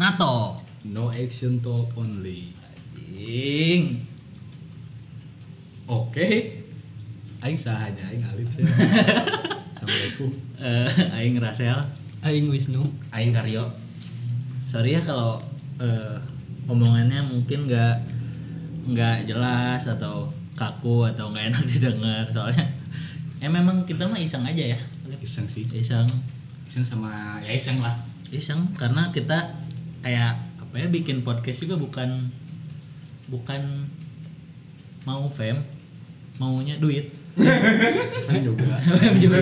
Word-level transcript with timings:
NATO. 0.00 0.56
No 0.88 1.12
action 1.12 1.60
talk 1.60 1.92
only. 1.92 2.56
Anjing. 2.96 4.00
Oke. 5.92 6.56
Aing 7.44 7.60
sahaja 7.60 8.00
aing 8.08 8.24
alif 8.32 8.48
ya. 8.56 8.64
Assalamualaikum. 9.76 10.30
Eh, 10.56 10.88
aing 11.20 11.36
Rasel. 11.36 11.84
Aing 12.24 12.48
Wisnu. 12.48 12.80
Aing 13.12 13.36
Karyo 13.36 13.68
Sorry 14.64 14.96
ya 14.96 15.04
kalau 15.04 15.36
eh, 15.84 16.16
omongannya 16.64 17.28
mungkin 17.28 17.68
nggak 17.68 17.96
nggak 18.88 19.28
jelas 19.28 19.84
atau 19.84 20.32
kaku 20.56 21.12
atau 21.12 21.28
nggak 21.28 21.52
enak 21.52 21.64
didengar 21.76 22.24
soalnya 22.32 22.72
ya 23.44 23.52
memang 23.52 23.84
kita 23.84 24.08
mah 24.08 24.16
iseng 24.16 24.48
aja 24.48 24.74
ya 24.74 24.78
Iseng 25.20 25.44
sih. 25.50 25.68
iseng 25.76 26.08
Iseng 26.72 26.88
sama 26.88 27.12
ya 27.44 27.52
iseng 27.52 27.76
lah. 27.84 27.92
iseng 28.32 28.64
karena 28.80 29.12
kita 29.12 29.60
kayak 30.00 30.40
apa 30.56 30.74
ya 30.80 30.88
bikin 30.88 31.20
podcast 31.20 31.60
juga 31.60 31.76
bukan 31.76 32.32
bukan 33.28 33.84
mau 35.04 35.28
fame 35.28 35.60
maunya 36.40 36.80
duit 36.80 37.12
Iseng 37.36 38.40
juga. 38.48 38.80
fame 38.80 39.20
juga 39.20 39.36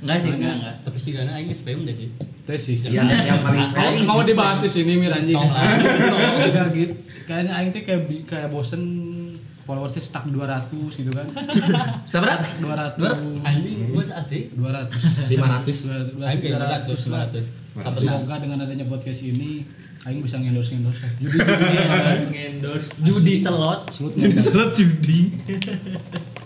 enggak 0.00 0.16
sih 0.24 0.32
enggak 0.32 0.52
enggak 0.56 0.74
Tapi 0.80 0.96
sih 0.96 1.12
karena 1.12 1.36
Aing 1.36 1.52
spam 1.52 1.84
deh 1.84 1.92
sih. 1.92 2.08
Tesis. 2.48 2.88
yang 2.88 3.04
yang 3.04 3.44
paling 3.44 3.68
Mau, 3.68 3.76
fair 3.76 4.00
mau 4.08 4.20
dibahas 4.24 4.64
di 4.64 4.70
sini 4.72 4.96
Mir 4.96 5.12
anjing. 5.12 5.34
Tong 5.36 5.50
lah. 5.52 5.76
Udah 6.46 6.72
gitu. 6.72 6.94
Kayaknya 7.26 7.52
aing 7.52 7.70
teh 7.74 7.82
kayak 7.82 8.00
kayak 8.24 8.48
bosen 8.48 9.05
followersnya 9.66 10.00
stuck 10.00 10.24
200 10.30 10.70
gitu 10.70 11.10
kan. 11.10 11.26
seberapa 12.10 12.46
200. 12.62 13.42
Anjing, 13.42 13.90
bos 13.92 14.08
asli. 14.14 14.48
200. 14.54 15.34
500 15.34 16.22
Aing 16.22 16.40
kayak 16.40 16.86
300 16.86 17.10
lah. 17.10 17.26
500. 17.34 17.82
Tapi 17.82 17.96
semoga 18.00 18.34
dengan 18.40 18.58
adanya 18.64 18.86
podcast 18.88 19.20
ini 19.26 19.66
aing 20.06 20.22
bisa 20.22 20.38
ngendorse 20.38 20.70
ngendorse. 20.78 21.06
Judi 21.18 21.42
Iya, 21.42 21.82
harus 21.90 22.26
ngendorse 22.30 22.90
judi 23.02 23.34
slot 23.34 23.90
Selut 23.90 24.14
jadi 24.14 24.38
slot 24.38 24.70
judi. 24.78 25.34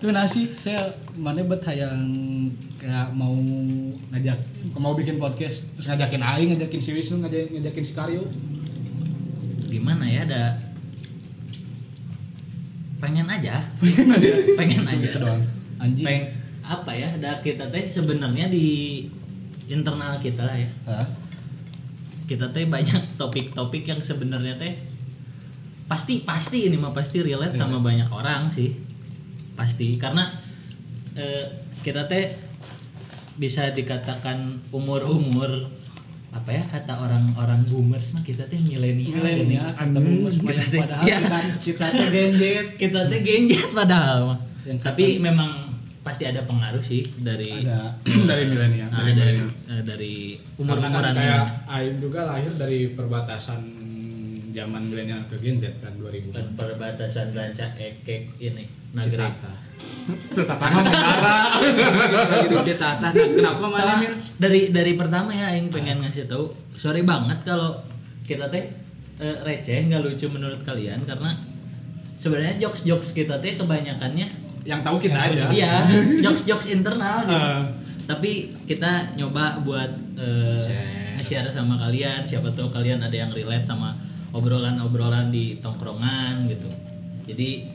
Itu 0.01 0.09
nasi 0.09 0.49
saya 0.57 0.97
mana 1.21 1.45
bet 1.45 1.61
hayang 1.69 2.09
kayak 2.81 3.13
mau 3.13 3.37
ngajak 4.17 4.41
mau 4.81 4.97
bikin 4.97 5.21
podcast 5.21 5.69
terus 5.77 5.93
ngajakin 5.93 6.25
aing 6.25 6.49
ngajakin 6.57 6.81
si 6.81 6.97
Wisnu 6.97 7.21
ngajakin, 7.21 7.61
ngajakin 7.61 7.85
si 7.85 7.93
Karyo. 7.93 8.25
Gimana 9.69 10.09
ya 10.09 10.25
ada 10.25 10.43
pengen 13.01 13.27
aja. 13.27 13.65
Pengen 14.61 14.85
aja. 14.85 15.01
Gitu 15.01 15.19
doang. 15.19 15.43
Anjing. 15.81 16.07
Peng 16.07 16.23
apa 16.61 16.93
ya 16.95 17.09
ada 17.11 17.41
kita 17.43 17.73
teh 17.73 17.91
sebenarnya 17.91 18.47
di 18.53 19.09
internal 19.67 20.21
kita 20.21 20.45
lah 20.45 20.57
ya. 20.61 20.71
Hah? 20.87 21.09
kita 22.31 22.55
teh 22.55 22.63
banyak 22.63 23.19
topik-topik 23.19 23.91
yang 23.91 24.07
sebenarnya 24.07 24.55
teh 24.55 24.79
pasti 25.91 26.23
pasti 26.23 26.71
ini 26.71 26.79
mah 26.79 26.95
pasti 26.95 27.19
relate 27.27 27.59
sama 27.59 27.83
banyak 27.83 28.07
orang 28.15 28.55
sih. 28.55 28.79
Pasti. 29.59 29.99
Karena 29.99 30.31
eh, 31.19 31.51
kita 31.83 32.07
teh 32.07 32.31
bisa 33.35 33.75
dikatakan 33.75 34.63
umur-umur 34.71 35.67
apa 36.31 36.47
ya 36.49 36.63
kata 36.65 36.95
orang-orang 36.97 37.67
boomers 37.67 38.15
mah 38.15 38.23
kita 38.23 38.47
teh 38.47 38.55
milenial 38.57 39.19
milenial 39.19 39.67
kata 39.73 39.99
boomers 39.99 40.37
Kita 40.37 40.47
banyak 40.47 40.67
teh- 40.69 40.81
padahal 40.81 41.05
ya. 41.05 41.19
kita 41.19 41.39
kita 41.59 41.85
tuh 41.91 42.09
genjet 42.09 42.67
kita 42.77 43.01
teh 43.07 43.21
genjet 43.21 43.69
padahal 43.71 44.19
mah. 44.27 44.39
Tapi 44.79 45.05
kata- 45.11 45.23
memang 45.23 45.51
pasti 46.01 46.25
ada 46.25 46.41
pengaruh 46.43 46.81
sih 46.81 47.03
dari 47.19 47.51
ada 47.61 47.93
dari 48.31 48.45
milenial 48.47 48.89
nah, 48.89 49.03
dari 49.03 49.15
dari, 49.15 49.35
eh, 49.69 49.83
dari 49.83 50.15
umur 50.57 50.79
umur-umuran 50.79 51.13
kayak. 51.13 51.67
Aing 51.67 51.99
juga 51.99 52.21
lahir 52.25 52.53
dari 52.55 52.81
perbatasan 52.89 53.61
zaman 54.51 54.83
milenial 54.87 55.23
ke 55.27 55.39
Gen 55.39 55.57
Z 55.57 55.79
kan 55.79 55.95
2000 55.95 56.31
Dan 56.31 56.47
perbatasan 56.55 57.31
ranca 57.33 57.71
ekek 57.77 58.35
ini 58.39 58.65
negeri 58.93 59.27
Citata 60.35 60.67
Nah, 63.01 63.13
kenapa 63.13 63.65
Mir? 64.01 64.13
dari 64.41 64.61
dari 64.75 64.93
pertama 64.99 65.31
ya 65.31 65.53
Aing 65.55 65.71
pengen 65.71 66.03
ngasih 66.03 66.27
tahu 66.27 66.51
sorry 66.75 67.05
banget 67.05 67.45
kalau 67.47 67.79
kita 68.27 68.49
teh 68.51 68.71
eh, 69.21 69.37
receh 69.45 69.87
nggak 69.87 70.03
lucu 70.03 70.27
menurut 70.33 70.61
kalian 70.65 71.05
karena 71.05 71.37
sebenarnya 72.17 72.59
jokes 72.59 72.85
jokes 72.85 73.13
kita 73.13 73.39
teh 73.39 73.57
kebanyakannya 73.57 74.29
yang 74.69 74.81
tahu 74.85 75.01
kita 75.01 75.17
aja. 75.17 75.49
iya 75.53 75.89
jokes 76.21 76.45
jokes 76.45 76.69
internal 76.69 77.25
gitu. 77.25 77.37
Eh, 77.37 77.63
tapi 78.11 78.31
kita 78.67 79.15
nyoba 79.17 79.63
buat 79.63 79.91
eh, 80.19 80.59
Share. 81.21 81.53
sama 81.53 81.77
kalian. 81.79 82.25
Siapa 82.25 82.51
tahu 82.57 82.73
kalian 82.73 83.05
ada 83.05 83.13
yang 83.13 83.31
relate 83.31 83.69
sama 83.69 83.95
obrolan-obrolan 84.33 85.29
di 85.31 85.61
tongkrongan 85.61 86.49
gitu. 86.49 86.71
Jadi 87.29 87.71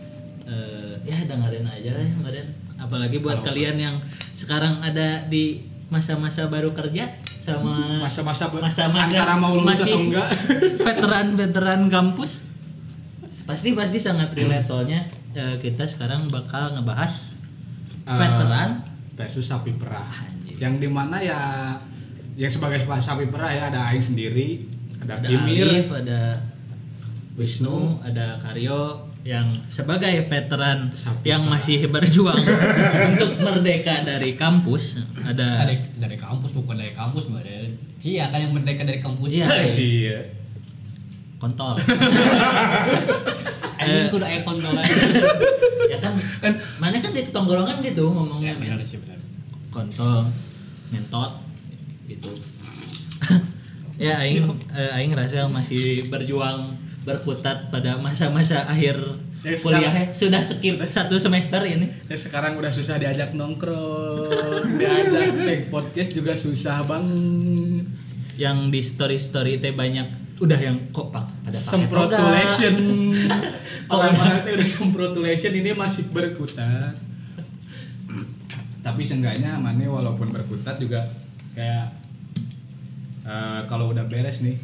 ya 1.06 1.18
dengerin 1.24 1.64
aja 1.64 1.90
lah 1.92 2.02
ya 2.02 2.12
kemarin. 2.12 2.46
Apalagi 2.76 3.18
buat 3.20 3.40
Kalau- 3.40 3.48
kalian 3.48 3.76
yang 3.78 3.96
sekarang 4.34 4.82
ada 4.82 5.24
di 5.24 5.62
masa-masa 5.88 6.50
baru 6.50 6.74
kerja 6.74 7.14
sama 7.40 8.02
masa-masa 8.02 8.50
Masa-masa 8.50 9.38
mau 9.38 9.54
lulus 9.54 9.86
masih- 9.86 9.94
atau 9.94 10.02
enggak. 10.04 10.30
veteran-veteran 10.88 11.82
kampus 11.88 12.50
pasti 13.46 13.72
pasti 13.72 14.00
sangat 14.00 14.34
relate. 14.34 14.66
Soalnya 14.66 15.06
eh, 15.32 15.56
kita 15.58 15.86
sekarang 15.86 16.28
bakal 16.28 16.74
ngebahas 16.74 17.38
Eh, 18.04 18.14
veteran 18.14 18.86
versus 19.14 19.46
sapi 19.46 19.74
perah. 19.74 20.06
Yang 20.56 20.74
di 20.78 20.88
mana 20.88 21.18
ya 21.18 21.42
yang 22.34 22.50
sebagai 22.50 22.78
sapi 22.86 23.26
perah 23.28 23.50
ya 23.50 23.64
ada 23.70 23.90
Aing 23.90 24.04
sendiri 24.04 24.62
ada, 25.00 25.18
ada 25.18 25.26
Kimir 25.26 25.66
Alif, 25.66 25.90
ada 25.90 26.38
Wisnu, 27.34 28.00
ada 28.02 28.38
Karyo 28.40 29.10
yang 29.25 29.50
sebagai 29.74 30.22
veteran 30.30 30.94
Sapi 30.94 31.34
yang 31.34 31.50
parah. 31.50 31.58
masih 31.58 31.81
berjuang 31.90 32.46
untuk 33.09 33.41
merdeka 33.41 34.06
dari 34.06 34.38
kampus. 34.38 35.02
Ada 35.25 35.66
Dari 35.66 35.81
dari 35.97 36.13
kampus 36.13 36.53
bukan 36.53 36.78
dari 36.78 36.94
kampus 36.94 37.25
badan. 37.34 37.74
Iya 38.06 38.30
kan 38.30 38.38
yang 38.40 38.53
merdeka 38.53 38.85
dari 38.85 39.02
kampus. 39.02 39.34
Iya. 39.34 39.50
Sih 39.66 40.14
ya. 40.14 40.22
kontol. 41.35 41.75
Anjing 43.75 44.08
kudu 44.08 44.24
aya 44.24 44.40
kondolan. 44.41 44.85
ya 45.90 45.97
kan 46.00 46.16
kan 46.40 46.53
mana 46.80 47.02
kan 47.02 47.12
di 47.12 47.28
tongkrongan 47.28 47.81
gitu 47.81 48.08
ngomongnya 48.08 48.56
Ya 48.56 48.58
benar 48.58 48.80
sih 48.81 48.97
benar. 48.97 49.19
kontol, 49.69 50.25
ngentot 50.90 51.44
gitu. 52.08 52.31
ya 54.00 54.16
aing 54.18 54.47
eh, 54.72 54.90
aing 54.96 55.12
rasa 55.12 55.52
masih 55.52 56.08
berjuang 56.08 56.72
berkutat 57.06 57.70
pada 57.70 57.96
masa-masa 57.98 58.66
akhir 58.66 58.98
Ya, 59.42 59.54
kuliah 59.56 59.78
sekarang- 59.86 60.10
ya. 60.10 60.18
sudah 60.18 60.42
skip 60.42 60.76
satu 60.90 61.16
semester 61.16 61.62
ini. 61.62 61.86
Ya, 62.10 62.18
sekarang 62.18 62.58
udah 62.58 62.74
susah 62.74 62.98
diajak 62.98 63.32
nongkrong 63.32 64.74
diajak 64.82 65.38
take 65.38 65.70
podcast 65.70 66.12
juga 66.12 66.34
susah 66.34 66.82
bang 66.82 67.06
yang 68.36 68.68
di 68.68 68.82
story 68.82 69.16
story 69.16 69.62
teh 69.62 69.70
banyak. 69.70 70.10
Udah 70.36 70.58
yang 70.58 70.82
kok 70.90 71.14
pak? 71.14 71.30
Ada 71.46 71.56
semprotulation 71.56 72.76
kalau 73.88 74.10
mana 74.12 74.42
teh 74.42 74.52
udah 74.52 74.66
semprotulation 74.68 75.54
ini 75.54 75.72
masih 75.72 76.10
berkutat. 76.10 76.98
Tapi 78.82 79.02
seenggaknya 79.02 79.58
mana 79.58 79.86
walaupun 79.88 80.30
berkutat 80.30 80.78
juga 80.78 81.06
kayak 81.54 81.94
eh, 83.24 83.62
kalau 83.66 83.90
udah 83.90 84.06
beres 84.06 84.42
nih 84.42 84.58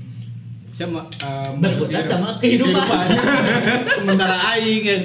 sama 0.72 1.04
eh, 1.20 1.52
Berkutat 1.60 2.08
sama 2.08 2.40
kehidupan. 2.40 3.06
sementara 4.00 4.56
aing 4.56 4.84
yang 4.88 5.04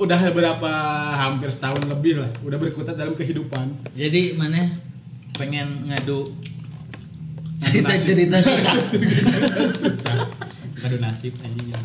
udah 0.00 0.18
berapa 0.32 0.72
hampir 1.14 1.52
setahun 1.52 1.84
lebih 1.86 2.18
lah 2.24 2.30
udah 2.42 2.58
berkutat 2.58 2.96
dalam 2.96 3.12
kehidupan. 3.12 3.76
Jadi 3.92 4.34
mana? 4.34 4.72
Pengen 5.36 5.92
ngadu 5.92 6.26
Ngadu 7.62 7.78
cerita 7.78 7.94
nasib. 7.94 8.08
cerita 8.10 8.38
susah. 8.46 8.76
Susah. 9.70 10.16
Aduh 10.82 10.98
nasib 10.98 11.36
anjing. 11.44 11.76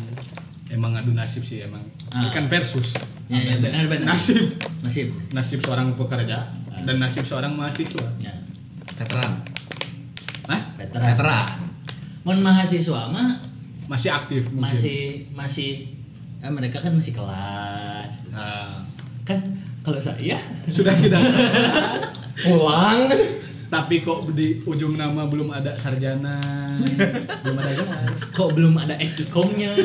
emang 0.68 0.92
adu 0.98 1.14
nasib 1.16 1.46
sih 1.46 1.64
emang. 1.64 1.80
Ah. 2.12 2.28
Ini 2.28 2.28
kan 2.34 2.44
versus. 2.50 2.92
Ya, 3.30 3.40
ya 3.40 3.56
benar 3.60 3.86
benar 3.86 4.16
nasib. 4.16 4.56
Nasib. 4.82 5.12
Nasib 5.30 5.62
seorang 5.62 5.94
pekerja 5.94 6.48
dan 6.82 6.96
nasib 6.98 7.28
seorang 7.28 7.54
mahasiswa. 7.54 8.08
Ya. 8.18 8.34
Veteran. 8.98 9.38
Nah 10.50 10.60
veteran. 10.80 11.06
Veteran 11.14 11.67
Mun 12.26 12.38
mahasiswa 12.42 13.10
mah 13.12 13.38
masih 13.88 14.10
aktif 14.12 14.50
mungkin. 14.52 14.62
masih 14.62 15.00
masih 15.32 15.70
eh, 16.40 16.52
mereka 16.52 16.82
kan 16.82 16.92
masih 16.94 17.14
kelas. 17.14 18.10
Nah, 18.34 18.84
kan 19.24 19.38
kalau 19.82 20.00
saya 20.02 20.36
sudah 20.74 20.94
tidak 20.98 21.22
kelas, 21.22 22.02
pulang. 22.42 23.08
Tapi 23.68 24.00
kok 24.00 24.32
di 24.32 24.64
ujung 24.64 24.96
nama 24.96 25.28
belum 25.28 25.52
ada 25.52 25.76
sarjana? 25.76 26.40
Belum 27.44 27.58
ada 27.60 27.72
gelar 27.76 28.08
kok 28.38 28.54
belum 28.54 28.78
ada 28.78 28.94
SIKOM-nya 29.02 29.74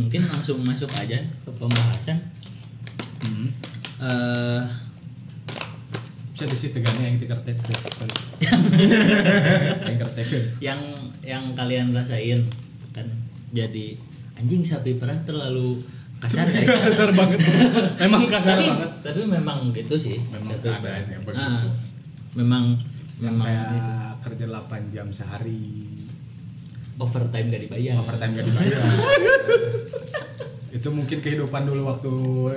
mungkin 0.00 0.22
langsung 0.32 0.64
masuk 0.64 0.88
aja 0.96 1.20
ke 1.20 1.50
pembahasan. 1.60 2.24
Hmm. 3.20 3.52
eh 4.00 4.62
Saya 6.40 6.56
disi 6.56 6.72
tegangnya 6.72 7.04
yang 7.04 7.20
tikertek. 7.20 7.56
Yang 8.40 8.60
yang 10.64 10.80
yang 11.20 11.44
kalian 11.52 11.92
rasain 11.92 12.48
kan 12.96 13.04
jadi 13.52 14.00
anjing 14.34 14.64
sapi 14.64 14.96
perah 14.96 15.20
terlalu 15.20 15.84
kasar 16.16 16.48
ya 16.56 16.64
Kasar 16.64 17.12
banget. 17.12 17.44
Emang 18.00 18.24
kasar 18.24 18.56
tapi 18.56 18.72
banget. 18.72 18.90
tapi 19.04 19.20
memang 19.28 19.68
gitu 19.76 20.00
sih 20.00 20.16
Memang 20.32 20.56
keadaannya 20.64 21.18
begitu. 21.28 21.68
Memang 22.32 22.64
Yang 23.20 23.36
memang 23.36 23.44
kayak 23.44 23.68
gitu. 23.68 23.92
kerja 24.24 24.44
8 24.48 24.94
jam 24.96 25.08
sehari. 25.12 25.92
overtime 26.96 27.48
gak 27.48 27.62
dibayar 27.64 27.96
Overtime 27.96 28.32
gak 28.32 28.46
dibayar. 28.48 28.80
itu 30.70 30.86
mungkin 30.94 31.18
kehidupan 31.18 31.66
dulu 31.66 31.90
waktu 31.90 32.12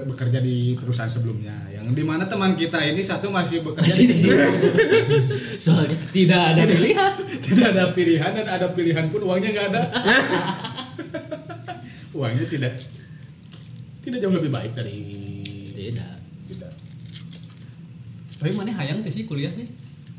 bekerja 0.06 0.38
di 0.38 0.77
perusahaan 0.77 1.10
sebelumnya. 1.10 1.57
Yang 1.74 1.98
di 1.98 2.04
mana 2.06 2.30
teman 2.30 2.54
kita 2.54 2.77
ini 2.86 3.01
satu 3.01 3.33
masih 3.33 3.65
bekerja 3.65 3.89
masih 3.89 4.06
di 4.06 4.18
situ 4.21 4.38
soalnya 5.65 5.98
tidak 6.13 6.42
ada 6.54 6.63
pilihan. 6.69 7.13
Tidak 7.44 7.68
ada 7.75 7.92
pilihan 7.92 8.31
dan 8.39 8.48
ada 8.48 8.68
pilihan 8.71 9.10
pun 9.10 9.25
uangnya 9.25 9.50
nggak 9.51 9.68
ada. 9.74 9.81
Uangnya 12.13 12.45
tidak 12.45 12.77
tidak 14.06 14.21
jauh 14.21 14.38
lebih 14.38 14.54
baik 14.54 14.77
dari 14.77 15.01
tidak. 15.74 16.13
tidak 16.45 16.71
Tapi 18.38 18.54
mana 18.54 18.69
hayang 18.77 19.01
sih 19.09 19.25
kuliah 19.25 19.50
sih? 19.50 19.66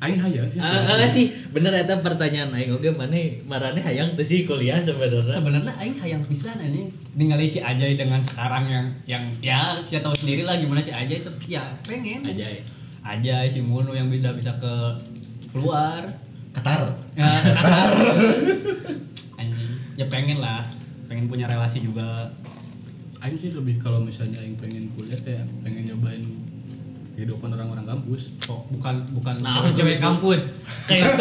Aing 0.03 0.21
hayang 0.21 0.49
sih. 0.51 0.61
Ah, 0.61 0.85
ah, 0.91 1.07
sih. 1.07 1.31
Bener 1.55 1.73
eta 1.73 2.03
pertanyaan 2.03 2.51
aing. 2.53 2.75
Oge 2.75 2.91
mana 2.93 3.17
marane 3.47 3.81
hayang 3.81 4.13
teh 4.19 4.27
sih 4.27 4.45
kuliah 4.45 4.83
sebenarnya. 4.83 5.31
Sebenarnya 5.31 5.73
aing 5.81 5.97
hayang 6.03 6.23
pisan 6.27 6.59
ini. 6.61 6.91
Ningali 7.15 7.47
si 7.47 7.63
Ajay 7.63 7.95
dengan 7.95 8.21
sekarang 8.21 8.67
yang 8.67 8.87
yang 9.07 9.25
ya 9.39 9.79
saya 9.87 10.03
tahu 10.03 10.19
sendiri 10.19 10.43
lah 10.43 10.59
gimana 10.59 10.83
si 10.83 10.91
Ajay 10.91 11.23
itu 11.23 11.31
ya 11.47 11.63
pengen. 11.87 12.27
Aja 12.27 12.47
ya 12.59 12.63
Ajay 13.07 13.47
si 13.49 13.63
Munu 13.63 13.95
yang 13.95 14.11
udah 14.11 14.35
bisa 14.35 14.59
ke 14.59 14.75
keluar. 15.55 16.11
Qatar. 16.55 16.95
ya 17.19 17.27
Qatar. 17.27 17.91
Anjing. 19.41 19.73
ya 19.99 20.07
pengen 20.11 20.39
lah. 20.43 20.67
Pengen 21.09 21.31
punya 21.31 21.49
relasi 21.49 21.81
juga. 21.81 22.35
Aing 23.25 23.41
sih 23.41 23.57
lebih 23.57 23.81
kalau 23.81 24.05
misalnya 24.05 24.37
aing 24.45 24.61
pengen 24.61 24.93
kuliah 24.93 25.17
kayak 25.17 25.49
pengen 25.65 25.89
nyobain 25.89 26.44
kehidupan 27.15 27.49
orang-orang 27.49 27.87
kampus. 27.87 28.35
Kok 28.41 28.71
bukan 28.71 28.95
bukan 29.13 29.35
Nah, 29.39 29.71
cewek 29.71 29.99
kampus. 29.99 30.59
kayak 30.85 31.15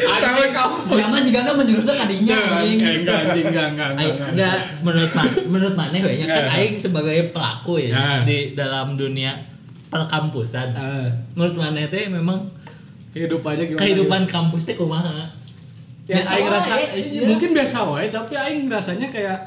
Cewek 0.00 0.50
kampus. 0.50 0.86
Siapa 0.88 1.18
juga 1.20 1.40
kan 1.42 1.54
menjurusnya 1.54 1.94
tadinya 1.96 2.36
anjing. 2.56 2.78
Enggak 2.80 3.16
anjing 3.26 3.46
enggak 3.46 3.68
enggak 3.68 3.90
enggak 4.30 4.56
menurut 4.80 5.10
ma 5.12 5.22
menurut 5.44 5.74
mana 5.74 5.96
we 5.98 6.14
nya 6.16 6.26
kan 6.26 6.44
aing 6.52 6.76
sebagai 6.76 7.28
pelaku 7.28 7.72
ya 7.80 7.90
Nah. 7.90 8.20
di 8.22 8.54
dalam 8.54 8.94
dunia 8.94 9.34
perkampusan. 9.88 10.72
Menurut 11.34 11.56
mana 11.56 11.84
teh 11.84 12.06
memang 12.06 12.46
kehidupannya 13.10 13.64
gimana 13.66 13.82
kehidupan 13.82 14.22
kampus 14.24 14.62
teh 14.64 14.74
kumaha? 14.74 15.26
Ya 16.06 16.16
Biasa 16.16 16.30
aing 16.32 16.48
rasa 16.48 16.72
Aisyah. 16.90 17.26
mungkin 17.26 17.50
biasa 17.52 17.76
wae 17.84 18.06
tapi 18.08 18.34
aing 18.34 18.66
rasanya 18.66 19.10
kayak 19.10 19.38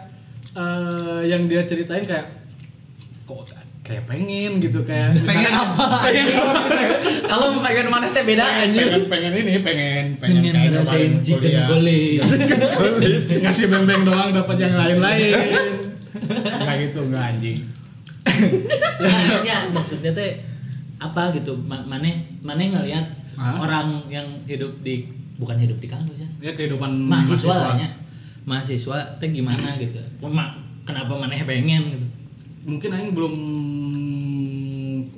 eh, 0.53 1.21
yang 1.25 1.43
dia 1.43 1.63
ceritain 1.63 2.03
kayak 2.03 2.27
kok 3.23 3.47
kayak 3.83 4.07
pengen 4.07 4.51
gitu 4.57 4.79
kayak 4.81 5.11
Pengen 5.21 5.43
misalnya- 5.43 5.75
apa? 5.75 5.85
pengen 6.01 6.25
Kalau 7.29 7.59
pengen 7.59 7.87
mana 7.87 8.07
teh 8.09 8.23
beda 8.23 8.45
anjir. 8.61 8.87
pengen 8.87 9.03
pengen 9.05 9.31
ini 9.35 9.53
pengen 9.59 10.05
pengen 10.17 10.41
kayak 10.45 10.69
ngerasain 10.71 11.13
chicken 11.19 11.51
gullet 11.67 12.23
ngasih 13.43 13.67
bembeng 13.67 14.03
doang 14.03 14.31
dapat 14.31 14.55
yang 14.57 14.73
lain-lain. 14.73 15.33
Nggak 16.13 16.75
gitu 16.81 16.99
nggak 17.05 17.23
anjing. 17.27 17.57
Nah, 18.23 19.43
ya 19.43 19.57
maksudnya 19.69 20.11
teh 20.11 20.39
apa 20.97 21.33
gitu 21.33 21.59
Ma- 21.59 21.83
maneh 21.83 22.23
maneh 22.39 22.71
ngelihat 22.71 23.03
orang 23.35 24.07
yang 24.07 24.25
hidup 24.45 24.79
di 24.79 25.03
bukan 25.35 25.59
hidup 25.59 25.75
di 25.77 25.87
kampus 25.87 26.23
ya. 26.23 26.29
Ya 26.39 26.51
kehidupan 26.53 27.03
mahasiswa 27.03 27.75
nya 27.75 27.99
mahasiswa 28.43 29.19
teh 29.19 29.27
gimana 29.27 29.75
gitu. 29.75 29.99
Kenapa 30.83 31.11
maneh 31.13 31.43
pengen 31.43 31.83
gitu? 31.89 32.07
Mungkin 32.63 32.89
aing 32.89 33.11
belum 33.11 33.33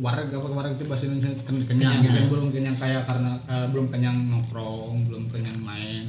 warga 0.06 0.30
apa 0.32 0.48
warga 0.48 0.72
itu 0.72 0.86
bahasa 0.86 1.04
Indonesia 1.06 1.34
ken- 1.42 1.66
kenyang, 1.66 1.98
Kenyang. 1.98 2.04
mungkin 2.06 2.26
belum 2.30 2.48
kenyang 2.52 2.78
kayak 2.78 3.04
karena 3.04 3.32
eh, 3.44 3.68
belum 3.68 3.86
kenyang 3.88 4.18
nongkrong 4.24 4.96
belum 5.04 5.24
kenyang 5.28 5.58
main 5.60 6.06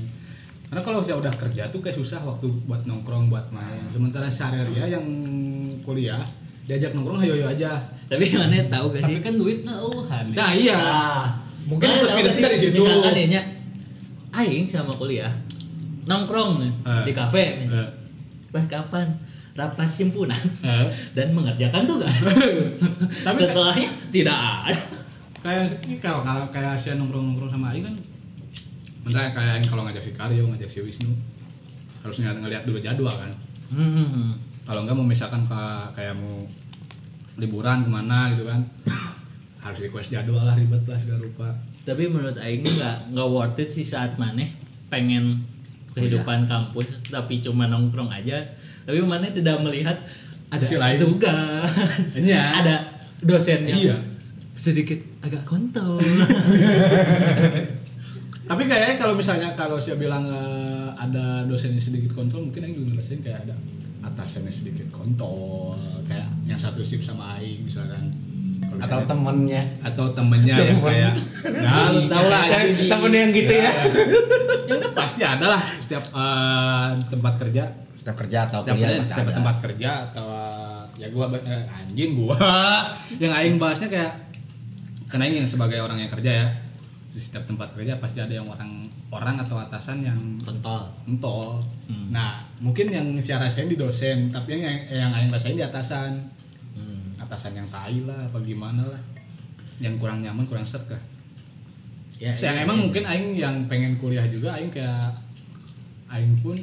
karena 0.66 0.82
kalau 0.82 1.00
saya 1.00 1.16
udah 1.16 1.32
kerja 1.32 1.62
tuh 1.66 1.80
kayak 1.80 1.94
susah 1.94 2.20
waktu 2.22 2.46
buat 2.62 2.84
nongkrong 2.84 3.26
buat 3.26 3.48
main 3.50 3.86
sementara 3.88 4.28
sehari-hari 4.28 4.92
yang 4.92 5.06
kuliah 5.80 6.20
diajak 6.64 6.92
nongkrong 6.92 7.18
hayo 7.18 7.38
aja 7.40 7.78
tapi 8.06 8.28
maneh 8.32 8.66
tahu 8.66 8.90
gak 8.90 9.00
Tapi 9.00 9.08
sih 9.08 9.18
kan 9.20 9.34
duitnya 9.34 9.72
euhan. 9.74 10.24
nah 10.30 10.50
iya 10.52 10.76
Ah, 10.76 11.24
Mungkin 11.64 11.86
maneh 11.88 12.22
plus 12.22 12.36
dari 12.36 12.56
situ. 12.56 12.76
misalkan 12.76 13.14
ya 13.18 13.42
aing 14.36 14.66
sama 14.66 14.92
kuliah 14.92 15.32
nongkrong 16.04 16.60
nih 16.60 16.72
Eh. 16.84 17.02
di 17.02 17.12
kafe 17.12 17.44
misalnya. 17.62 17.82
Eh, 17.82 17.90
pas 18.48 18.64
kapan 18.64 19.06
rapat 19.56 19.88
himpunan 19.96 20.36
eh. 20.62 20.88
dan 21.16 21.32
mengerjakan 21.32 21.88
tugas. 21.88 22.12
Tapi- 23.26 23.40
setelahnya 23.40 23.90
tidak 24.12 24.36
ada. 24.36 24.84
Kayak 25.40 25.64
kalau 26.02 26.20
kalau 26.20 26.44
kayak 26.52 26.76
saya 26.76 27.00
nongkrong 27.00 27.32
nongkrong 27.32 27.50
sama 27.50 27.72
Aing 27.72 27.86
kan 27.86 27.96
bener 29.06 29.30
kayak 29.30 29.62
kalau 29.70 29.86
ngajak 29.86 30.02
si 30.02 30.12
Karyo 30.18 30.50
ngajak 30.50 30.66
si 30.66 30.82
Wisnu 30.82 31.14
harus 32.02 32.18
ngeliat, 32.22 32.62
dulu 32.66 32.78
jadwal 32.78 33.10
kan. 33.10 33.32
Hmm. 33.66 34.38
kalau 34.62 34.86
enggak 34.86 34.94
mau 34.94 35.06
misalkan 35.06 35.42
ke, 35.42 35.62
kayak 35.94 36.14
mau 36.14 36.42
liburan 37.38 37.82
ke 37.82 37.90
mana 37.90 38.30
gitu 38.34 38.46
kan 38.46 38.62
harus 39.58 39.78
request 39.82 40.14
jadwal 40.14 40.42
lah 40.42 40.54
ribet 40.54 40.82
lah 40.86 40.98
segala 40.98 41.22
rupa. 41.22 41.48
Tapi 41.86 42.10
menurut 42.10 42.34
Aing 42.38 42.66
nggak 42.66 43.14
nggak 43.14 43.28
worth 43.30 43.62
it 43.62 43.70
sih 43.70 43.86
saat 43.86 44.18
maneh 44.18 44.54
pengen 44.90 45.46
kehidupan 45.96 46.44
kampus 46.44 46.86
tapi 47.08 47.40
cuma 47.40 47.64
nongkrong 47.64 48.12
aja 48.12 48.44
tapi 48.86 49.02
maneh 49.02 49.30
tidak 49.30 49.58
melihat 49.60 49.98
ada 50.46 50.62
Sisi 50.62 50.76
lain. 50.76 50.98
tugas 50.98 51.70
Iya. 52.14 52.42
ada 52.56 52.74
dosen 53.18 53.64
yang 53.64 53.78
Iya. 53.82 53.96
sedikit 54.54 54.96
agak 55.20 55.42
kontol 55.42 55.98
tapi 58.46 58.62
kayaknya 58.64 58.96
kalau 58.96 59.14
misalnya 59.14 59.52
kalau 59.52 59.76
saya 59.76 59.96
bilang 59.96 60.22
eh, 60.24 60.88
ada 60.96 61.42
dosen 61.44 61.74
yang 61.74 61.82
sedikit 61.82 62.14
kontrol 62.14 62.40
mungkin 62.42 62.62
Aing 62.62 62.76
juga 62.76 62.88
ngerasain 62.94 63.20
kayak 63.20 63.40
ada 63.44 63.54
atasannya 64.04 64.48
sedikit 64.48 64.86
kontol 64.88 65.74
kayak 66.06 66.30
yang 66.44 66.56
satu 66.56 66.80
shift 66.80 67.02
sama 67.02 67.36
Aing 67.36 67.62
misalkan 67.62 68.14
Atau 68.76 69.02
temennya. 69.04 69.62
atau 69.80 70.10
temennya 70.10 70.52
yang 70.54 70.78
Temen. 70.78 70.84
kayak 70.84 71.14
ya 71.42 71.90
lu 71.90 72.00
tau 72.06 72.26
lah 72.26 72.44
Yang 72.46 72.86
temen 72.86 73.10
yang 73.10 73.30
gitu 73.32 73.54
ya. 73.56 73.70
yang 74.66 74.78
kan 74.80 74.92
pasti 74.94 75.22
ada 75.22 75.46
lah 75.48 75.62
setiap 75.76 76.04
eh, 76.06 76.88
tempat 77.08 77.34
kerja 77.40 77.64
Setiap 77.96 78.16
kerja 78.20 78.38
atau 78.46 78.60
setiap, 78.60 78.76
kuliah 78.76 78.88
kerja, 78.92 79.00
pasti 79.00 79.12
setiap 79.12 79.28
ada. 79.28 79.36
tempat 79.40 79.56
kerja 79.64 79.90
atau 80.12 80.26
ya 80.96 81.08
gua 81.12 81.24
eh, 81.32 81.64
anjing 81.80 82.10
gua 82.16 82.36
yang 83.22 83.32
aing 83.32 83.56
bahasnya 83.56 83.88
kayak 83.88 84.12
karena 85.08 85.22
aing 85.28 85.36
yang 85.44 85.48
sebagai 85.48 85.80
orang 85.80 86.00
yang 86.00 86.12
kerja 86.12 86.30
ya 86.44 86.48
di 87.12 87.20
setiap 87.20 87.48
tempat 87.48 87.72
kerja 87.72 87.96
pasti 87.96 88.20
ada 88.20 88.36
yang 88.36 88.44
orang 88.44 88.92
orang 89.08 89.40
atau 89.40 89.56
atasan 89.56 90.04
yang 90.04 90.20
kontol 90.44 90.92
entol 91.08 91.64
Hmm. 91.86 92.10
nah 92.10 92.42
mungkin 92.58 92.90
yang 92.90 93.06
saya 93.22 93.46
rasain 93.46 93.70
di 93.70 93.78
dosen 93.78 94.34
tapi 94.34 94.58
yang 94.58 94.74
yang 94.90 95.14
aing 95.14 95.30
rasain 95.30 95.54
di 95.54 95.62
atasan 95.62 96.18
Hmm. 96.74 97.14
atasan 97.22 97.54
yang 97.54 97.70
tai 97.70 98.02
lah 98.02 98.26
apa 98.26 98.42
gimana 98.42 98.82
lah 98.82 98.98
yang 99.78 99.94
kurang 99.96 100.18
nyaman 100.20 100.44
kurang 100.50 100.66
lah 100.66 100.98
ya, 102.18 102.34
saya 102.34 102.58
iya, 102.58 102.66
emang 102.66 102.80
iya. 102.80 102.84
mungkin 102.88 103.02
aing 103.06 103.28
yang 103.38 103.54
pengen 103.70 103.94
kuliah 104.02 104.26
juga 104.26 104.58
aing 104.58 104.74
kayak 104.74 105.14
aing 106.10 106.34
pun 106.42 106.58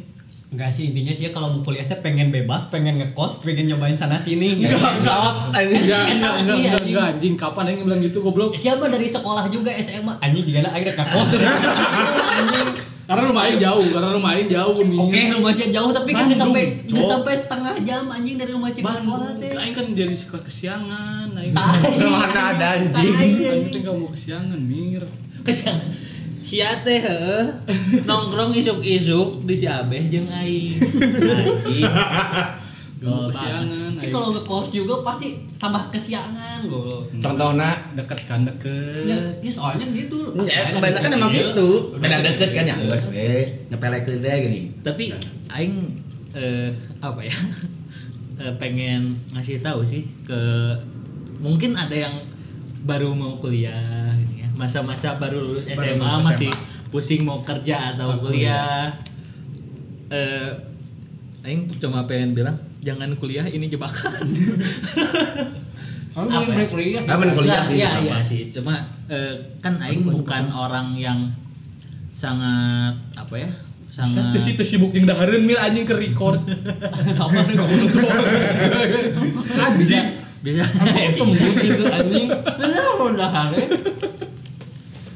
Enggak 0.53 0.69
sih 0.69 0.93
intinya 0.93 1.10
sih 1.17 1.33
kalau 1.33 1.50
mau 1.50 1.65
kuliah 1.65 1.81
teh 1.81 1.98
pengen 1.98 2.29
bebas, 2.29 2.69
pengen 2.69 3.01
ngekos, 3.01 3.41
pengen 3.41 3.74
nyobain 3.74 3.98
sana 3.98 4.22
sini. 4.22 4.62
Enggak, 4.62 5.01
enggak, 5.01 5.33
Anjing. 5.50 5.81
enggak, 5.81 6.03
enggak, 6.13 6.33
sih, 6.45 6.53
enggak, 6.53 6.77
anjing. 6.77 6.93
enggak, 6.93 7.05
anjing, 7.10 7.33
kapan 7.41 7.63
aing 7.74 7.81
bilang 7.81 8.01
gitu 8.05 8.22
goblok? 8.22 8.53
Siapa 8.53 8.86
dari 8.86 9.10
sekolah 9.10 9.50
juga 9.50 9.74
SMA 9.74 10.13
anjing 10.22 10.45
juga 10.45 10.69
lah 10.69 10.72
akhirnya 10.77 10.93
ngekos 10.93 11.29
anjing. 12.38 12.69
Karena 13.03 13.22
rumah 13.27 13.43
aing 13.50 13.60
jauh, 13.60 13.88
karena 13.89 14.10
rumah 14.13 14.29
aing 14.38 14.50
jauh 14.53 14.77
nih. 14.86 15.00
Oke, 15.01 15.22
rumah 15.41 15.51
sih 15.57 15.67
jauh 15.74 15.89
tapi 15.89 16.12
kan 16.13 16.29
sampai 16.29 16.63
Cok. 16.86 16.93
nggak 16.93 17.05
sampai 17.10 17.33
setengah 17.33 17.74
jam 17.81 18.05
anjing 18.13 18.36
dari 18.38 18.51
rumah 18.53 18.69
sih 18.69 18.86
ke 18.86 18.93
sekolah 18.93 19.29
teh. 19.41 19.57
Aing 19.57 19.74
kan 19.74 19.86
jadi 19.98 20.13
suka 20.13 20.38
kesiangan, 20.38 21.33
aing. 21.33 21.57
Mana 21.57 22.41
ada 22.53 22.67
anjing. 22.77 23.10
Anjing. 23.10 23.81
enggak 23.81 23.95
mau 23.98 24.10
kesiangan, 24.13 24.60
Mir. 24.62 25.01
Kesian. 25.41 25.81
Sia 26.53 26.86
teh 26.86 27.01
heuh, 27.01 27.50
nongkrong 28.05 28.53
isuk-isuk 28.53 29.41
di 29.41 29.57
si 29.57 29.65
Abeh 29.65 30.05
jeung 30.05 30.29
aing. 30.29 30.77
Anjing. 30.86 31.81
Kesiangan. 33.33 33.98
Kalau 34.13 34.38
ngekos 34.38 34.69
juga 34.69 35.01
pasti 35.01 35.33
tambah 35.57 35.81
kesiangan 35.89 36.69
loh. 36.69 37.01
Contohnya 37.17 37.74
deket 37.98 38.29
kan 38.29 38.45
deket. 38.45 39.10
Ya, 39.10 39.17
ya 39.41 39.50
soalnya 39.50 39.89
gitu. 39.98 40.29
Ya, 40.45 40.77
kebanyakan 40.77 41.17
emang 41.17 41.33
gitu. 41.33 41.98
Beda 41.98 42.22
deket 42.22 42.53
kan 42.53 42.69
ya, 42.69 42.77
geus 42.77 43.10
we 43.10 43.50
nyepelekeun 43.74 44.22
teh 44.22 44.33
gini. 44.45 44.60
Tapi 44.86 45.10
aing 45.50 45.89
eh, 46.38 46.69
apa 47.01 47.22
ya? 47.25 47.33
Eh, 48.33 48.50
pengen 48.57 49.13
ngasih 49.29 49.62
tahu 49.62 49.86
sih 49.86 50.10
ke 50.25 50.41
mungkin 51.38 51.77
ada 51.77 51.93
yang 51.93 52.17
baru 52.81 53.13
mau 53.13 53.38
kuliah 53.38 54.10
gitu 54.17 54.41
ya. 54.41 54.42
Masa-masa 54.53 55.17
baru 55.17 55.41
lulus 55.41 55.65
Baru 55.69 55.81
SMA 55.81 55.98
lulus 55.98 56.25
masih 56.25 56.50
SMA. 56.53 56.89
pusing 56.93 57.22
mau 57.25 57.41
kerja 57.41 57.93
atau 57.93 58.13
Atau 58.13 58.29
kuliah. 58.29 58.93
Eh 60.13 60.50
Aing 61.43 61.67
cuma 61.75 62.07
pengen 62.07 62.31
bilang 62.31 62.55
jangan 62.79 63.12
kuliah 63.19 63.43
ini 63.43 63.67
jebakan. 63.67 64.24
Kamu 66.13 66.29
Apa 66.29 66.51
ya? 66.53 66.65
kuliah. 66.69 67.01
Ah, 67.10 67.17
bener 67.17 67.33
kuliah 67.33 67.65
sih, 67.65 67.81
Iya 67.81 67.91
iya 68.05 68.17
sih. 68.22 68.48
Cuma 68.53 68.79
eh, 69.10 69.57
kan 69.60 69.81
Aing 69.81 70.05
bukan 70.05 70.53
orang 70.53 70.95
yang 70.95 71.33
sangat 72.13 72.95
apa 73.17 73.36
ya? 73.36 73.50
Sangat 73.93 74.33
Tesi 74.33 74.57
tesi 74.57 74.77
sibuk 74.77 74.89
jeung 74.93 75.05
dahareun 75.05 75.45
mil 75.45 75.57
anjing 75.57 75.86
ke 75.86 75.93
record. 75.93 76.41
Apa 77.22 77.45
kultur? 77.45 78.10
bisa 79.81 80.00
bisa 80.41 80.65
Tembus 81.13 81.38
itu 81.62 81.86
anjing. 81.93 82.27
Lah 83.13 83.29
hari. 83.29 83.63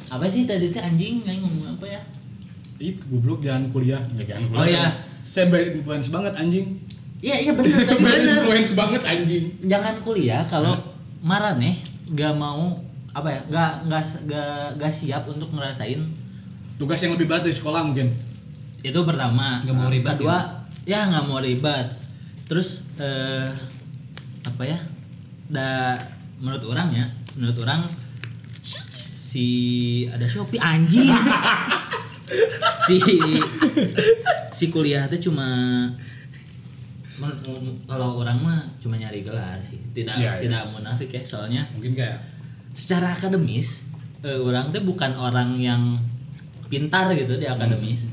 Apa 0.08 0.26
sih 0.28 0.44
tadi 0.44 0.72
teh 0.72 0.80
anjing 0.80 1.20
Aing 1.24 1.42
ngomong 1.42 1.76
apa 1.76 1.86
ya? 1.90 2.02
Itu 2.78 3.02
goblok 3.10 3.42
jangan 3.42 3.68
kuliah. 3.70 4.02
Ya, 4.16 4.38
jangan 4.38 4.54
Oh, 4.54 4.64
iya. 4.64 4.94
Saya 5.24 5.52
bad 5.52 5.76
influence 5.76 6.08
banget 6.08 6.34
anjing. 6.36 6.80
Iya 7.18 7.36
iya 7.42 7.52
benar 7.58 7.82
tapi 7.90 8.00
Bad 8.00 8.14
benar. 8.16 8.36
influence 8.40 8.72
banget 8.74 9.02
anjing. 9.04 9.46
Jangan 9.66 9.96
kuliah 10.02 10.46
kalau 10.46 10.78
marane 11.20 11.76
gak 12.14 12.38
mau 12.38 12.78
apa 13.12 13.28
ya? 13.28 13.42
Gak 13.50 13.72
gak 13.90 14.04
gak 14.30 14.54
gak 14.78 14.94
siap 14.94 15.26
untuk 15.26 15.50
ngerasain 15.52 16.06
Tugas 16.78 17.02
yang 17.02 17.18
lebih 17.18 17.26
berat 17.26 17.42
dari 17.42 17.58
sekolah 17.58 17.82
mungkin. 17.82 18.14
itu 18.80 19.00
pertama. 19.02 19.66
Nggak 19.66 19.76
mau 19.76 19.90
ribet 19.90 20.14
Kedua 20.14 20.38
ya 20.86 21.10
nggak 21.10 21.26
mau 21.26 21.42
ribet. 21.42 21.90
Terus 22.46 22.86
eh, 23.02 23.50
apa 24.46 24.64
ya? 24.64 24.78
Da 25.50 25.98
menurut 26.38 26.64
orang 26.70 26.94
ya, 26.94 27.06
menurut 27.36 27.58
orang 27.66 27.82
si 29.38 29.50
ada 30.10 30.26
Shopee 30.26 30.58
anjing. 30.58 31.14
si 32.90 32.98
si 34.50 34.66
kuliah 34.74 35.06
itu 35.06 35.30
cuma 35.30 35.46
kalau 37.86 38.18
orang 38.18 38.42
mah 38.42 38.60
cuma 38.82 38.98
nyari 38.98 39.22
gelar 39.22 39.62
sih. 39.62 39.78
Tidak 39.94 40.18
iya. 40.18 40.42
tidak 40.42 40.74
munafik 40.74 41.14
ya 41.14 41.22
soalnya 41.22 41.70
Mungkin 41.78 41.94
kayak 41.94 42.18
secara 42.74 43.14
akademis 43.14 43.86
eh, 44.26 44.42
orang 44.42 44.74
tuh 44.74 44.82
bukan 44.82 45.14
orang 45.14 45.54
yang 45.62 46.02
pintar 46.74 47.14
gitu 47.14 47.38
di 47.38 47.46
akademis. 47.46 48.10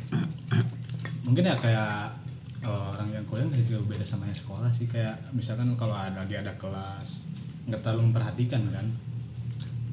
mungkin 1.24 1.48
ya 1.48 1.56
kayak 1.56 2.20
eh, 2.68 2.84
orang 2.92 3.16
yang 3.16 3.24
kuliah 3.24 3.48
juga 3.64 3.96
beda 3.96 4.04
sama 4.04 4.28
yang 4.28 4.36
sekolah 4.36 4.68
sih 4.76 4.84
kayak 4.84 5.24
misalkan 5.32 5.72
kalau 5.80 5.96
ada 5.96 6.20
lagi 6.20 6.36
ada 6.36 6.52
kelas 6.60 7.24
nggak 7.64 7.80
terlalu 7.80 8.12
memperhatikan 8.12 8.60
kan 8.68 8.92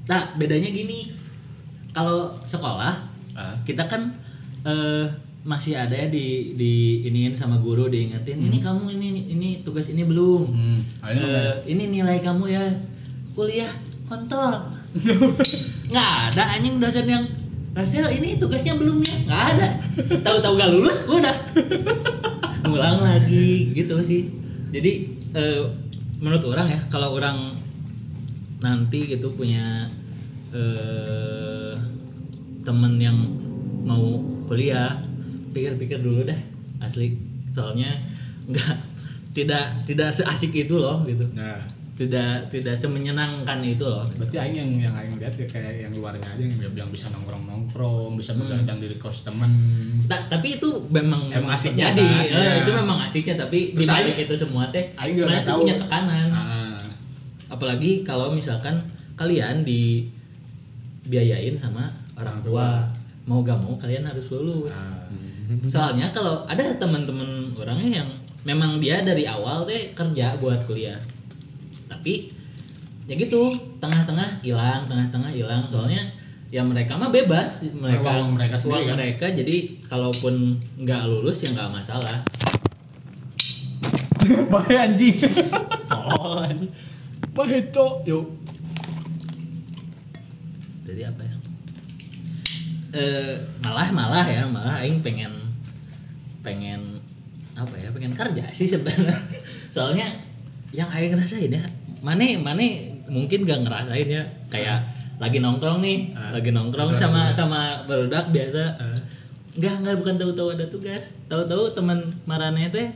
Nah, 0.09 0.33
bedanya 0.35 0.69
gini. 0.73 1.13
Kalau 1.91 2.35
sekolah 2.43 2.93
ah. 3.35 3.55
kita 3.67 3.87
kan 3.87 4.15
eh, 4.63 5.05
masih 5.41 5.73
ada 5.73 5.97
ya 5.97 6.05
di 6.05 6.53
di 6.53 7.01
iniin 7.09 7.33
sama 7.33 7.57
guru 7.57 7.89
diingetin 7.89 8.37
ini 8.37 8.61
kamu 8.61 8.93
ini 8.93 9.09
ini 9.33 9.49
tugas 9.65 9.89
ini 9.89 10.05
belum. 10.05 10.45
hmm, 10.45 10.79
kayak- 11.01 11.65
ini 11.65 11.83
nilai 11.89 12.21
kamu 12.21 12.45
ya 12.47 12.65
kuliah 13.33 13.71
kontol. 14.05 14.69
nggak 15.91 16.11
ada 16.31 16.43
anjing 16.59 16.77
dosen 16.77 17.07
yang 17.07 17.25
Rasel 17.71 18.03
ini 18.19 18.35
tugasnya 18.35 18.75
belum 18.75 18.99
ya? 18.99 19.15
Nggak 19.31 19.43
ada. 19.55 19.67
Tahu-tahu 20.27 20.53
gak 20.59 20.71
lulus 20.75 21.07
udah. 21.07 21.31
Ngulang 22.67 22.99
lagi 22.99 23.71
gitu 23.71 23.95
sih. 24.03 24.27
Jadi 24.75 25.07
eh, 25.31 25.63
menurut 26.19 26.43
orang 26.51 26.67
ya 26.67 26.79
kalau 26.91 27.15
orang 27.15 27.55
nanti 28.59 29.07
gitu 29.07 29.31
punya 29.31 29.87
eh, 30.51 31.70
temen 32.61 32.97
yang 32.97 33.17
mau 33.81 34.21
kuliah 34.45 35.01
pikir-pikir 35.51 35.99
dulu 35.99 36.23
deh 36.23 36.37
asli 36.79 37.17
soalnya 37.51 37.97
nggak 38.45 38.75
tidak 39.31 39.63
tidak 39.83 40.09
seasik 40.09 40.51
itu 40.51 40.75
loh 40.75 41.01
gitu 41.03 41.25
nah 41.31 41.59
tidak 41.91 42.49
tidak 42.49 42.73
semenyenangkan 42.73 43.61
itu 43.61 43.83
loh 43.83 44.07
berarti 44.15 44.33
aing 44.35 44.55
yang 44.55 44.69
yang 44.81 44.93
aing 44.95 45.15
lihat 45.15 45.35
ya 45.35 45.45
kayak 45.45 45.73
yang 45.81 45.93
luarnya 45.93 46.23
aja 46.25 46.41
yang 46.41 46.73
yang 46.73 46.89
bisa 46.89 47.09
nongkrong 47.09 47.45
nongkrong 47.45 48.15
bisa 48.15 48.33
Hmm. 48.33 48.41
begadang 48.43 48.79
di 48.79 48.87
kos 48.95 49.21
temen 49.21 49.51
Ta- 50.05 50.25
tapi 50.27 50.57
itu 50.57 50.81
memang 50.89 51.29
Emang 51.29 51.53
asiknya 51.53 51.93
terjadi. 51.93 52.07
kan, 52.27 52.41
iya. 52.41 52.53
itu 52.59 52.71
memang 52.73 52.97
asiknya 53.01 53.35
tapi 53.37 53.71
di 53.71 53.83
balik 53.83 54.17
itu 54.17 54.33
semua 54.33 54.67
teh 54.69 54.89
aing 54.95 55.13
juga 55.15 55.43
tahu. 55.43 55.61
punya 55.61 55.75
tekanan 55.77 56.27
ah 56.29 56.81
apalagi 57.49 58.01
kalau 58.01 58.31
misalkan 58.31 58.81
kalian 59.13 59.61
dibiayain 59.61 61.53
sama 61.53 61.91
orang 62.21 62.39
tua 62.45 62.87
mau 63.25 63.41
gak 63.45 63.61
mau 63.61 63.77
kalian 63.77 64.05
harus 64.09 64.29
lulus 64.33 64.73
ah. 64.73 65.05
soalnya 65.67 66.09
kalau 66.09 66.45
ada 66.49 66.77
teman-teman 66.77 67.53
orangnya 67.57 68.05
yang 68.05 68.09
memang 68.41 68.81
dia 68.81 69.05
dari 69.05 69.29
awal 69.29 69.65
teh 69.65 69.93
kerja 69.93 70.37
buat 70.41 70.65
kuliah 70.65 70.97
tapi 71.85 72.33
ya 73.05 73.13
gitu 73.17 73.53
tengah-tengah 73.77 74.41
hilang 74.41 74.89
tengah-tengah 74.89 75.29
hilang 75.33 75.65
soalnya 75.69 76.01
ya 76.51 76.61
mereka 76.67 76.99
mah 76.99 77.13
bebas 77.13 77.63
mereka 77.71 78.21
Uang 78.21 78.35
mereka 78.35 78.55
sendiri 78.59 78.75
uang 78.75 78.85
kan? 78.87 78.95
mereka 78.99 79.25
jadi 79.31 79.55
kalaupun 79.87 80.59
nggak 80.83 81.01
lulus 81.07 81.47
ya 81.47 81.55
nggak 81.55 81.71
masalah 81.71 82.17
Bae 84.53 84.75
anjing. 84.77 85.17
oh 85.89 86.45
Bae 87.33 87.57
cok. 87.73 87.93
Yuk. 88.05 88.25
jadi 90.85 91.07
apa 91.07 91.21
ya 91.23 91.30
eh 92.91 93.33
malah 93.59 93.87
malah 93.89 94.23
ya 94.23 94.43
malah 94.45 94.79
aing 94.79 94.99
pengen 94.99 95.31
pengen 96.41 96.81
apa 97.53 97.71
ya 97.75 97.89
pengen 97.89 98.11
kerja 98.11 98.43
sih 98.49 98.65
sebenarnya 98.65 99.15
soalnya 99.73 100.07
yang 100.71 100.87
aing 100.87 101.11
ngerasain 101.11 101.47
ya 101.49 101.63
mane 101.99 102.35
mane 102.37 102.67
mungkin 103.07 103.43
gak 103.43 103.61
ngerasain 103.61 104.07
ya 104.07 104.23
kayak 104.47 104.79
lagi 105.17 105.37
nongkrong 105.37 105.79
nih 105.79 106.11
Ah. 106.11 106.33
lagi 106.33 106.49
nongkrong 106.49 106.91
Ada 106.91 106.99
sama 106.99 107.19
tugas. 107.21 107.35
sama 107.35 107.61
barudak 107.85 108.25
biasa 108.29 108.63
Ah. 108.75 108.99
Enggak, 109.51 109.73
enggak 109.77 109.95
bukan 109.99 110.15
tahu-tahu 110.15 110.47
ada 110.49 110.63
tugas. 110.65 111.11
Tahu-tahu 111.27 111.75
teman 111.75 111.99
marane 112.23 112.71
teh 112.71 112.87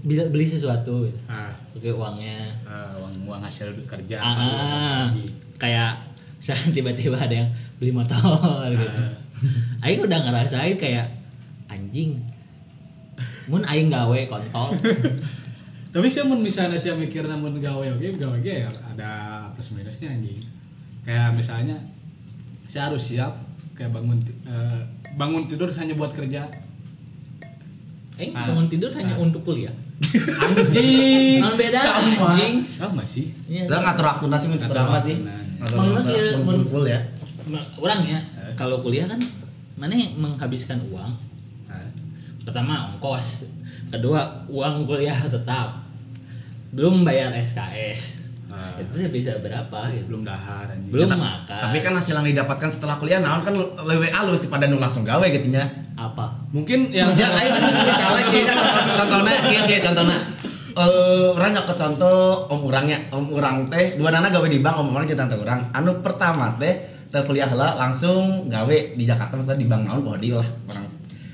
bisa 0.00 0.30
beli 0.30 0.46
sesuatu 0.46 1.02
gitu. 1.04 1.18
Ah, 1.26 1.50
Pakai 1.74 1.90
uangnya. 1.90 2.54
ah, 2.62 2.94
uang 2.96 3.26
uang 3.26 3.42
hasil 3.42 3.74
kerja. 3.84 4.16
Ah, 4.16 4.32
baru 4.32 4.54
ah. 4.54 5.02
lagi. 5.10 5.26
kayak 5.58 5.92
misalnya 6.38 6.70
tiba-tiba 6.76 7.16
ada 7.16 7.34
yang 7.36 7.48
beli 7.76 7.90
motor 7.90 8.38
gitu. 8.70 8.98
Ah. 8.98 9.84
Aing 9.84 10.00
udah 10.00 10.18
ngerasain 10.20 10.74
kayak 10.74 11.14
anjing. 11.68 12.18
Mun 13.46 13.62
aing 13.64 13.88
gawe 13.88 14.18
kontol. 14.26 14.74
Tapi 15.94 16.06
sih 16.06 16.20
mun 16.22 16.38
misalnya 16.38 16.76
sih 16.76 16.92
mikir 16.92 17.24
namun 17.24 17.58
gawe 17.58 17.86
oke 17.96 18.06
gawe 18.14 18.34
oke 18.34 18.52
ya 18.62 18.68
ada 18.88 19.10
plus 19.54 19.72
minusnya 19.72 20.10
anjing. 20.10 20.42
Kayak 21.02 21.34
misalnya 21.34 21.76
saya 22.66 22.92
harus 22.92 23.02
siap 23.02 23.34
kayak 23.72 23.90
bangun 23.90 24.18
eh, 24.44 24.80
bangun 25.14 25.48
tidur 25.48 25.70
hanya 25.72 25.94
buat 25.94 26.12
kerja. 26.12 26.44
Aing 28.18 28.34
Ah. 28.34 28.46
bangun 28.46 28.66
tidur 28.66 28.90
hanya 28.92 29.14
Ah. 29.14 29.22
untuk 29.22 29.42
kuliah. 29.42 29.72
Anjing. 30.38 31.42
Non 31.42 31.58
beda 31.58 31.78
Sama. 31.78 32.36
anjing. 32.36 32.54
Sama 32.66 33.02
sih. 33.02 33.34
Iya. 33.50 33.66
Lah 33.66 33.82
ngatur 33.82 34.06
waktu 34.06 34.26
nasi 34.28 34.46
mun 34.46 34.54
Ngatur 34.54 34.70
seberapa 34.70 34.96
sih? 35.00 35.16
Mun 35.58 36.02
mun- 36.44 36.64
full 36.64 36.84
ya. 36.84 37.00
Orang 37.76 38.04
ya, 38.04 38.20
Eh. 38.20 38.52
kalau 38.54 38.78
kuliah 38.78 39.04
kan 39.04 39.18
mana 39.74 39.92
yang 39.92 40.14
menghabiskan 40.16 40.78
uang. 40.86 41.12
Ah, 41.66 41.86
pertama 42.42 42.92
ongkos. 42.92 43.48
Kedua 43.88 44.20
uang 44.46 44.84
kuliah 44.84 45.16
tetap. 45.18 45.82
Belum 46.68 47.00
bayar 47.00 47.32
SKS 47.32 48.20
ah, 48.46 48.76
itu 48.76 48.92
ya 48.98 49.08
bisa 49.08 49.32
berapa 49.38 49.88
gitu. 49.88 50.04
Belum 50.06 50.22
dahar 50.22 50.68
anjing. 50.68 50.92
belum 50.92 51.04
Ya, 51.04 51.10
ta- 51.10 51.16
makan. 51.18 51.60
Tapi 51.64 51.78
kan 51.80 51.92
hasil 51.94 52.12
yang 52.12 52.28
didapatkan 52.28 52.68
setelah 52.68 52.96
kuliah 52.96 53.18
naon 53.18 53.40
kan 53.40 53.56
lebih 53.82 54.10
halus 54.10 54.40
daripada 54.40 54.68
nu 54.68 54.76
langsung 54.76 55.02
gawe 55.02 55.24
gitu 55.26 55.48
nya. 55.48 55.64
apa? 55.94 56.30
Mungkin 56.50 56.92
yang 56.92 57.10
Ya 57.12 57.26
ayo 57.26 57.50
misalnya 57.82 58.22
kieu 58.30 58.46
contohnya 58.94 59.34
kieu 59.44 59.62
kieu 59.64 59.80
contohnya 59.82 60.18
eh 60.76 61.26
urang 61.32 61.50
nyok 61.54 61.64
ke 61.64 61.74
contoh 61.76 62.44
om 62.50 62.60
urangnya 62.62 62.98
om 63.08 63.24
urang 63.32 63.68
teh 63.68 63.96
dua 63.96 64.12
nana 64.12 64.28
gawe 64.28 64.44
di 64.44 64.60
bank 64.60 64.76
om 64.76 64.92
urang 64.92 65.06
jeung 65.06 65.16
tante 65.16 65.36
urang. 65.36 65.72
Anu 65.72 66.04
pertama 66.04 66.56
teh 66.60 66.74
teu 67.08 67.24
kuliah 67.24 67.48
heula 67.48 67.72
langsung 67.74 68.48
gawe 68.48 68.76
di 68.92 69.04
Jakarta 69.04 69.40
misalnya 69.40 69.60
di 69.60 69.68
bank 69.68 69.82
naon 69.88 70.04
poho 70.04 70.20
dieu 70.20 70.36
lah 70.36 70.48
urang 70.68 70.84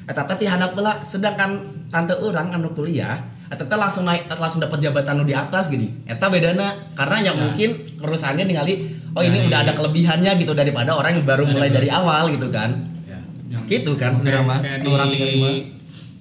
eta 0.04 0.22
teh 0.28 0.36
ti 0.36 0.46
handap 0.46 0.76
heula 0.78 1.02
sedangkan 1.02 1.50
tante 1.90 2.14
urang 2.22 2.54
anu 2.54 2.70
kuliah 2.72 3.18
eta 3.50 3.66
teh 3.66 3.74
langsung 3.74 4.06
naik 4.06 4.30
langsung 4.30 4.62
dapat 4.62 4.78
jabatan 4.78 5.18
nu 5.18 5.24
di 5.26 5.34
atas 5.34 5.66
gini. 5.66 5.90
Eta 6.06 6.30
bedana 6.30 6.94
karena 6.94 7.16
ya 7.20 7.32
Nah. 7.34 7.50
mungkin 7.50 7.70
perusahaannya 7.98 8.44
ningali 8.46 8.74
oh 9.14 9.22
ini 9.22 9.34
Dari- 9.34 9.48
udah 9.50 9.58
ada 9.66 9.72
kelebihannya 9.74 10.30
gitu 10.38 10.54
daripada 10.54 10.94
orang 10.94 11.18
yang 11.18 11.26
baru 11.26 11.42
mulai 11.46 11.70
dari 11.70 11.90
awal 11.90 12.30
gitu 12.30 12.50
kan. 12.50 12.82
Ya, 13.06 13.18
yang 13.50 13.66
Gitu 13.66 13.94
kan 13.98 14.14
sebenarnya 14.14 14.42
mah, 14.46 14.58
orang 14.84 15.08
tinggal 15.10 15.30
lima. 15.30 15.50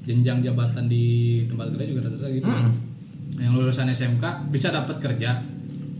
jenjang 0.03 0.43
jabatan 0.43 0.91
di 0.91 1.03
tempat 1.47 1.71
kerja 1.71 1.85
juga 1.87 2.01
rata-rata 2.05 2.27
gitu. 2.27 2.47
Yang 3.35 3.53
lulusan 3.53 3.87
SMK 3.87 4.21
bisa 4.49 4.69
dapat 4.69 4.97
kerja. 4.97 5.41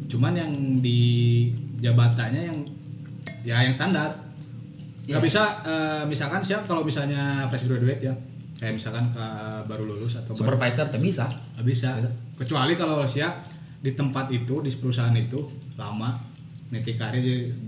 Cuman 0.05 0.33
yang 0.33 0.51
di 0.79 1.49
jabatannya 1.79 2.41
yang 2.45 2.57
ya 3.41 3.61
yang 3.61 3.71
standar. 3.71 4.21
Nggak 5.03 5.19
Ya. 5.19 5.25
bisa 5.25 5.43
eh, 5.61 6.03
misalkan 6.05 6.41
siap 6.41 6.63
kalau 6.63 6.81
misalnya 6.81 7.45
fresh 7.47 7.65
graduate 7.65 8.01
ya. 8.01 8.13
Kayak 8.55 8.79
misalkan 8.79 9.05
ke- 9.09 9.63
baru 9.65 9.83
lulus 9.85 10.15
atau 10.15 10.31
baru- 10.31 10.55
supervisor 10.55 10.87
tuh 10.87 10.97
bisa. 10.97 11.27
Nggak 11.57 11.65
bisa. 11.65 11.89
Kecuali 12.35 12.73
kalau 12.73 13.03
siap 13.03 13.43
di 13.79 13.91
tempat 13.91 14.31
itu 14.31 14.59
di 14.59 14.71
perusahaan 14.71 15.11
itu 15.13 15.43
lama 15.75 16.15
nanti 16.73 16.97
karir 16.97 17.21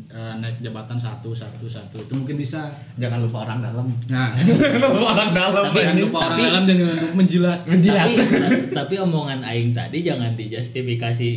eh, 0.09 0.33
naik 0.41 0.57
jabatan 0.65 0.97
satu 0.97 1.37
satu 1.37 1.69
satu. 1.69 2.01
Itu 2.01 2.17
mungkin 2.17 2.41
bisa 2.41 2.73
jangan 2.97 3.21
lupa 3.21 3.45
orang 3.45 3.61
dalam. 3.61 3.85
Nah. 4.09 4.33
Orang 5.13 5.29
dalam. 5.37 5.69
Tapi- 5.69 5.85
jangan 5.85 6.01
lupa 6.01 6.17
orang 6.25 6.39
dalam 6.41 6.63
jangan 6.65 6.85
lupa 6.89 7.07
menjilat. 7.13 7.59
Menjilat. 7.69 8.07
Tapi, 8.09 8.15
tapi 8.73 8.95
omongan 8.97 9.45
aing 9.45 9.77
tadi 9.77 10.01
jangan 10.01 10.33
dijustifikasi 10.33 11.29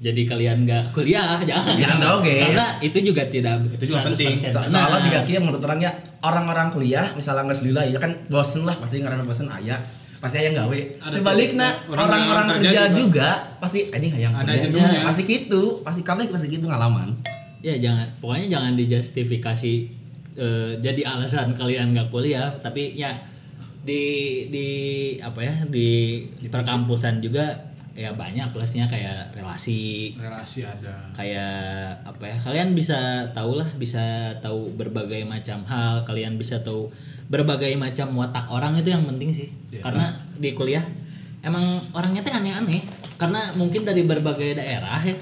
jadi 0.00 0.22
kalian 0.24 0.64
nggak 0.64 0.94
kuliah 0.94 1.36
jangan. 1.50 1.74
Jangan 1.74 2.22
oke. 2.22 2.34
Karena 2.46 2.66
itu 2.78 2.98
juga 3.02 3.26
tidak 3.26 3.66
Itu 3.74 3.84
juga 3.90 4.06
100% 4.06 4.14
penting. 4.14 4.34
So- 4.38 4.70
soalnya 4.70 5.00
juga 5.02 5.20
kia 5.26 5.42
menurut 5.42 5.60
orang 5.66 5.82
ya 5.82 5.90
orang-orang 6.22 6.70
kuliah 6.70 7.10
misalnya 7.18 7.50
nggak 7.50 7.58
selila 7.58 7.82
ya 7.90 7.98
kan 7.98 8.14
bosen 8.30 8.62
lah 8.62 8.78
pasti 8.78 9.02
ngarana 9.02 9.26
bosen 9.26 9.50
ayah 9.58 9.82
pasti 10.20 10.36
ayah 10.38 10.52
gawe 10.60 10.78
sebaliknya 11.06 11.68
juga. 11.80 11.90
Orang- 11.90 12.04
orang-orang 12.06 12.28
orang 12.30 12.46
kerja 12.54 12.70
kerja 12.70 12.84
juga, 12.92 13.28
pasti 13.56 13.88
anjing 13.88 14.12
hayang 14.12 14.34
Ada 14.34 14.52
jenuhnya. 14.62 15.00
pasti 15.02 15.22
gitu 15.24 15.62
pasti 15.80 16.00
kami 16.00 16.28
pasti 16.28 16.46
gitu 16.48 16.64
ngalaman 16.64 17.16
Ya 17.60 17.76
jangan, 17.76 18.08
pokoknya 18.16 18.46
jangan 18.50 18.72
dijustifikasi 18.74 19.72
eh, 20.34 20.72
jadi 20.78 21.00
alasan 21.06 21.52
kalian 21.54 21.92
nggak 21.92 22.08
kuliah, 22.08 22.56
tapi 22.56 22.94
ya 22.94 23.20
di 23.80 24.04
di 24.46 24.68
apa 25.18 25.40
ya 25.40 25.54
di 25.64 25.88
perkampusan 26.42 27.20
juga 27.20 27.69
ya 27.98 28.14
banyak 28.14 28.54
plusnya 28.54 28.86
kayak 28.86 29.34
relasi, 29.34 30.14
relasi 30.16 30.62
ada. 30.62 31.10
Kayak 31.14 32.02
apa 32.06 32.24
ya 32.30 32.36
kalian 32.38 32.74
bisa 32.74 33.30
tahu 33.34 33.58
lah 33.58 33.68
bisa 33.76 34.36
tahu 34.38 34.70
berbagai 34.74 35.26
macam 35.26 35.66
hal 35.66 36.06
kalian 36.06 36.38
bisa 36.38 36.62
tahu 36.62 36.90
berbagai 37.30 37.74
macam 37.78 38.14
watak 38.18 38.50
orang 38.50 38.78
itu 38.78 38.90
yang 38.90 39.06
penting 39.06 39.30
sih. 39.30 39.48
Iya. 39.70 39.86
karena 39.86 40.18
di 40.38 40.50
kuliah 40.54 40.82
emang 41.46 41.62
orangnya 41.94 42.26
tuh 42.26 42.34
aneh-aneh. 42.34 42.82
Karena 43.20 43.52
mungkin 43.52 43.84
dari 43.84 44.00
berbagai 44.00 44.56
daerah 44.56 44.96
ya 45.04 45.12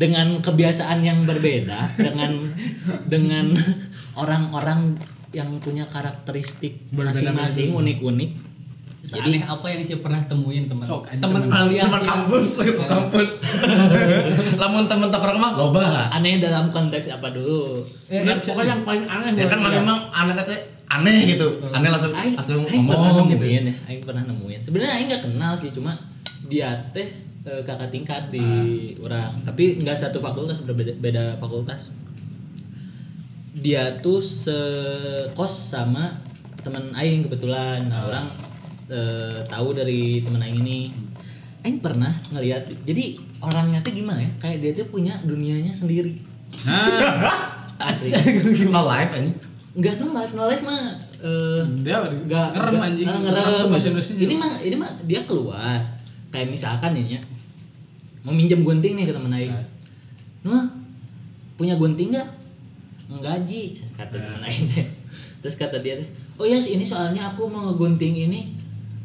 dengan 0.00 0.40
kebiasaan 0.42 1.04
yang 1.04 1.22
berbeda 1.28 1.92
dengan 2.06 2.50
dengan 3.06 3.52
orang-orang 4.18 4.98
yang 5.34 5.50
punya 5.58 5.90
karakteristik 5.90 6.78
masing-masing 6.94 7.74
unik-unik 7.74 8.53
Jadi 9.04 9.36
apa 9.44 9.66
yang 9.68 9.84
saya 9.84 10.00
pernah 10.00 10.24
temuin 10.24 10.64
teman 10.64 10.88
aja 10.88 11.20
teman 11.20 11.44
temen. 11.44 11.52
kuliah 11.68 11.84
teman 11.84 12.00
sih. 12.00 12.08
kampus 12.08 12.46
kampus 12.92 13.30
lamun 14.64 14.88
temen 14.88 15.12
teprak 15.12 15.36
mah 15.36 15.52
loba 15.60 16.08
aneh 16.08 16.40
dalam 16.40 16.72
konteks 16.72 17.12
apa 17.12 17.28
dulu 17.28 17.84
Eh, 18.08 18.24
eh, 18.24 18.36
pokoknya 18.40 18.80
yang 18.80 18.82
paling 18.82 19.04
aneh 19.04 19.36
ya 19.36 19.44
kan 19.44 19.60
buat 19.60 19.68
mana 19.68 19.76
dia. 19.76 19.84
emang 19.84 20.00
aneh 20.08 20.34
kata 20.40 20.54
aneh 20.88 21.16
gitu 21.28 21.46
aneh 21.76 21.88
langsung 21.92 22.16
Aing, 22.16 22.32
langsung 22.32 22.64
Aing 22.64 22.84
ngomong 22.88 23.28
gitu 23.28 23.44
nemuin 23.44 23.64
ya, 23.68 23.74
Aing 23.92 24.00
pernah 24.00 24.22
nemuin. 24.24 24.60
Sebenarnya 24.64 24.92
Aing 24.96 25.08
nggak 25.10 25.22
kenal 25.28 25.52
sih, 25.58 25.68
cuma 25.68 26.00
dia 26.46 26.70
teh 26.96 27.08
eh, 27.44 27.60
kakak 27.60 27.92
tingkat 27.92 28.32
di 28.32 28.40
orang, 29.04 29.36
tapi 29.44 29.76
nggak 29.80 30.00
satu 30.00 30.24
fakultas 30.24 30.64
berbeda 30.64 30.96
beda 30.96 31.24
fakultas. 31.36 31.92
Dia 33.54 34.00
tuh 34.00 34.20
sekos 34.20 35.52
sama 35.52 36.20
teman 36.64 36.92
Aing 36.96 37.28
kebetulan. 37.28 37.84
Nah, 37.88 38.08
orang 38.08 38.26
eh, 38.90 39.38
tahu 39.48 39.68
dari 39.76 40.20
teman 40.24 40.42
Aing 40.42 40.60
ini. 40.60 40.92
Aing 41.64 41.80
pernah 41.80 42.12
ngeliat, 42.32 42.68
jadi 42.84 43.16
orangnya 43.40 43.80
tuh 43.80 43.92
gimana 43.96 44.20
ya? 44.20 44.30
Kayak 44.40 44.58
dia 44.60 44.72
tuh 44.76 44.86
punya 44.92 45.16
dunianya 45.24 45.72
sendiri. 45.72 46.16
nah 46.68 47.56
Asli. 47.90 48.14
no 48.74 48.86
life 48.86 49.10
ini 49.18 49.34
Enggak 49.74 49.98
tuh 49.98 50.06
live, 50.14 50.32
no 50.38 50.46
live 50.46 50.62
mah 50.62 50.82
eh, 51.18 51.62
dia 51.82 51.98
Enggak, 52.06 52.48
ngerem 52.54 52.78
anjing 52.78 53.06
ah, 53.10 53.18
Ngerem 53.18 53.98
Ini 54.22 54.34
mah 54.38 54.52
ini 54.62 54.76
mah 54.78 54.90
dia 55.02 55.26
keluar. 55.26 55.82
Kayak 56.30 56.48
misalkan 56.54 56.94
ini 56.94 57.18
ya. 57.18 57.20
Mau 58.22 58.30
minjem 58.30 58.62
gunting 58.62 58.94
nih 58.94 59.10
ke 59.10 59.12
temen 59.12 59.34
Aing. 59.34 59.50
Ah. 59.50 59.66
Nuh, 60.46 60.66
punya 61.58 61.74
gunting 61.74 62.14
enggak? 62.14 62.30
Enggak, 63.10 63.42
Ji, 63.50 63.82
kata 63.98 64.14
temen 64.14 64.42
Aing 64.46 64.70
teh. 64.70 64.86
Terus 65.42 65.58
kata 65.58 65.82
dia 65.82 65.98
teh, 65.98 66.08
"Oh 66.38 66.46
ya, 66.46 66.56
ini 66.62 66.86
soalnya 66.86 67.34
aku 67.34 67.50
mau 67.50 67.66
ngegunting 67.66 68.14
ini 68.30 68.54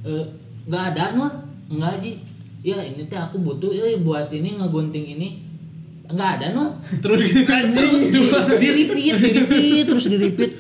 eh 0.05 0.25
enggak 0.67 0.83
ada, 0.95 1.03
Nuh. 1.17 1.33
Enggak, 1.69 2.01
Ji. 2.03 2.13
Ya, 2.59 2.79
ini 2.83 3.07
teh 3.07 3.15
aku 3.15 3.39
butuh 3.39 3.71
eh 3.71 3.99
buat 3.99 4.27
ini 4.31 4.59
ngegunting 4.59 5.05
ini. 5.15 5.29
Enggak 6.11 6.39
ada, 6.39 6.45
Nuh." 6.55 6.69
terus 7.03 7.21
terus 7.31 8.03
di 8.59 8.67
repeat, 8.73 9.15
di 9.19 9.29
repeat, 9.35 9.85
terus 9.87 10.05
di 10.07 10.17
repeat 10.19 10.51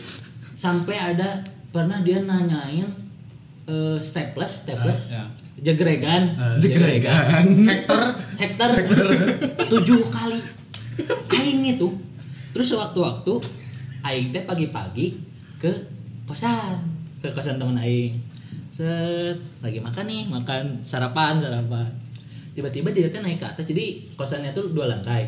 sampai 0.59 0.97
ada 0.99 1.39
pernah 1.71 2.03
dia 2.03 2.19
nanyain 2.19 2.89
eh, 3.69 3.97
staples, 4.01 4.67
staples, 4.67 5.13
Ya. 5.15 5.23
jegregan, 5.61 6.35
Ah, 6.35 6.55
jegregan, 6.59 7.63
Hector 7.63 8.01
hektar 8.35 8.69
tujuh 9.71 10.01
kali, 10.11 10.39
aing 11.31 11.63
itu, 11.63 11.87
terus 12.51 12.67
sewaktu-waktu 12.71 13.33
aing 14.03 14.31
teh 14.35 14.43
pagi-pagi 14.43 15.15
ke 15.59 15.71
kosan, 16.27 16.79
ke 17.23 17.31
kosan 17.31 17.59
temen 17.59 17.77
aing, 17.79 18.15
set 18.79 19.37
lagi 19.59 19.83
makan 19.83 20.05
nih, 20.07 20.23
makan 20.31 20.87
sarapan, 20.87 21.43
sarapan, 21.43 21.91
tiba-tiba 22.55 22.95
dia 22.95 23.11
naik 23.11 23.43
ke 23.43 23.47
atas, 23.51 23.67
jadi 23.67 24.15
kosannya 24.15 24.55
tuh 24.55 24.71
dua 24.71 24.87
lantai, 24.87 25.27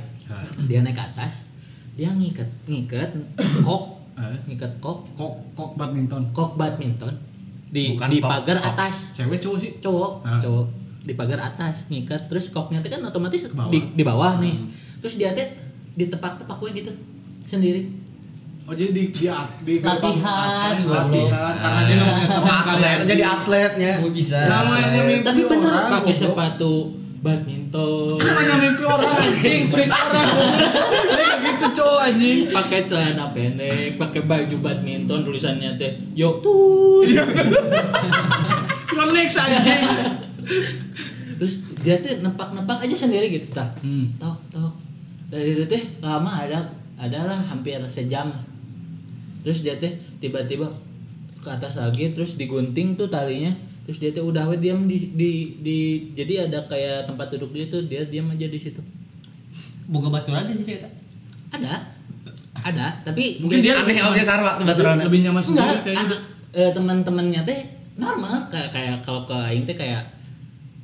dia 0.71 0.79
naik 0.79 0.95
ke 0.95 1.03
atas 1.03 1.51
dia 1.95 2.09
ngikat 2.15 2.49
ngikat 2.71 3.09
kok 3.67 3.83
ngikat 4.47 4.71
kok. 4.79 4.97
Kok 5.17 5.33
kok 5.57 5.69
badminton? 5.75 6.31
Kok 6.31 6.55
badminton? 6.55 7.13
Di 7.71 7.95
Bukan 7.95 8.09
di 8.11 8.19
pagar 8.23 8.57
atas. 8.59 9.15
Cewek 9.15 9.39
cowok 9.43 9.57
sih? 9.59 9.71
Cowok 9.79 10.11
cowok. 10.43 10.65
Di 11.01 11.13
pagar 11.17 11.39
atas 11.41 11.87
ngikat 11.91 12.31
terus 12.31 12.51
koknya 12.53 12.79
itu 12.79 12.89
kan 12.93 13.01
otomatis 13.03 13.49
bawah. 13.51 13.71
di, 13.71 13.79
di 13.91 14.03
bawah 14.05 14.39
nih. 14.39 14.55
Terus 15.03 15.15
dia 15.17 15.35
teh 15.35 15.51
ditepak-tepak 15.97 16.57
gue 16.57 16.69
gitu 16.79 16.91
sendiri 17.43 17.83
oh 18.71 18.75
jadi 18.79 18.91
di 18.95 19.03
di, 19.11 19.27
di 19.67 19.73
Latihan, 19.83 20.79
atlet, 20.79 20.87
latihan 20.87 21.53
karena 21.59 21.79
dia 21.83 21.95
nggak 21.99 22.07
punya 22.07 22.27
teman 22.31 22.59
karya 22.63 22.87
atlet 22.87 23.03
jadi 23.03 23.23
atletnya. 23.27 23.91
Oh, 23.99 24.11
bisa. 24.15 24.39
namanya 24.47 24.99
mimpi 25.03 25.27
tapi 25.27 25.41
orang. 25.43 25.91
pakai 25.99 26.15
sepatu 26.15 26.73
badminton. 27.19 28.15
Namanya 28.15 28.55
mimpi 28.63 28.83
orang 28.87 29.11
anjing. 29.19 29.61
Freak 29.67 29.91
orang. 29.91 30.27
Gitu 31.51 31.67
cowok 31.75 31.99
anjing. 31.99 32.39
Pakai 32.47 32.79
celana 32.87 33.25
pendek 33.35 33.99
pakai 33.99 34.21
baju 34.23 34.55
badminton 34.63 35.19
tulisannya 35.19 35.75
teh 35.75 35.91
yo 36.15 36.39
tuh 36.39 37.03
Yonex 38.95 39.35
anjing. 39.35 39.83
Terus 41.43 41.53
dia 41.83 41.99
tuh 41.99 42.23
nepak-nepak 42.23 42.87
aja 42.87 42.95
sendiri 42.95 43.27
gitu 43.35 43.51
tah. 43.51 43.75
Hmm. 43.83 44.15
tok 44.15 44.39
tok. 44.47 44.71
Dari 45.27 45.59
itu 45.59 45.67
teh 45.67 45.83
lama 45.99 46.39
ada 46.39 46.71
adalah 47.01 47.41
hampir 47.49 47.81
sejam 47.89 48.29
terus 49.41 49.65
dia 49.65 49.75
teh 49.77 49.97
tiba-tiba 50.21 50.69
ke 51.41 51.49
atas 51.49 51.77
lagi 51.81 52.13
terus 52.13 52.37
digunting 52.37 52.95
tuh 52.95 53.09
talinya. 53.09 53.53
Terus 53.81 53.97
dia 53.97 54.11
tuh 54.13 54.29
udah 54.29 54.45
we 54.45 54.61
diam 54.61 54.85
di, 54.85 55.09
di 55.09 55.31
di 55.57 55.77
jadi 56.13 56.45
ada 56.45 56.63
kayak 56.69 57.09
tempat 57.09 57.33
duduk 57.33 57.49
dia 57.51 57.65
tuh 57.65 57.81
dia 57.81 58.05
diam 58.05 58.29
aja 58.29 58.45
di 58.45 58.59
situ. 58.61 58.81
Boga 59.89 60.13
baturan 60.13 60.45
di 60.47 60.55
sih 60.55 60.77
eta. 60.77 60.87
ada. 61.51 61.91
Ada 62.61 63.01
tapi 63.01 63.41
Mungkin 63.41 63.65
dia 63.65 63.81
aneh 63.81 63.97
oke 64.05 64.21
sarwa 64.21 64.61
baturan 64.61 65.01
lebih 65.01 65.25
nyaman 65.25 65.41
sendiri 65.41 65.65
enggak 65.65 65.81
kayaknya. 65.81 66.17
eh, 66.53 66.69
teman-temannya 66.77 67.41
teh 67.41 67.59
normal 67.97 68.53
kayak 68.53 68.69
kayak 68.69 68.97
kalau 69.01 69.25
ke 69.25 69.33
aing 69.33 69.65
teh 69.65 69.73
kayak 69.73 70.13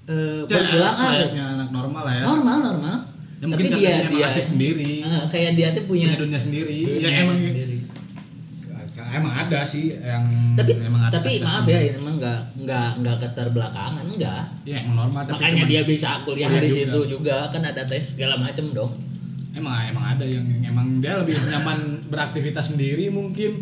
eh 0.09 0.41
Ya, 0.47 0.57
berpulang 0.57 0.89
ah, 0.89 0.97
sayapnya 0.97 1.43
anak 1.53 1.69
normal 1.69 2.01
lah 2.01 2.15
ya. 2.17 2.23
Normal 2.25 2.57
normal. 2.63 2.97
Ya, 3.37 3.45
mungkin 3.45 3.65
tapi 3.69 3.77
dia 3.77 3.91
emang 4.01 4.11
dia 4.17 4.25
asik 4.25 4.45
sendiri. 4.57 5.05
Eh, 5.05 5.25
kayak 5.29 5.51
dia 5.53 5.67
tuh 5.77 5.83
punya 5.85 6.09
punya 6.09 6.17
dunia 6.17 6.39
sendiri. 6.41 6.77
Ya 6.97 7.13
dunia 7.13 7.21
emang 7.27 7.37
sendiri. 7.37 7.66
Emang 9.13 9.33
ada 9.47 9.63
sih 9.63 9.93
yang 9.93 10.25
tapi 10.57 10.75
emang 10.75 11.07
asik 11.07 11.15
tapi 11.19 11.31
maaf 11.39 11.63
ya 11.63 11.79
ini 11.79 11.95
emang 11.95 12.15
nggak 12.19 12.39
nggak 12.65 12.89
nggak 12.99 13.15
keter 13.23 13.47
belakangan 13.53 14.03
enggak 14.03 14.43
ya 14.67 14.83
emang 14.83 14.95
normal 15.07 15.21
tapi 15.23 15.33
makanya 15.39 15.63
cuman- 15.63 15.71
dia 15.71 15.81
bisa 15.85 16.09
kuliah 16.25 16.49
di 16.49 16.67
juga. 16.67 16.75
situ 16.75 16.99
juga 17.07 17.37
kan 17.47 17.61
ada 17.63 17.81
tes 17.85 18.03
segala 18.15 18.35
macem 18.35 18.65
dong. 18.73 18.91
Emang 19.57 19.73
emang 19.89 20.05
ada 20.13 20.21
yang 20.21 20.45
emang 20.61 21.01
dia 21.01 21.17
lebih 21.17 21.33
nyaman 21.33 22.05
beraktivitas 22.13 22.69
sendiri 22.69 23.09
mungkin. 23.09 23.57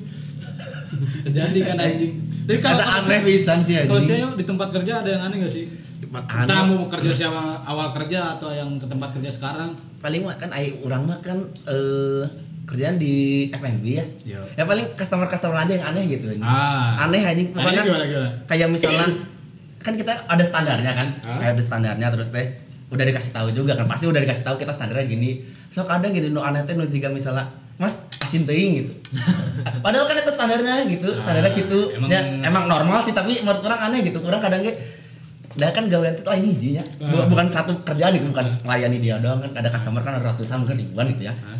Terjadi 1.23 1.60
kan 1.63 1.77
anjing. 1.79 2.13
tapi 2.45 2.60
kalau 2.62 2.77
ada 2.77 3.01
aneh 3.01 3.19
pisan 3.25 3.58
sih 3.58 3.73
kalau 3.89 4.03
saya 4.03 4.29
di 4.36 4.45
tempat 4.45 4.69
kerja 4.69 5.01
ada 5.01 5.10
yang 5.15 5.23
aneh 5.25 5.41
gak 5.41 5.53
sih? 5.55 5.65
Tempat 6.03 6.23
aneh. 6.29 6.62
mau 6.67 6.86
kerja 6.91 7.12
sama 7.15 7.63
awal 7.63 7.95
kerja 7.95 8.36
atau 8.36 8.51
yang 8.51 8.75
ke 8.75 8.86
tempat 8.86 9.15
kerja 9.15 9.31
sekarang. 9.31 9.73
Paling 10.03 10.21
mah 10.21 10.36
kan 10.36 10.51
ai 10.51 10.75
urang 10.84 11.08
mah 11.08 11.19
kan 11.23 11.47
eh 11.65 12.23
kerjaan 12.65 12.95
di 12.95 13.13
F&B 13.49 13.86
ya. 13.88 14.06
Iya. 14.23 14.41
ya 14.54 14.63
paling 14.63 14.93
customer 14.93 15.25
customer 15.25 15.58
aja 15.58 15.73
yang 15.73 15.86
aneh 15.86 16.04
gitu. 16.08 16.28
Anjing. 16.28 16.41
ah. 16.41 17.06
Aneh 17.06 17.21
anjing 17.21 17.47
anehnya 17.49 17.56
pokoknya 17.56 17.82
gimana 17.84 18.06
gimana? 18.06 18.30
kayak 18.45 18.67
misalnya 18.67 19.06
kan 19.80 19.93
kita 19.93 20.13
ada 20.25 20.43
standarnya 20.43 20.91
kan? 20.91 21.08
Hah? 21.23 21.38
kayak 21.38 21.51
ada 21.54 21.63
standarnya 21.63 22.08
terus 22.10 22.30
teh 22.30 22.45
udah 22.88 23.01
dikasih 23.04 23.32
tahu 23.32 23.47
juga 23.51 23.73
kan? 23.73 23.86
Pasti 23.86 24.06
udah 24.06 24.17
dikasih 24.17 24.43
tahu 24.43 24.56
kita 24.58 24.71
standarnya 24.71 25.06
gini. 25.06 25.41
Sok 25.67 25.88
ada 25.88 26.08
gitu 26.08 26.28
nu 26.28 26.39
aneh 26.39 26.62
teh 26.63 26.73
nu 26.73 26.84
jika 26.84 27.08
misalnya 27.08 27.47
mas 27.75 28.01
asin 28.19 28.43
teuing 28.43 28.71
gitu. 28.80 28.91
Padahal 29.86 30.06
kan 30.06 30.17
itu 30.17 30.32
standarnya 30.32 30.75
gitu 30.88 31.10
standarnya 31.15 31.49
Ah, 31.49 31.56
gitu. 31.56 31.80
emang- 31.93 32.10
ya, 32.10 32.19
emang 32.43 32.65
normal 32.65 32.99
sih 32.99 33.12
tapi 33.12 33.38
menurut 33.39 33.62
orang 33.63 33.82
aneh 33.84 33.99
gitu. 34.01 34.19
Orang 34.21 34.39
kadang 34.39 34.62
ge 34.62 34.73
Dah 35.56 35.71
kan 35.71 35.88
gawean 35.88 36.12
itu 36.12 36.25
lain 36.25 36.43
hijinya. 36.49 36.84
Ah. 36.99 37.23
bukan 37.25 37.47
satu 37.47 37.80
kerjaan 37.82 38.12
gitu 38.12 38.28
bukan 38.28 38.43
melayani 38.62 38.99
dia 38.99 39.15
doang 39.17 39.39
kan. 39.39 39.56
Ada 39.56 39.71
customer 39.71 40.01
kan 40.01 40.17
ada 40.17 40.34
ratusan 40.34 40.60
mungkin 40.60 40.75
ribuan 40.78 41.08
gitu 41.10 41.23
ya. 41.23 41.34
Hah? 41.34 41.56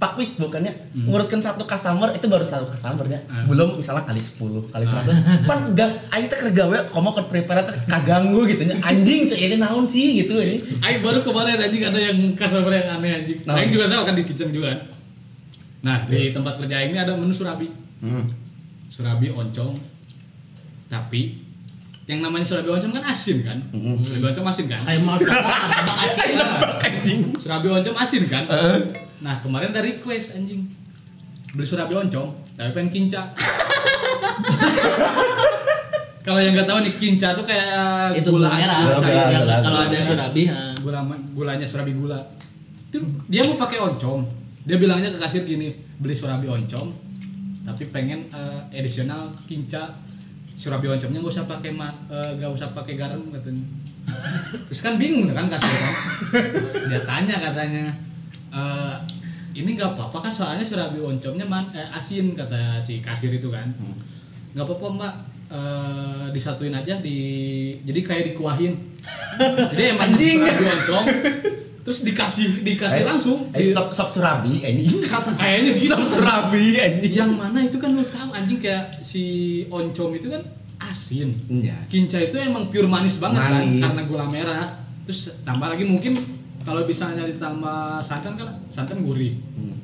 Pak 0.00 0.16
Wik 0.16 0.34
bukannya 0.34 0.72
Hmm. 0.90 1.06
nguruskan 1.06 1.38
satu 1.38 1.62
customer 1.62 2.08
itu 2.10 2.24
baru 2.24 2.40
satu 2.42 2.64
customernya 2.64 3.20
Ah. 3.28 3.44
belum 3.44 3.76
misalnya 3.76 4.02
kali 4.02 4.16
10 4.16 4.40
kali 4.66 4.82
100 4.82 5.44
pan 5.44 5.70
gak 5.70 5.92
aing 6.10 6.26
teh 6.26 6.38
keur 6.38 6.50
gawe 6.50 6.88
komo 6.88 7.12
ke 7.12 7.28
prepare 7.28 7.62
teh 7.62 7.76
kaganggu 7.84 8.48
gitu 8.48 8.64
nya 8.64 8.80
anjing 8.80 9.28
cek 9.28 9.36
ini 9.38 9.56
naon 9.56 9.84
sih 9.84 10.18
gitu 10.18 10.34
ini 10.34 10.56
Aing 10.80 10.98
baru 10.98 11.20
kemarin 11.20 11.60
anjing 11.60 11.84
ada 11.84 12.00
yang 12.00 12.16
customer 12.32 12.72
yang 12.72 12.96
aneh 12.96 13.12
anjing. 13.14 13.38
Nah. 13.44 13.54
Aing 13.54 13.68
juga 13.68 13.84
sama 13.86 14.02
kan 14.02 14.16
di 14.16 14.24
kitchen 14.24 14.50
juga 14.50 14.72
kan. 14.72 14.80
Nah, 15.80 15.96
di 16.04 16.28
tempat 16.30 16.56
kerja 16.56 16.76
ini 16.82 16.96
ada 16.96 17.12
menu 17.12 17.30
surabi. 17.30 17.68
hmm. 18.00 18.24
Surabi 18.88 19.28
oncom. 19.28 19.76
Tapi 20.86 21.38
yang 22.04 22.20
namanya 22.20 22.42
surabi 22.42 22.68
oncom 22.70 22.90
kan 22.90 23.04
asin 23.06 23.40
kan? 23.40 23.58
Mm-mm. 23.70 24.00
Surabi 24.00 24.24
oncom 24.26 24.44
asin 24.44 24.66
kan? 24.66 24.80
kayak 26.80 26.82
anjing 26.82 27.20
Surabi 27.36 27.68
oncom 27.70 27.94
asin 27.94 28.24
kan? 28.26 28.44
Heeh. 28.46 28.78
Nah, 29.20 29.36
kemarin 29.38 29.70
ada 29.70 29.84
request 29.84 30.32
anjing. 30.32 30.64
Beli 31.52 31.66
surabi 31.66 31.94
oncom, 31.94 32.30
tapi 32.54 32.70
pengen 32.72 32.90
kinca. 32.90 33.22
Kalau 36.20 36.36
yang 36.36 36.52
nggak 36.52 36.68
tahu 36.68 36.78
nih 36.84 36.92
kinca 37.00 37.32
tuh 37.32 37.48
kayak 37.48 38.12
itu 38.12 38.28
gula 38.28 38.52
merah 38.52 38.76
Gula 38.84 39.00
Kalau- 39.00 39.08
merah, 39.08 39.40
gula 39.40 39.56
kalau 39.64 39.78
ada 39.88 39.98
surabi 39.98 40.42
ha. 40.46 40.76
gula 40.78 41.00
gulanya 41.32 41.66
surabi 41.66 41.92
gula. 41.96 42.20
Itu 42.92 43.00
dia 43.26 43.40
mau 43.48 43.56
pakai 43.56 43.80
oncom. 43.80 44.28
Dia 44.68 44.76
bilangnya 44.76 45.10
ke 45.10 45.18
kasir 45.18 45.48
gini 45.48 45.72
beli 45.96 46.12
surabi 46.12 46.46
oncom 46.46 46.92
tapi 47.64 47.88
pengen 47.88 48.28
eh, 48.30 48.60
additional 48.76 49.32
kinca. 49.48 49.96
Surabi 50.54 50.92
oncomnya 50.92 51.24
gak 51.24 51.32
usah 51.32 51.48
pakai 51.48 51.72
ma 51.72 51.88
eh, 51.88 52.36
gak 52.36 52.52
usah 52.52 52.68
pakai 52.76 52.94
garam 53.00 53.24
katanya. 53.32 53.64
Terus 54.68 54.80
kan 54.84 55.00
bingung 55.00 55.24
kan 55.32 55.48
kasir 55.48 55.72
kan 55.72 55.94
dia 56.84 57.00
tanya 57.00 57.36
katanya 57.40 57.84
eh, 58.50 58.96
ini 59.52 59.74
nggak 59.74 59.92
apa-apa 59.92 60.18
kan 60.22 60.32
soalnya 60.32 60.62
surabi 60.62 60.98
oncomnya 60.98 61.44
man, 61.44 61.70
eh, 61.70 61.88
asin 61.92 62.32
kata 62.32 62.78
si 62.78 62.98
kasir 62.98 63.30
itu 63.30 63.48
kan. 63.48 63.70
Hmm. 63.72 63.96
nggak 64.50 64.64
apa-apa 64.64 64.86
mbak. 64.92 65.14
Eh, 65.50 66.26
disatuin 66.30 66.70
aja 66.72 66.94
di 66.96 67.18
jadi 67.82 68.00
kayak 68.00 68.24
dikuahin. 68.28 68.78
Jadi 69.66 69.82
emang 69.88 70.06
Anjing. 70.08 70.38
surabi 70.38 70.64
oncom 70.68 71.04
terus 71.80 72.04
dikasih 72.04 72.60
dikasih 72.60 73.02
Eh, 73.02 73.08
langsung 73.08 73.38
eh, 73.50 73.58
di- 73.58 73.72
sop 73.72 73.90
sop 73.90 74.12
surabi 74.12 74.60
anjing 74.60 75.00
kata- 75.10 75.34
kayaknya 75.34 75.74
gitu. 75.74 75.90
Sop 75.90 76.04
surabi 76.04 76.76
anjing 76.76 77.10
yang 77.10 77.32
mana 77.34 77.64
itu 77.64 77.80
kan 77.80 77.90
lu 77.90 78.04
tahu 78.04 78.30
anjing 78.30 78.60
kayak 78.60 78.94
si 79.00 79.24
oncom 79.66 80.12
itu 80.12 80.28
kan 80.28 80.42
asin. 80.80 81.34
Iya. 81.48 81.74
Kinca 81.88 82.20
itu 82.20 82.36
emang 82.36 82.70
pure 82.70 82.86
manis 82.86 83.18
banget 83.18 83.42
Manis. 83.42 83.80
kan 83.80 83.90
karena 83.90 84.02
gula 84.06 84.26
merah. 84.28 84.66
Terus 85.02 85.34
tambah 85.42 85.66
lagi 85.66 85.82
mungkin 85.82 86.14
kalau 86.60 86.84
misalnya 86.84 87.24
ditambah 87.24 88.04
santan 88.04 88.36
kan 88.36 88.48
santan 88.68 89.02
gurih. 89.04 89.36
Hmm. 89.56 89.76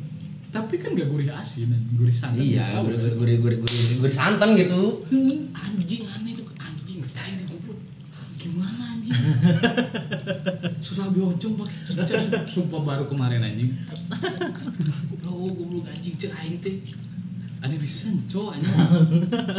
tapi 0.57 0.81
kan 0.81 0.97
gak 0.97 1.13
gurih 1.13 1.29
asin 1.37 1.69
gurih 2.01 2.17
santan. 2.17 2.41
Iya 2.41 2.81
Tahu 2.81 2.89
gurih 2.89 2.97
kan? 2.97 3.13
gurih 3.21 3.37
gurih 3.45 3.59
gurih 3.61 3.77
gurih 3.77 3.97
gurih 4.01 4.15
santan 4.17 4.57
gitu. 4.57 5.05
Hmm, 5.13 5.53
anjing 5.53 6.03
aneh 6.09 6.33
tuh 6.33 6.49
anjing 6.57 7.01
goblok. 7.45 7.79
Gimana 8.41 8.83
anjing? 8.97 9.13
Surabi 10.87 11.19
oncom 11.21 11.53
pakai 11.61 12.49
sumpah 12.49 12.81
baru 12.81 13.05
kemarin 13.05 13.45
anjing. 13.45 13.71
Oh 15.29 15.51
goblok 15.53 15.85
anjing 15.93 16.17
cek 16.17 16.33
aing 16.41 16.57
teh. 16.65 16.81
Aneh 17.61 17.77
bisa 17.77 18.09
cowok 18.33 18.57
anjing. 18.57 18.77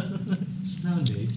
Senang 0.71 1.05
deh 1.05 1.29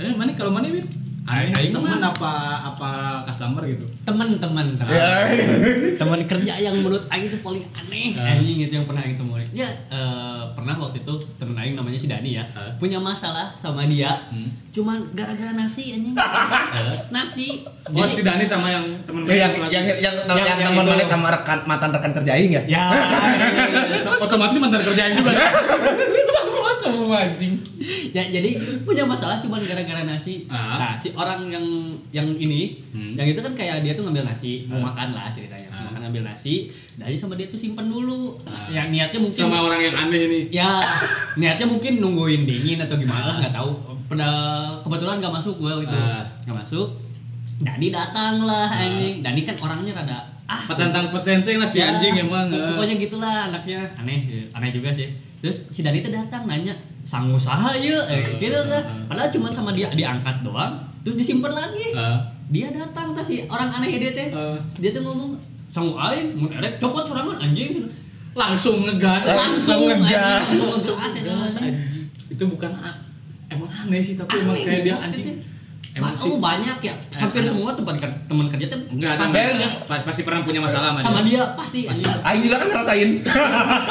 eh 0.00 0.16
mana 0.16 0.32
kalau 0.32 0.52
mana 0.52 0.72
Win? 0.72 0.84
Aing- 1.22 1.52
Aing 1.52 1.52
aing 1.52 1.72
teman 1.72 2.00
apa 2.00 2.32
apa 2.64 2.90
customer 3.22 3.62
gitu? 3.64 3.84
Teman-teman 4.02 4.72
teman 4.72 6.20
kerja 6.30 6.52
yang 6.56 6.74
menurut 6.76 7.04
Aing 7.06 7.26
itu 7.26 7.38
paling 7.38 7.60
aneh. 7.72 8.14
Ah. 8.14 8.34
anjing 8.34 8.58
itu 8.58 8.72
yang 8.72 8.84
pernah 8.84 9.00
Aing 9.00 9.14
temuin. 9.14 9.44
Ya 9.50 9.68
eh, 9.68 10.42
pernah 10.50 10.74
waktu 10.76 11.00
itu 11.00 11.12
temen 11.36 11.54
Aing 11.54 11.74
namanya 11.74 11.96
si 11.96 12.06
Dani 12.06 12.30
ya 12.32 12.44
Ah. 12.50 12.72
punya 12.74 12.96
masalah 12.96 13.52
sama 13.54 13.84
dia. 13.84 14.28
Hmm. 14.28 14.48
cuman 14.70 15.02
gara-gara 15.12 15.50
nasi 15.50 15.92
anjing. 15.92 16.14
Eh. 16.14 16.94
nasi. 17.10 17.66
Oh 17.86 18.06
si 18.06 18.22
Dani 18.22 18.42
sama 18.42 18.66
yang 18.66 18.84
temen 19.02 19.26
yang 19.26 19.50
yang 19.66 19.84
yang 19.84 19.84
yang, 19.98 20.14
Yang- 20.14 20.38
yang 20.38 20.58
yang 20.58 20.70
teman 20.70 20.84
mana 20.86 21.04
sama 21.04 21.26
rekan 21.30 21.58
mantan 21.64 21.90
rekan 21.90 22.12
kerja 22.12 22.32
aing 22.32 22.52
ya? 22.52 22.62
Ya. 22.70 22.84
Otomatis 24.24 24.56
mantan 24.56 24.80
kerjain 24.80 25.14
juga. 25.14 25.32
Ya 25.32 25.48
semua 26.34 26.70
semua 26.76 27.16
anjing 27.24 27.54
ya 28.16 28.22
jadi 28.24 28.50
punya 28.80 29.02
masalah 29.02 29.36
cuman 29.36 29.60
gara-gara 29.60 30.02
nasi 30.02 30.44
Ah. 30.46 30.76
nah 30.76 30.92
si 30.94 31.10
orang 31.12 31.46
yang 31.46 31.66
yang 32.10 32.28
ini 32.32 32.78
Hmm. 32.90 33.14
yang 33.14 33.26
itu 33.26 33.38
kan 33.38 33.52
kayak 33.52 33.80
dia 33.80 33.92
tuh 33.92 34.02
ngambil 34.02 34.24
nasi 34.24 34.66
mau 34.66 34.78
Ah. 34.78 34.90
makan 34.90 35.08
lah 35.12 35.30
ceritanya 35.30 35.68
Ah. 35.68 35.76
mau 35.80 35.90
makan 35.90 36.00
ngambil 36.04 36.22
nasi 36.26 36.68
dari 36.94 37.14
sama 37.14 37.34
dia 37.34 37.46
tuh 37.46 37.56
simpen 37.56 37.86
dulu 37.86 38.34
Ah. 38.42 38.70
yang 38.72 38.88
niatnya 38.88 39.18
mungkin 39.18 39.40
sama 39.40 39.58
orang 39.60 39.80
yang 39.80 39.94
aneh 39.96 40.20
ini 40.22 40.40
ya 40.50 40.68
niatnya 41.34 41.66
mungkin 41.66 41.98
nungguin 41.98 42.42
dingin 42.42 42.78
atau 42.78 42.94
gimana 42.94 43.24
lah 43.26 43.36
nggak 43.38 43.52
tahu 43.52 43.70
pada 44.06 44.28
kebetulan 44.80 45.18
nggak 45.18 45.32
masuk 45.32 45.54
gue 45.56 45.72
gitu 45.80 45.96
Ah. 45.96 46.26
nggak 46.42 46.56
masuk 46.58 46.88
Dani 47.58 47.88
datang 47.88 48.40
lah 48.40 48.72
anjing 48.72 49.20
Dani 49.20 49.40
kan 49.42 49.56
orangnya 49.60 49.92
rada 49.94 50.18
ah 50.46 50.58
petentang 50.64 51.08
petenteng 51.10 51.56
lah 51.56 51.68
si 51.68 51.78
Ya, 51.78 51.88
anjing 51.88 52.16
emang 52.18 52.48
pok- 52.48 52.74
pokoknya 52.74 52.96
gitulah 52.98 53.36
anaknya 53.46 53.86
aneh 53.94 54.48
aneh 54.50 54.70
juga 54.70 54.90
sih 54.90 55.06
terus 55.38 55.68
si 55.68 55.80
Dani 55.80 56.00
tuh 56.00 56.10
datang 56.10 56.44
nanya 56.44 56.74
sang 57.04 57.32
usaha 57.32 57.72
ya 57.80 58.04
eh, 58.12 58.36
gitu 58.36 58.60
lah 58.68 58.84
padahal 59.08 59.32
cuma 59.32 59.48
sama 59.50 59.72
dia 59.72 59.88
diangkat 59.90 60.44
doang 60.44 60.84
terus 61.00 61.16
disimpan 61.16 61.52
lagi. 61.52 61.96
Eh, 61.96 62.18
dia 62.50 62.68
datang 62.74 63.16
tuh 63.16 63.24
si 63.24 63.46
orang 63.48 63.72
aneh 63.72 63.96
dia 63.96 64.12
teh. 64.12 64.28
Eh, 64.28 64.58
dia 64.82 64.90
tuh 64.92 65.02
ngomong 65.06 65.40
sang 65.72 65.96
aing 65.96 66.36
mun 66.36 66.52
erek 66.52 66.76
cokot 66.82 67.08
sorangan 67.08 67.40
anjing. 67.40 67.88
Langsung 68.36 68.84
ngegas. 68.84 69.26
Langsung 69.26 69.90
ngegas. 69.90 70.44
langsung 70.54 70.96
gas 71.02 71.14
ya 71.18 71.22
Ngegas, 71.26 71.54
itu 72.30 72.44
bukan 72.46 72.70
emang 73.50 73.70
aneh 73.84 74.00
sih 74.00 74.14
tapi 74.14 74.38
emang 74.38 74.54
Aneh 74.54 74.64
kayak 74.64 74.82
dia 74.86 74.96
anjing 74.96 75.42
itu. 76.00 76.02
emang 76.02 76.14
Emang 76.16 76.24
sih. 76.26 76.40
banyak 76.40 76.78
ya? 76.80 76.94
Hampir 77.20 77.40
ada- 77.40 77.50
semua 77.50 77.70
tempat 77.70 77.94
ker- 77.96 78.20
teman 78.24 78.46
kerja 78.48 78.66
tuh 78.66 78.80
enggak 78.88 79.10
ada. 79.12 79.20
pasti. 79.22 79.40
Pa- 79.84 80.02
pasti 80.02 80.20
pernah 80.22 80.40
punya 80.40 80.60
masalah 80.60 80.88
sama, 80.90 80.98
sama 81.00 81.20
dia. 81.20 81.38
dia 81.38 81.44
pasti 81.54 81.78
anjing. 81.84 82.08
Aing 82.20 82.40
juga 82.40 82.56
kan 82.56 82.66
ngerasain. 82.68 83.10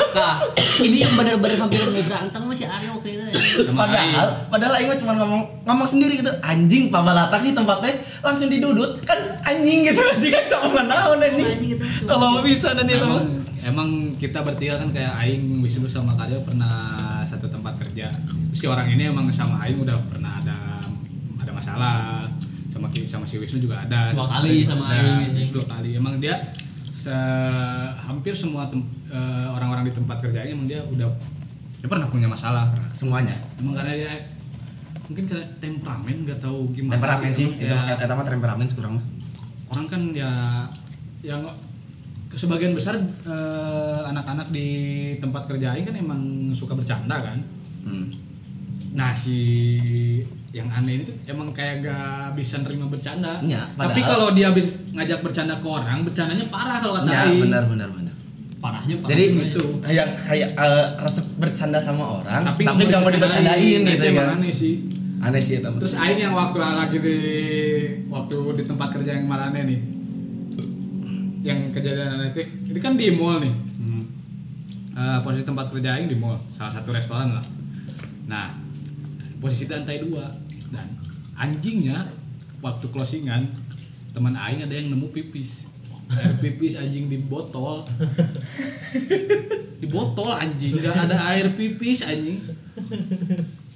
Nah 0.09 0.41
ini 0.79 0.97
yang 0.99 1.13
benar-benar 1.13 1.57
hampir 1.59 1.79
mau 1.81 2.01
berantem 2.01 2.41
sama 2.41 2.51
si 2.51 2.65
Aryo 2.65 2.97
kayak 2.97 3.29
gitu 3.31 3.61
Sama 3.63 3.85
padahal 3.85 4.27
padahal 4.49 4.73
aing 4.75 4.89
mah 4.89 4.97
cuma 4.97 5.13
ngomong 5.15 5.41
ngomong 5.63 5.87
sendiri 5.87 6.17
gitu. 6.17 6.33
Anjing 6.41 6.89
pabalata 6.89 7.37
sih 7.37 7.53
tempatnya. 7.53 7.93
Langsung 8.19 8.49
didudut 8.49 8.99
kan 9.03 9.15
anjing 9.43 9.85
gitu 9.85 10.01
anjing. 10.01 10.31
Kan 10.31 10.43
tak 10.49 10.59
mau 10.65 10.81
naon 10.81 11.19
anjing. 11.19 11.77
Itu 11.77 11.85
kalau 12.03 12.33
mau 12.33 12.41
bisa 12.41 12.73
nanti 12.73 12.95
emang. 12.95 13.37
emang 13.61 13.89
kita 14.15 14.41
bertiga 14.41 14.75
kan 14.77 14.89
kayak 14.89 15.13
Aing 15.15 15.59
Wisnu 15.59 15.85
sama 15.85 16.15
Karyo 16.15 16.41
pernah 16.41 16.73
satu 17.23 17.47
tempat 17.47 17.77
kerja. 17.77 18.09
Si 18.49 18.65
orang 18.65 18.89
ini 18.89 19.05
emang 19.05 19.29
sama 19.29 19.61
Aing 19.61 19.77
udah 19.77 19.99
pernah 20.09 20.31
ada 20.33 20.78
masalah. 21.59 22.25
Sama 22.69 22.87
sama 23.05 23.25
si 23.27 23.35
Wisnu 23.41 23.59
juga 23.59 23.83
ada. 23.83 24.15
Dua 24.15 24.29
kali 24.29 24.63
sama 24.63 24.87
Ada, 24.87 25.27
Aing, 25.27 25.49
dua 25.51 25.65
kali. 25.67 25.89
Emang 25.97 26.21
dia 26.23 26.53
se- 26.89 27.91
hampir 28.05 28.33
semua 28.33 28.71
tem- 28.71 28.87
eh, 29.09 29.47
orang-orang 29.51 29.89
di 29.89 29.93
tempat 29.93 30.23
kerjanya 30.23 30.53
emang 30.53 30.67
dia 30.69 30.81
udah 30.85 31.09
dia 31.79 31.87
pernah 31.87 32.07
punya 32.07 32.27
masalah. 32.29 32.71
Semuanya? 32.95 33.35
Emang 33.59 33.75
karena 33.75 33.93
dia 33.95 34.11
mungkin 35.09 35.25
karena 35.25 35.45
temperamen 35.57 36.15
nggak 36.29 36.39
tahu 36.39 36.69
gimana 36.69 37.01
temperamen 37.01 37.31
sih 37.33 37.49
emang 37.49 37.57
itu 37.57 37.73
ya, 37.73 37.97
mah 38.13 38.25
temperamen 38.29 38.67
sekurang 38.69 38.91
mah. 39.01 39.05
Orang 39.73 39.85
kan 39.89 40.01
ya 40.13 40.31
yang 41.25 41.41
sebagian 42.37 42.77
besar 42.77 43.01
eh, 43.01 44.01
anak-anak 44.05 44.53
di 44.53 44.67
tempat 45.17 45.49
kerja 45.49 45.73
Aing 45.73 45.89
kan 45.89 45.97
emang 45.97 46.21
suka 46.53 46.77
bercanda 46.77 47.17
kan. 47.17 47.41
Hmm. 47.81 48.28
Nah 48.99 49.15
si 49.15 49.37
yang 50.51 50.67
aneh 50.67 50.99
ini 50.99 51.03
tuh 51.07 51.15
emang 51.31 51.55
kayak 51.55 51.87
gak 51.87 52.35
bisa 52.35 52.59
nerima 52.59 52.91
bercanda. 52.91 53.39
Iya, 53.39 53.63
tapi 53.77 54.01
padahal- 54.01 54.09
kalau 54.11 54.27
dia 54.35 54.49
ngajak 54.91 55.19
bercanda 55.23 55.55
ke 55.61 55.67
orang 55.69 56.03
bercandanya 56.03 56.45
parah 56.51 56.77
kalau 56.83 56.93
kata 56.99 57.07
ya 57.07 57.21
Aing 57.31 57.41
benar 57.47 57.63
benar 57.69 57.89
benar. 57.95 58.15
Parahnya 58.59 58.95
parah 58.99 59.09
jadi 59.15 59.23
itu. 59.31 59.65
ya. 59.87 60.03
yang 60.03 60.09
kayak 60.27 60.49
eh, 60.57 60.87
resep 60.99 61.25
bercanda 61.39 61.79
sama 61.79 62.03
orang 62.19 62.43
tapi, 62.43 62.67
nggak 62.67 62.75
nggak 62.91 63.01
mau 63.05 63.11
dibercandain 63.13 63.79
gitu 63.87 63.93
itu 63.95 64.05
emang 64.11 64.27
kan 64.27 64.37
aneh 64.41 64.51
sih. 64.53 64.73
Aneh 65.23 65.41
sih 65.43 65.55
teman 65.63 65.79
terus 65.79 65.95
Aing 65.95 66.19
yang 66.19 66.35
waktu 66.35 66.57
lagi 66.59 66.97
di 66.99 67.17
waktu 68.11 68.35
di 68.59 68.63
tempat 68.67 68.87
kerja 68.99 69.11
yang 69.15 69.31
mana 69.31 69.53
nih 69.55 69.79
yang 71.39 71.71
kejadian 71.71 72.19
aneh 72.19 72.35
itu 72.35 72.41
ini 72.73 72.79
kan 72.83 72.99
di 72.99 73.15
mall 73.15 73.39
nih. 73.39 73.53
Hmm. 73.53 74.03
Eh, 74.97 75.19
posisi 75.23 75.47
tempat 75.47 75.71
kerja 75.71 75.95
Aing 75.95 76.11
di 76.11 76.17
mall 76.17 76.41
salah 76.51 76.73
satu 76.73 76.91
restoran 76.91 77.37
lah. 77.37 77.45
Nah 78.27 78.68
posisi 79.39 79.65
lantai 79.65 80.03
dua. 80.03 80.29
Dan 80.69 80.87
anjingnya 81.39 81.97
waktu 82.59 82.91
closingan 82.91 83.47
teman 84.11 84.35
aing 84.35 84.63
ada 84.63 84.75
yang 84.75 84.93
nemu 84.93 85.09
pipis. 85.09 85.71
Air 86.09 86.35
pipis 86.41 86.75
anjing 86.75 87.07
di 87.07 87.17
botol. 87.21 87.87
Di 89.79 89.87
botol 89.87 90.29
anjing. 90.35 90.75
Nggak 90.75 91.09
ada 91.09 91.17
air 91.33 91.55
pipis 91.55 92.03
anjing. 92.03 92.43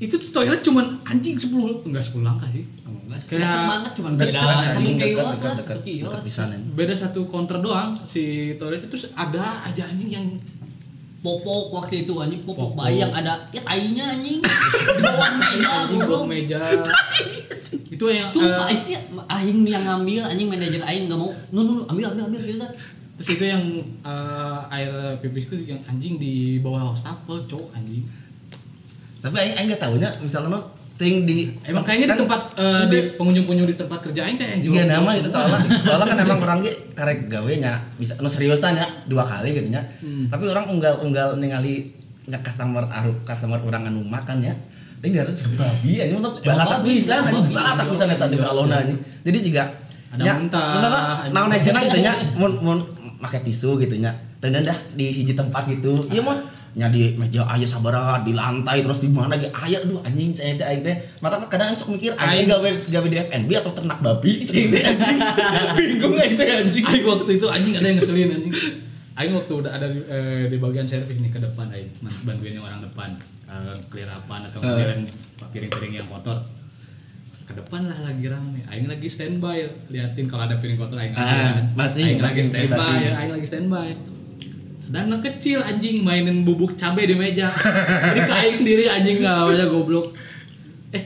Itu 0.01 0.19
tuh 0.19 0.35
toilet 0.35 0.59
cuman 0.65 0.99
anjing 1.07 1.39
10 1.39 1.87
enggak 1.87 2.03
10 2.03 2.27
langkah 2.27 2.49
sih. 2.51 2.67
Enggak, 2.83 3.19
Kayak- 3.29 3.69
banget 3.69 3.91
cuma 4.01 4.09
beda 4.17 4.41
satu 4.67 4.89
kios 4.99 5.39
lah 5.39 6.49
beda 6.73 6.93
satu 6.97 7.19
counter 7.29 7.57
doang. 7.61 7.93
Si 8.03 8.55
toilet 8.57 8.83
itu 8.83 8.89
terus 8.89 9.05
ada 9.15 9.63
aja 9.63 9.85
anjing 9.87 10.09
yang 10.11 10.25
popok 11.23 11.71
waktu 11.71 12.03
itu 12.03 12.13
anjing 12.19 12.43
popok, 12.43 12.75
Popok. 12.75 12.83
bayang 12.83 13.15
ada 13.15 13.47
ya 13.55 13.63
tainya 13.63 14.03
anjing. 14.11 14.43
Di 14.99 15.01
bawah 15.01 15.31
meja 15.39 15.71
blok 16.03 16.23
meja. 16.27 16.61
Itu 17.95 18.05
yang 18.11 18.29
sumpah 18.29 18.67
eh, 18.67 18.77
sih 18.77 18.99
aing 19.31 19.63
yang 19.63 19.87
ngambil 19.87 20.27
anjing 20.27 20.51
manajer 20.51 20.83
aing 20.83 21.07
nggak 21.07 21.17
mau. 21.17 21.31
Nu 21.55 21.63
nu 21.63 21.71
nu, 21.79 21.83
ambil 21.87 22.11
ambil 22.11 22.23
ambil 22.27 22.41
gitu. 22.43 22.59
kan 22.59 22.71
terus 23.13 23.29
itu 23.37 23.45
yang 23.45 23.63
eh, 24.03 24.75
air 24.75 24.91
pipis 25.23 25.47
itu 25.47 25.63
yang 25.63 25.81
anjing 25.87 26.19
di 26.19 26.59
bawah 26.59 26.91
wastafel 26.91 27.47
cowok 27.47 27.71
anjing. 27.79 28.03
Tapi 29.23 29.35
aing 29.39 29.55
aing 29.55 29.67
enggak 29.71 29.81
tahunya 29.87 30.09
misalnya 30.19 30.59
mah 30.59 30.63
ting 31.03 31.27
di 31.27 31.51
emang 31.67 31.83
kayaknya 31.83 32.07
di 32.07 32.11
kan 32.15 32.19
tempat 32.23 32.41
eh, 32.55 32.83
di 32.87 32.99
pengunjung-pengunjung 33.19 33.67
di 33.67 33.77
tempat 33.77 33.99
kerja 34.07 34.21
aing 34.23 34.39
kayak 34.39 34.63
juga 34.63 34.87
jelek 34.87 34.91
nama 34.95 35.09
itu 35.19 35.27
soalnya. 35.27 35.59
Soalnya 35.83 36.05
kan 36.07 36.17
emang 36.23 36.39
orang 36.39 36.57
ge 36.63 36.71
karek 36.95 37.27
gawe 37.27 37.51
nya 37.59 37.83
bisa 37.99 38.15
nu 38.23 38.31
serius 38.31 38.63
tanya 38.63 38.87
dua 39.11 39.27
kali 39.27 39.51
gitu 39.51 39.67
nya 39.67 39.83
Hmm. 39.99 40.31
tapi 40.31 40.47
orang 40.47 40.71
unggal 40.71 41.03
unggal 41.03 41.35
ningali 41.35 41.91
nya 42.23 42.39
customer 42.39 42.87
aru 42.87 43.19
customer 43.27 43.59
orang 43.67 43.91
anu 43.91 43.99
makan 44.07 44.39
ya 44.39 44.55
ting 45.03 45.11
dia 45.11 45.27
tuh 45.27 45.35
babi 45.59 45.99
anjing. 45.99 46.23
Untuk 46.23 46.39
balatak 46.47 46.79
babi, 46.79 46.95
bisa 46.95 47.19
anjing. 47.19 47.51
balatak 47.51 47.85
bisa 47.91 48.03
eta 48.07 48.25
di 48.31 48.39
alona 48.39 48.79
anjing. 48.79 48.95
Jadi 49.27 49.37
jika 49.43 49.63
Ada 50.15 50.23
nya, 50.23 50.33
muntah, 50.39 50.63
anjing. 51.27 51.33
naon 51.35 51.51
esena 51.51 51.79
gitu 51.83 51.99
nya 51.99 52.13
mun 52.39 52.55
mun 52.63 52.79
make 53.19 53.43
tisu 53.43 53.75
gitu 53.83 53.99
nya. 53.99 54.15
Dan 54.39 54.63
dah 54.63 54.75
di 54.95 55.11
hiji 55.11 55.35
tempat 55.35 55.67
gitu. 55.67 56.07
Iya 56.07 56.23
mah 56.23 56.39
nya 56.73 56.89
di 56.89 57.13
meja 57.21 57.45
aya 57.45 57.69
sabaraha 57.69 58.25
di 58.25 58.33
lantai 58.33 58.81
terus 58.81 58.97
di 58.97 59.09
mana 59.13 59.37
ge 59.37 59.45
aya 59.53 59.85
aduh 59.85 60.01
anjing 60.01 60.33
saya 60.33 60.57
teh 60.57 60.65
aing 60.65 60.81
teh 60.81 60.95
mata 61.21 61.37
kadang 61.45 61.69
sok 61.77 61.93
mikir 61.93 62.17
aing 62.17 62.49
gawe 62.49 62.65
gawe 62.65 63.07
di 63.07 63.17
FNB 63.21 63.49
atau 63.61 63.77
ternak 63.77 64.01
babi 64.01 64.41
cing 64.41 64.73
teh 64.73 64.81
anjing 64.81 65.17
bingung 65.77 66.17
aing 66.17 66.33
teh 66.33 66.49
anjing 66.49 66.81
Aing 66.81 67.05
waktu 67.05 67.31
itu 67.37 67.45
anjing 67.45 67.77
ada 67.77 67.85
yang 67.85 67.97
ngeselin 68.01 68.29
anjing. 68.33 68.53
Aing 69.13 69.33
waktu 69.37 69.53
udah 69.53 69.71
ada 69.77 69.85
di, 69.93 70.01
eh, 70.09 70.49
di 70.49 70.57
bagian 70.57 70.89
servis 70.89 71.13
nih 71.21 71.29
ke 71.29 71.37
depan 71.37 71.69
Aing 71.69 71.93
bantuin 72.25 72.57
yang 72.57 72.65
orang 72.65 72.81
depan 72.81 73.21
eh, 73.45 73.75
clear 73.93 74.09
apaan 74.09 74.41
atau 74.41 74.65
Eh. 74.65 75.05
piring-piring 75.53 75.93
yang 76.01 76.09
kotor. 76.09 76.41
Ke 77.45 77.53
depan 77.53 77.85
lah 77.85 78.01
lagi 78.01 78.25
rame. 78.25 78.65
Aing 78.73 78.89
lagi 78.89 79.13
standby 79.13 79.69
liatin 79.93 80.25
kalau 80.25 80.49
ada 80.49 80.57
piring 80.57 80.81
kotor 80.81 80.97
Aing. 80.97 81.13
Ah, 81.13 81.69
masih, 81.77 82.17
Aing 82.17 82.25
lagi 82.25 82.41
standby. 82.41 83.13
Aing 83.13 83.31
lagi 83.37 83.45
standby. 83.45 83.93
Dan 84.83 85.09
anak 85.09 85.23
kecil 85.23 85.63
anjing 85.63 86.03
mainin 86.03 86.43
bubuk 86.43 86.75
cabe 86.75 87.07
di 87.07 87.15
meja. 87.15 87.47
Jadi 87.47 88.19
ke 88.23 88.33
Aing 88.33 88.55
sendiri 88.55 88.83
anjing 88.91 89.23
nggak 89.23 89.55
aja 89.55 89.65
goblok. 89.71 90.11
Eh, 90.91 91.03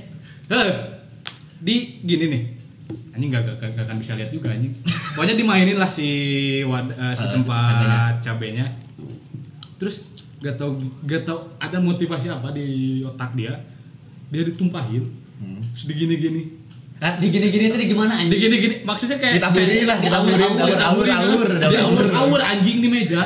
eh, 0.49 0.71
di 1.61 2.01
gini 2.01 2.25
nih. 2.27 2.43
Anjing 3.13 3.29
gak, 3.33 3.43
gak, 3.57 3.73
gak 3.73 3.85
akan 3.85 3.97
bisa 3.97 4.13
lihat 4.13 4.29
juga 4.29 4.53
anjing. 4.53 4.73
Pokoknya 5.13 5.33
dimainin 5.33 5.77
lah 5.77 5.89
si 5.89 6.09
wad, 6.65 6.89
eh, 6.89 7.13
si 7.13 7.25
Eh, 7.25 7.31
tempat 7.33 8.21
cabenya. 8.21 8.65
terus 9.77 10.09
gak 10.41 10.57
tau 10.57 10.73
gak 11.05 11.25
tau 11.25 11.53
ada 11.61 11.77
motivasi 11.77 12.29
apa 12.29 12.49
di 12.49 13.01
otak 13.05 13.33
dia. 13.33 13.61
Dia 14.33 14.41
ditumpahin. 14.43 15.05
Hmm. 15.37 15.61
terus 15.69 15.85
digini-gini 15.85 16.56
Nah, 16.97 17.13
di 17.21 17.29
gini-gini 17.29 17.69
tadi 17.69 17.85
gimana 17.85 18.17
anjing? 18.17 18.33
digini-gini 18.33 18.75
maksudnya 18.81 19.21
kayak 19.21 19.37
Ditaburin 19.37 19.85
lah, 19.85 19.97
ditaburin, 20.01 20.33
ditaburin, 20.33 20.73
ditaburin, 20.73 21.13
ditaburin, 21.13 21.49
ditaburin. 21.61 22.09
ditaburin 22.09 22.45
anjing 22.45 22.77
di 22.81 22.89
meja. 22.89 23.21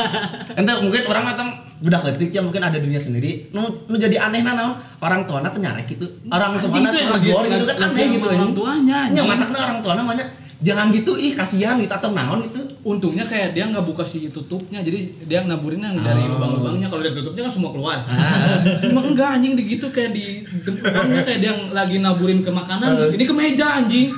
Ente 0.58 0.72
mungkin 0.82 1.02
orang 1.06 1.24
atau 1.30 1.46
budak 1.82 2.02
letik 2.02 2.34
ya 2.34 2.42
mungkin 2.42 2.62
ada 2.66 2.82
dunia 2.82 2.98
sendiri. 2.98 3.50
Nu, 3.54 3.70
nu 3.86 3.94
jadi 3.94 4.18
aneh 4.18 4.42
naon? 4.42 4.74
Orang 4.98 5.30
tuanya 5.30 5.54
teh 5.54 5.62
nyarek 5.62 5.86
gitu. 5.86 6.06
Orang 6.34 6.58
tuanya 6.58 6.90
tuh 6.90 6.98
yang 6.98 7.12
negor 7.14 7.42
gitu 7.46 7.64
kan 7.66 7.76
lagi 7.78 7.94
aneh 7.94 8.04
gitu 8.10 8.26
orang 8.26 8.52
tuanya, 8.58 8.98
nya 9.14 9.22
matakna 9.22 9.58
orang 9.70 9.78
tuanya 9.86 10.00
namanya 10.02 10.24
jangan 10.62 10.90
gitu 10.90 11.14
ih 11.14 11.34
kasihan 11.34 11.74
gitu 11.76 11.90
atau 11.90 12.10
naon 12.10 12.46
gitu. 12.46 12.62
Untungnya 12.82 13.22
kayak 13.22 13.50
dia 13.50 13.66
nggak 13.66 13.82
buka 13.82 14.02
si 14.02 14.26
tutupnya 14.26 14.78
jadi 14.78 14.98
dia 15.22 15.42
naburin 15.42 15.78
yang 15.80 15.98
dari 15.98 16.22
Oh. 16.22 16.34
lubang-lubangnya. 16.34 16.86
Kalau 16.86 17.02
dari 17.02 17.14
tutupnya 17.14 17.42
kan 17.44 17.52
semua 17.52 17.70
keluar. 17.70 17.98
Emang 18.86 19.10
enggak 19.10 19.38
anjing 19.38 19.54
di 19.54 19.62
gitu 19.68 19.90
kayak 19.90 20.10
di 20.10 20.42
lubangnya 20.64 21.22
kayak 21.22 21.38
dia 21.38 21.50
yang 21.50 21.62
lagi 21.70 21.98
naburin 21.98 22.40
ke 22.40 22.50
makanan. 22.50 22.90
Eh. 22.94 23.10
ini 23.14 23.24
ke 23.24 23.34
meja 23.34 23.66
anjing. 23.76 24.10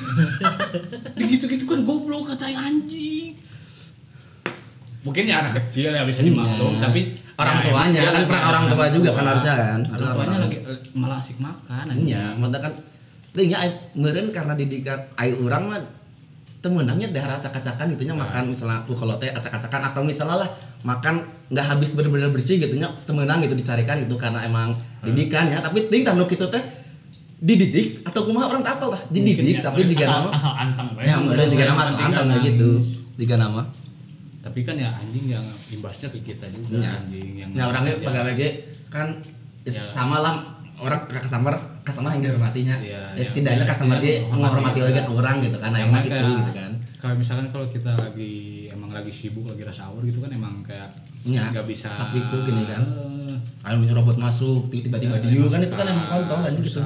Di 1.18 1.24
gitu 1.28 1.44
gitu 1.46 1.64
kan 1.64 1.80
goblok 1.82 2.30
kata 2.30 2.46
yang 2.46 2.60
anjing. 2.62 3.36
Mungkin 5.00 5.24
ya 5.24 5.40
anak 5.40 5.60
kecil 5.60 5.92
ya 5.92 6.02
bisa 6.02 6.20
dimaklum 6.20 6.74
Iya. 6.74 6.80
tapi 6.82 7.00
orang 7.34 7.56
ya, 7.56 7.64
tuanya 7.66 8.00
kan 8.10 8.24
peran 8.24 8.44
orang 8.46 8.64
tua 8.68 8.86
juga 8.88 9.10
kan 9.12 9.24
harusnya 9.26 9.54
kan. 9.54 9.80
Orang 9.90 10.08
tuanya 10.14 10.36
lagi 10.40 10.56
eh, 10.58 10.78
malah 10.92 11.18
asik 11.18 11.36
makan 11.36 11.84
anjing. 11.86 12.08
iya 12.10 12.32
maksudnya 12.32 12.60
kan 12.60 12.72
Teuingnya 13.30 13.58
ai 13.58 13.70
meureun 13.92 14.30
karena 14.30 14.54
didikan 14.54 15.10
ai 15.14 15.34
urang 15.34 15.66
mah 15.66 15.82
temenangnya 16.64 17.12
daerah 17.12 17.36
acak-acakan 17.36 17.92
gitu 17.92 18.08
nya 18.08 18.16
Nah. 18.16 18.24
makan 18.24 18.48
misalnya 18.48 18.80
uh 18.82 18.96
kalau 18.96 19.20
teh 19.20 19.28
acak-acakan 19.28 19.84
atau 19.84 20.00
misalnya 20.00 20.36
lah 20.40 20.48
makan 20.80 21.20
nggak 21.52 21.66
habis 21.66 21.92
bener-bener 21.92 22.32
bersih 22.32 22.56
gitu 22.56 22.72
nya 22.74 22.88
temenang 23.04 23.44
gitu 23.44 23.52
dicarikan 23.52 24.00
itu 24.00 24.16
karena 24.16 24.40
emang 24.42 24.72
Hmm. 24.72 25.04
didikan 25.06 25.44
ya 25.46 25.60
tapi 25.60 25.84
ting 25.86 26.00
tanu 26.00 26.24
kitu 26.24 26.48
teh 26.48 26.64
dididik 27.36 28.00
atau 28.02 28.24
kumaha 28.24 28.48
orang 28.48 28.64
tak 28.64 28.80
apa 28.80 28.96
lah 28.96 29.00
dididik 29.06 29.60
ya, 29.60 29.62
tapi 29.62 29.84
jika 29.84 30.08
nama 30.08 30.32
asal 30.32 30.56
anteng 30.56 30.88
ya 30.96 31.20
meureun 31.20 31.44
jika 31.46 31.64
nama 31.66 31.80
asal 31.84 31.94
Jika 31.94 32.06
anteng 32.08 32.28
nama. 32.32 32.40
gitu 32.40 32.68
jika 33.14 33.34
nama 33.36 33.62
tapi 34.40 34.60
kan 34.60 34.76
ya 34.76 34.88
anjing 34.90 35.28
yang 35.28 35.44
imbasnya 35.68 36.08
ke 36.08 36.20
kita 36.22 36.48
juga 36.48 36.80
Ya. 36.80 36.96
anjing 36.96 37.28
yang 37.36 37.50
ya 37.52 37.68
orangnya 37.68 37.92
Ya. 37.92 38.00
pegawai 38.00 38.48
kan 38.88 39.08
Ya. 39.64 39.84
sama 39.90 40.20
lah 40.20 40.40
orang 40.80 41.04
ke 41.04 41.16
customer 41.18 41.73
customer 41.84 42.10
yang 42.10 42.22
dihormatinya 42.24 42.74
Iya, 42.80 43.02
ya 43.12 43.14
iya. 43.14 43.22
setidaknya 43.22 43.60
Iya, 43.60 43.68
customer 43.68 43.96
dia 44.00 44.14
menghormati 44.26 44.80
lagi 44.80 45.00
ke 45.00 45.12
orang 45.12 45.36
gitu 45.38 45.56
kan 45.56 45.68
Karena 45.70 45.78
enak 45.86 46.02
gitu 46.02 46.10
kayak- 46.10 46.38
gitu 46.40 46.52
kan 46.56 46.72
kalau 46.96 47.14
misalkan 47.20 47.46
kalau 47.52 47.66
kita 47.68 47.92
lagi 47.94 48.34
emang 48.72 48.90
lagi 48.90 49.12
sibuk 49.12 49.44
lagi 49.44 49.60
rush 49.60 49.84
hour 49.84 50.00
gitu 50.02 50.24
kan 50.24 50.32
emang 50.32 50.64
kayak 50.64 50.88
Iya. 51.22 51.52
nggak 51.52 51.66
bisa 51.66 51.88
Tapi 51.88 52.20
itu 52.20 52.36
gini 52.42 52.64
kan. 52.64 52.80
Eh, 52.84 53.36
Ayo 53.64 53.80
robot 53.92 54.16
masuk 54.16 54.68
tiba-tiba 54.68 55.16
Ya, 55.16 55.24
di 55.24 55.36
emang 55.36 55.48
kan 55.48 55.60
itu 55.60 55.72
kan 55.72 55.86
emang 55.88 56.06
kontol 56.10 56.38
aja 56.44 56.52
gitu. 56.52 56.80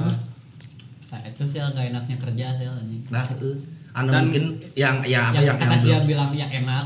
Nah, 1.09 1.19
itu 1.25 1.43
sih 1.43 1.59
gak 1.59 1.75
enaknya 1.75 2.15
kerja 2.15 2.45
sih 2.55 2.65
anjing. 2.67 3.01
nah 3.09 3.23
itu 3.25 3.49
anu 3.91 4.09
Dan- 4.09 4.23
mungkin 4.27 4.43
yang 4.77 4.95
ya 5.03 5.27
apa 5.27 5.35
yang, 5.35 5.57
yang, 5.57 5.57
yang, 5.59 5.81
dia 5.81 5.99
bilang 6.05 6.29
yang 6.31 6.51
enak. 6.53 6.85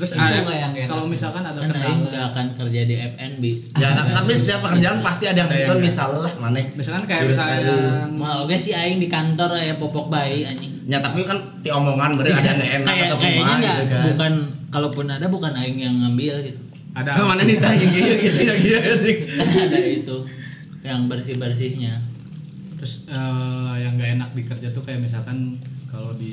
Terus 0.00 0.16
ada 0.16 0.40
nggak 0.40 0.56
yang 0.56 0.72
enak. 0.72 0.88
kalau 0.88 1.04
misalkan 1.04 1.44
ada 1.44 1.60
kan 1.60 1.76
Aing 1.76 2.00
nggak 2.08 2.24
akan 2.32 2.46
kerja 2.56 2.80
di 2.88 2.94
FNB 2.96 3.44
ya 3.76 3.88
nah, 3.92 4.04
tapi 4.16 4.32
setiap 4.32 4.64
pekerjaan 4.64 4.98
pasti 5.04 5.24
ada 5.28 5.44
yang 5.44 5.50
yang- 5.52 5.76
misal 5.76 6.16
lah 6.16 6.32
mana 6.40 6.56
misalkan 6.72 7.04
kayak 7.04 7.28
Terus 7.28 7.36
misalnya 7.36 8.08
mau 8.08 8.48
oke 8.48 8.56
sih 8.56 8.72
Aing 8.72 8.96
di 8.96 9.06
kantor 9.06 9.60
ya 9.60 9.76
popok 9.76 10.08
bayi 10.08 10.48
anjing. 10.48 10.72
Ya 10.88 11.04
tapi 11.04 11.20
kan 11.22 11.36
di 11.60 11.68
omongan 11.68 12.16
berarti 12.16 12.32
ada 12.32 12.48
yang 12.56 12.80
enak 12.80 12.88
Kayak- 12.88 13.08
atau 13.12 13.16
kumaha 13.20 13.52
nggak 13.60 13.76
gitu 13.76 13.84
kan. 13.86 14.02
bukan 14.08 14.32
kalaupun 14.72 15.06
ada 15.06 15.26
bukan 15.28 15.52
Aing 15.52 15.76
yang 15.76 15.94
ngambil 16.00 16.34
gitu. 16.48 16.60
Ada. 16.90 17.10
Mana 17.20 17.44
nih 17.44 17.60
tanya 17.60 17.84
gitu 17.86 18.12
gitu 18.18 18.40
ya 18.40 18.54
gitu 18.56 19.10
ada 19.36 19.78
itu 19.78 20.16
yang 20.80 21.06
bersih 21.06 21.36
bersihnya 21.36 22.00
terus 22.74 23.04
eh, 23.06 23.74
yang 23.78 24.00
nggak 24.00 24.10
enak 24.16 24.30
di 24.32 24.42
kerja 24.48 24.72
tuh 24.72 24.80
kayak 24.80 25.04
misalkan 25.04 25.60
kalau 25.86 26.16
di 26.16 26.32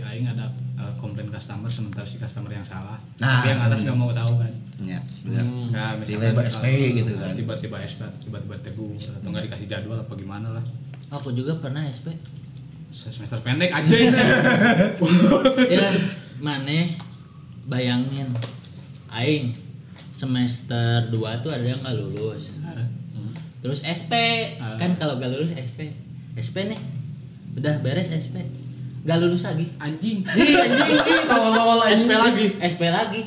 aing 0.00 0.30
ada 0.30 0.54
eh, 0.78 0.92
komplain 0.96 1.28
customer 1.28 1.66
sementara 1.68 2.04
si 2.04 2.16
customer 2.16 2.48
yang 2.48 2.62
salah. 2.62 2.96
Nah, 3.16 3.40
tapi 3.40 3.46
yang 3.48 3.60
atas 3.62 3.82
nggak 3.82 3.96
mau 3.96 4.10
tahu 4.10 4.32
kan? 4.36 4.52
Ya 4.80 4.98
benar. 5.20 5.42
Hmm. 5.42 5.66
Nah, 5.68 5.90
Tiba-tiba 6.00 6.42
SP 6.44 6.64
gitu 6.94 7.12
kan. 7.12 7.34
tiba-tiba 7.34 7.76
SP 7.80 8.00
tiba-tiba 8.20 8.54
tegur 8.58 8.94
atau 8.94 9.28
nggak 9.28 9.44
dikasih 9.46 9.66
jadwal 9.66 9.98
apa 9.98 10.12
gimana 10.14 10.48
lah. 10.52 10.64
Aku 11.10 11.30
juga 11.30 11.56
pernah 11.56 11.82
SP 11.84 12.14
semester 12.88 13.38
pendek 13.40 13.70
aja 13.70 13.94
ini 13.94 14.10
ya 15.70 15.88
mana? 16.40 16.94
Bayangin. 17.64 18.32
Aing 19.08 19.52
semester 20.10 21.06
2 21.06 21.14
tuh 21.38 21.50
ada 21.50 21.62
yang 21.62 21.80
nggak 21.80 21.96
lulus. 21.96 22.48
Terus 23.58 23.82
SP 23.82 24.12
Ah. 24.56 24.78
kan 24.78 24.94
kalau 24.94 25.18
gak 25.18 25.28
lulus 25.28 25.50
SP 25.52 25.90
SP 26.34 26.56
nih. 26.66 26.80
Udah 27.54 27.82
beres 27.82 28.08
SP 28.08 28.38
gak 29.08 29.24
lulus 29.24 29.48
lagi. 29.48 29.64
Anjing. 29.80 30.20
Ih, 30.36 30.52
anjing 30.60 31.24
tolol. 31.24 31.80
SP 31.88 32.12
lagi. 32.12 32.44
SP 32.60 32.92
lagi. 32.92 33.24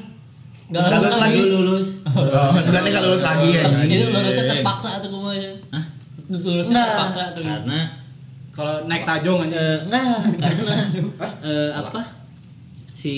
Gak 0.69 0.77
Nggak 0.87 1.01
lulus 1.01 1.17
lagi? 1.17 1.39
lulus. 1.49 1.87
Oh, 2.05 2.53
maksudnya 2.53 2.85
nggak 2.85 3.01
lulus 3.07 3.23
lagi 3.25 3.47
ya 3.57 3.65
Itu 3.65 4.05
lulusnya 4.13 4.45
terpaksa 4.45 5.01
atau 5.01 5.09
kumaha? 5.09 5.41
Hah? 5.73 5.83
Lulusnya 6.29 6.81
terpaksa 6.85 7.21
atau 7.33 7.41
gimana? 7.41 7.65
karena 7.65 7.79
kalau 8.51 8.83
naik 8.83 9.07
tajong 9.07 9.47
aja 9.47 9.57
eh, 9.57 9.79
enggak 9.87 10.03
karena 10.43 10.75
eh, 11.39 11.71
apa? 11.71 12.03
Si 12.91 13.15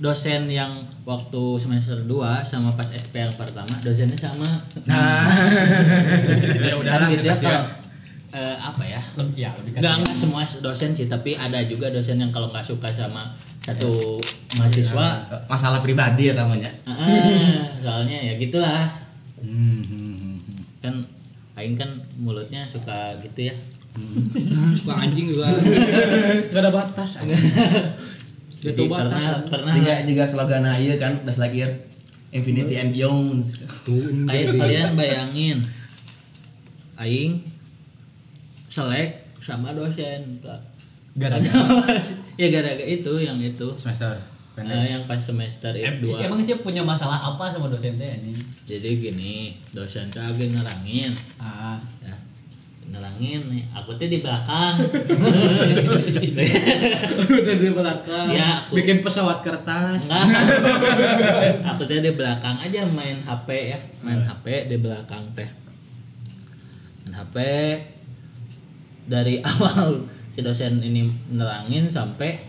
dosen 0.00 0.48
yang 0.50 0.80
waktu 1.04 1.60
semester 1.60 2.00
2 2.02 2.08
sama 2.48 2.72
pas 2.74 2.88
SP 2.90 3.20
yang 3.20 3.36
pertama 3.36 3.76
dosennya 3.84 4.16
sama. 4.16 4.64
Ya 4.88 4.96
kan 6.96 7.12
gitu 7.12 7.22
ya 7.22 7.36
kita 7.36 7.44
kalau 7.44 7.83
eh, 8.34 8.56
apa 8.58 8.82
ya 8.82 9.00
Lebih 9.14 9.38
ya, 9.38 9.50
lebih 9.56 9.78
nggak 9.78 9.94
nggak 10.02 10.14
semua 10.14 10.42
dosen 10.60 10.90
sih 10.92 11.06
tapi 11.06 11.38
ada 11.38 11.62
juga 11.64 11.88
dosen 11.88 12.18
yang 12.18 12.34
kalau 12.34 12.50
nggak 12.50 12.66
suka 12.66 12.90
sama 12.90 13.32
satu 13.62 14.20
mahasiswa 14.60 15.06
masalah 15.48 15.80
pribadi 15.80 16.28
ya 16.28 16.34
namanya 16.36 16.68
ah, 16.84 16.98
soalnya 17.80 18.18
ya 18.20 18.34
gitulah 18.36 18.90
Hmm, 19.44 19.84
hmm, 19.84 20.14
hmm, 20.16 20.36
hmm. 20.40 20.60
kan 20.80 20.94
Aing 21.54 21.76
kan 21.76 21.92
mulutnya 22.16 22.64
suka 22.64 23.20
gitu 23.20 23.52
ya 23.52 23.54
Suka 24.80 25.06
anjing 25.06 25.30
juga. 25.30 25.54
Gak 26.50 26.58
ada 26.58 26.72
batas. 26.74 27.22
anjing. 27.22 27.38
Dia 28.64 28.72
Jadi 28.72 28.80
tuh 28.80 28.88
batas. 28.88 29.44
pernah 29.52 29.76
juga 29.76 29.94
juga 30.08 30.24
slogan 30.24 30.64
iya 30.80 30.96
kan 30.96 31.20
das 31.28 31.36
lagi 31.36 31.62
Infinity 32.32 32.80
and 32.80 32.96
Beyond 32.96 33.44
Tuh, 33.84 34.24
kayak 34.24 34.56
kalian 34.56 34.96
bayangin 34.96 35.58
Aing 36.96 37.44
selek 38.74 39.10
sama 39.38 39.70
dosen 39.70 40.42
Gara-gara. 41.14 41.94
ya 42.40 42.50
gara-gara 42.50 42.82
itu 42.82 43.12
yang 43.16 43.38
itu 43.38 43.70
semester 43.74 44.18
pendek. 44.52 44.82
yang 44.88 45.02
pas 45.04 45.14
semester 45.16 45.70
itu 45.70 46.10
emang 46.18 46.38
sih 46.40 46.58
punya 46.58 46.82
masalah 46.82 47.22
apa 47.24 47.50
sama 47.50 47.66
dosen 47.66 47.94
teh 47.94 48.06
ini? 48.08 48.34
jadi 48.64 48.88
gini 48.96 49.34
dosen 49.70 50.10
tuh 50.10 50.18
lagi 50.20 50.48
nerangin 50.48 51.14
Ah, 51.38 51.78
ya 52.00 52.14
nerangin 52.88 53.46
nih 53.46 53.62
aku 53.72 53.94
tuh 53.94 54.06
di 54.06 54.18
belakang 54.18 54.82
Udah 57.26 57.56
di 57.56 57.70
belakang. 57.70 58.26
Ya, 58.28 58.60
aku- 58.60 58.76
Bikin 58.76 59.00
pesawat 59.00 59.40
kertas. 59.40 60.04
Enggak. 60.04 60.42
aku 61.70 61.82
teh 61.84 61.98
di 61.98 62.10
belakang 62.10 62.56
aja 62.56 62.82
main 62.86 63.16
HP 63.16 63.48
ya 63.68 63.78
main 64.00 64.18
Hmm. 64.20 64.30
HP 64.32 64.66
di 64.66 64.76
belakang 64.76 65.30
teh 65.32 65.48
main 67.04 67.14
HP 67.16 67.36
dari 69.04 69.40
awal 69.46 70.02
si 70.28 70.40
dosen 70.40 70.80
ini 70.80 71.06
nerangin 71.30 71.86
sampai 71.86 72.40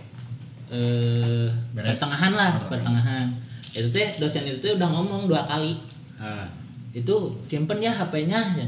eh 0.68 1.48
Beres. 1.72 1.96
pertengahan 1.96 2.34
lah 2.34 2.52
Oh. 2.58 2.70
pertengahan 2.70 3.28
itu 3.70 3.88
teh 3.90 4.10
dosen 4.18 4.44
itu 4.44 4.66
udah 4.72 4.90
ngomong 4.90 5.28
dua 5.28 5.44
kali 5.44 5.78
Ah, 6.16 6.48
itu 6.92 7.12
simpen 7.44 7.78
ya 7.78 7.92
HP-nya 7.92 8.40
ya. 8.56 8.68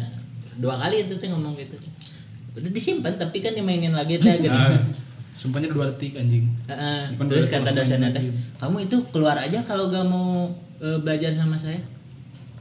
dua 0.57 0.75
kali 0.75 1.07
itu 1.07 1.15
teh 1.15 1.27
ngomong 1.27 1.55
gitu 1.55 1.79
udah 2.53 2.69
disimpan 2.69 3.15
tapi 3.15 3.39
kan 3.39 3.51
dimainin 3.51 3.91
lagi 3.91 4.17
teh 4.17 4.35
gitu 4.37 4.51
ah. 4.51 4.77
Sumpahnya 5.37 5.69
dua 5.69 5.85
detik 5.87 6.17
anjing. 6.17 6.49
Simpan 7.05 7.25
terus 7.27 7.45
kata 7.47 7.69
dosennya 7.71 8.09
teh 8.09 8.25
kamu 8.57 8.83
itu 8.83 8.97
keluar 9.07 9.37
aja 9.37 9.61
kalau 9.61 9.85
gak 9.87 10.03
mau 10.03 10.49
eh, 10.77 10.97
belajar 10.97 11.29
sama 11.31 11.55
saya 11.55 11.77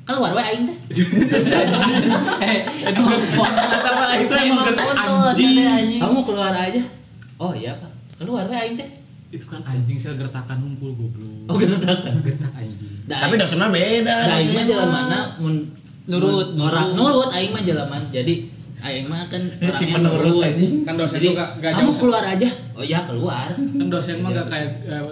keluar 0.06 0.30
we 0.38 0.42
aing 0.42 0.62
teh. 0.70 0.76
Eh, 2.46 2.58
itu 2.62 3.02
Kata 3.86 4.06
itu 4.22 4.34
emang 4.38 4.70
anjing. 4.70 5.58
anjing. 5.66 6.00
kamu 6.00 6.18
keluar 6.22 6.54
aja. 6.54 6.82
Oh 7.42 7.52
iya 7.52 7.74
pak. 7.74 7.90
Keluar 8.22 8.46
we 8.46 8.54
aing 8.54 8.78
teh. 8.78 8.88
Itu 9.34 9.44
kan 9.50 9.66
anjing 9.66 9.98
saya 9.98 10.14
gertakan 10.14 10.62
hunkul 10.62 10.94
goblok. 10.94 11.50
oh 11.50 11.56
gertakan. 11.58 12.22
Gertak 12.22 12.52
anjing. 12.54 13.02
Tapi 13.10 13.34
mah 13.58 13.70
beda 13.74 14.14
da 14.22 14.34
aing 14.38 14.50
mah 14.54 14.64
dosennya 14.64 14.70
jalan 14.70 14.88
mana? 14.88 15.18
Mun 15.42 15.54
Nurut, 16.06 16.54
orang 16.54 16.94
nurut. 16.94 17.34
aing 17.34 17.50
mah 17.50 17.66
jalan 17.66 17.86
jadi 18.14 18.34
aing 18.86 19.10
mah 19.10 19.26
kan 19.26 19.42
si 19.74 19.90
orangnya 19.90 20.06
penurut 20.06 20.38
anjing. 20.46 20.72
Kan 20.86 20.94
dosen 20.94 21.18
jadi 21.18 21.26
tuh 21.26 21.34
gak, 21.34 21.50
gak 21.58 21.72
kamu 21.82 21.90
keluar 21.98 22.22
aja. 22.22 22.48
Oh 22.78 22.84
iya 22.86 23.02
keluar. 23.02 23.50
Kan 23.58 23.86
dosen 23.90 24.22
mah 24.22 24.30
gak 24.30 24.46
kayak 24.46 24.70
eh, 24.86 25.02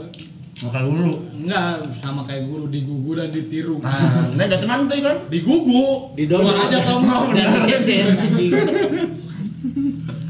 muka 0.64 0.80
guru 0.80 1.14
enggak 1.36 1.92
sama 2.00 2.24
kayak 2.24 2.48
guru 2.48 2.64
digugu 2.72 3.12
dan 3.20 3.28
ditiru. 3.28 3.76
nah 3.84 4.32
ini 4.32 4.44
dosen 4.48 4.68
mantai 4.68 4.98
kan 5.04 5.16
Digugu. 5.28 6.16
didorong 6.16 6.56
aja 6.56 6.78
kamu. 6.80 7.36
dan 7.36 7.46
anjing. 7.60 8.08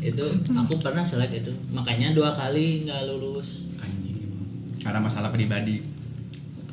itu 0.05 0.25
aku 0.59 0.75
pernah 0.83 1.07
selek 1.07 1.33
itu 1.33 1.53
makanya 1.71 2.13
dua 2.13 2.35
kali 2.35 2.85
nggak 2.85 3.07
lulus 3.09 3.63
Anjing 3.81 4.21
karena 4.83 5.01
masalah 5.01 5.31
pribadi 5.31 5.81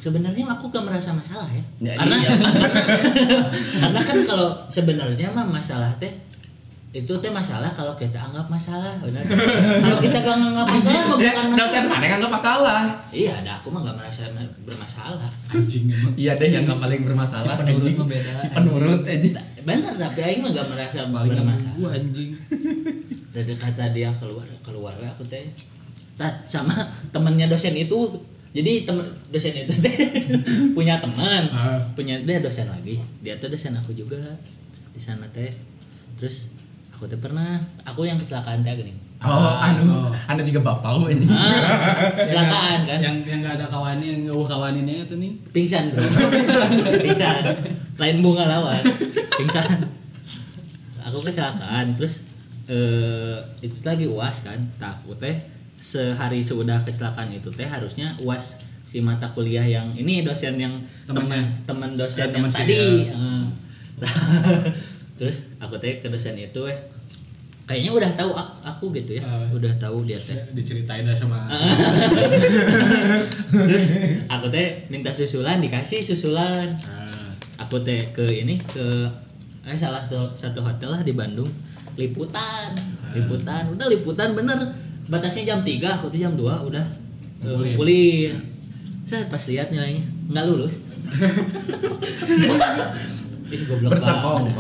sebenarnya 0.02 0.50
aku 0.50 0.74
gak 0.74 0.82
merasa 0.82 1.14
masalah 1.14 1.46
ya, 1.54 1.62
Ya, 1.78 1.94
karena, 1.94 2.16
iya. 2.18 2.34
karena 2.34 2.70
karena 3.86 4.00
kan 4.02 4.18
kalau 4.26 4.50
sebenarnya 4.74 5.30
mah 5.30 5.46
masalah 5.46 5.94
teh 6.02 6.10
itu 6.92 7.08
teh 7.24 7.32
masalah 7.32 7.72
kalau 7.72 7.96
kita 7.96 8.20
anggap 8.20 8.52
masalah 8.52 9.00
benar. 9.00 9.24
Kalau 9.84 9.98
kita 10.04 10.18
gak 10.20 10.36
nganggap 10.36 10.68
masalah 10.68 11.02
mah 11.08 11.18
Ya, 11.18 11.32
bukan 11.32 11.46
dosen 11.56 11.56
masalah. 11.56 11.88
mana 11.88 12.06
kan 12.06 12.18
nggak 12.20 12.34
masalah. 12.36 12.82
Iya 13.16 13.32
ada 13.40 13.52
aku 13.64 13.68
mah 13.72 13.82
gak 13.88 13.96
merasa 13.96 14.22
bermasalah. 14.68 15.30
Anjing 15.56 15.88
emang. 15.88 16.12
iya 16.20 16.36
deh 16.36 16.52
yang 16.52 16.68
nggak 16.68 16.84
paling 16.84 17.02
bermasalah. 17.08 17.48
Si 17.48 17.60
penurut 17.64 17.94
mah 17.96 18.08
beda. 18.12 18.32
si 18.36 18.48
penurut 18.52 19.02
aja 19.08 19.40
benar 19.62 19.94
tapi 19.96 20.20
aing 20.20 20.40
mah 20.44 20.52
gak 20.52 20.68
merasa 20.68 20.98
Paling 21.08 21.32
bermasalah. 21.32 21.76
gua 21.80 21.90
anjing. 21.96 22.32
dari 23.34 23.54
kata 23.56 23.84
dia 23.96 24.12
keluar 24.20 24.44
keluar 24.60 24.92
aku 25.00 25.24
teh. 25.24 25.48
Tat, 26.20 26.44
sama 26.46 26.76
temennya 27.10 27.48
dosen 27.48 27.72
itu. 27.72 28.20
Jadi 28.52 28.84
temen 28.84 29.08
dosen 29.32 29.56
itu 29.56 29.80
teh 29.80 29.96
punya 30.76 31.00
teman. 31.00 31.48
Ah. 31.56 31.88
punya 31.96 32.20
dia 32.20 32.44
dosen 32.44 32.68
lagi. 32.68 33.00
Dia 33.24 33.40
tuh 33.40 33.48
dosen 33.48 33.80
aku 33.80 33.96
juga 33.96 34.20
di 34.92 35.00
sana 35.00 35.32
teh. 35.32 35.56
Terus 36.20 36.52
aku 37.02 37.10
teh 37.10 37.18
pernah 37.18 37.58
aku 37.82 38.06
yang 38.06 38.22
kecelakaan 38.22 38.62
teh 38.62 38.78
gini. 38.78 38.94
Oh 39.26 39.58
anu 39.58 39.90
oh. 39.90 40.14
anda 40.30 40.46
juga 40.46 40.62
bapak 40.62 41.10
ini. 41.10 41.26
ah, 41.34 42.14
kecelakaan 42.14 42.86
kan? 42.86 43.00
Yang 43.02 43.16
yang 43.26 43.40
gak 43.42 43.58
ada 43.58 43.66
kawannya, 43.74 44.06
yang 44.06 44.22
gak 44.30 44.46
kawaninnya 44.46 45.10
itu 45.10 45.18
nih. 45.18 45.34
pingsan 45.50 45.90
bro. 45.90 46.06
Pingsan. 47.10 47.42
Lain 47.98 48.22
bunga 48.22 48.46
lawan 48.46 48.86
pingsan. 49.34 49.90
Aku 51.10 51.26
kecelakaan 51.26 51.90
terus 51.98 52.22
eh 52.70 53.42
itu 53.66 53.82
lagi 53.82 54.06
uas 54.06 54.46
kan. 54.46 54.62
Takut 54.78 55.18
teh. 55.18 55.42
Sehari 55.82 56.46
sudah 56.46 56.86
kecelakaan 56.86 57.34
itu 57.34 57.50
teh 57.50 57.66
harusnya 57.66 58.14
uas 58.22 58.62
si 58.86 59.02
mata 59.02 59.34
kuliah 59.34 59.66
yang 59.66 59.98
ini 59.98 60.22
dosen 60.22 60.62
yang 60.62 60.86
Temennya. 61.10 61.66
teman 61.66 61.66
teman 61.66 61.92
dosen 61.98 62.30
Ya, 62.30 62.38
yang 62.38 62.46
temen 62.46 62.52
tadi. 62.54 63.10
Eh. 63.10 63.46
terus 65.22 65.50
aku 65.62 65.78
teh 65.78 66.02
ke 66.02 66.10
dosen 66.10 66.34
itu 66.38 66.66
eh 66.66 66.78
kayaknya 67.66 67.92
udah 67.94 68.12
tahu 68.14 68.32
aku, 68.34 68.54
aku 68.64 68.86
gitu 68.98 69.12
ya. 69.18 69.24
Ah. 69.24 69.46
udah 69.50 69.74
tahu 69.78 70.04
dia 70.04 70.18
teh. 70.18 70.36
Diceritain 70.52 71.04
dah 71.04 71.16
sama 71.16 71.38
terus 73.52 73.86
aku 74.34 74.46
teh 74.50 74.88
minta 74.88 75.12
susulan 75.12 75.60
dikasih 75.60 76.02
susulan. 76.02 76.76
Ah. 76.90 77.32
aku 77.62 77.80
teh 77.80 78.12
ke 78.12 78.26
ini 78.28 78.60
ke 78.60 79.08
eh, 79.64 79.78
salah 79.78 80.02
satu, 80.02 80.34
satu 80.34 80.60
hotel 80.60 80.96
lah 80.96 81.02
di 81.02 81.14
Bandung. 81.14 81.50
Liputan 81.96 82.72
Ah. 83.04 83.14
liputan. 83.14 83.64
Udah 83.72 83.88
liputan 83.88 84.34
bener. 84.34 84.58
Batasnya 85.08 85.52
jam 85.52 85.60
3 85.62 85.92
aku 85.92 86.08
tuh 86.08 86.20
jam 86.20 86.34
2 86.36 86.68
udah 86.72 86.86
eh, 86.88 87.44
Ngumpulin. 87.44 87.76
ngumpulin. 87.76 88.32
Saya 89.04 89.28
pas 89.28 89.44
lihat 89.44 89.68
nilainya. 89.70 90.08
Nggak 90.32 90.46
lulus. 90.48 90.74
Ih, 93.52 93.68
goblok 93.68 94.00
banget. 94.00 94.56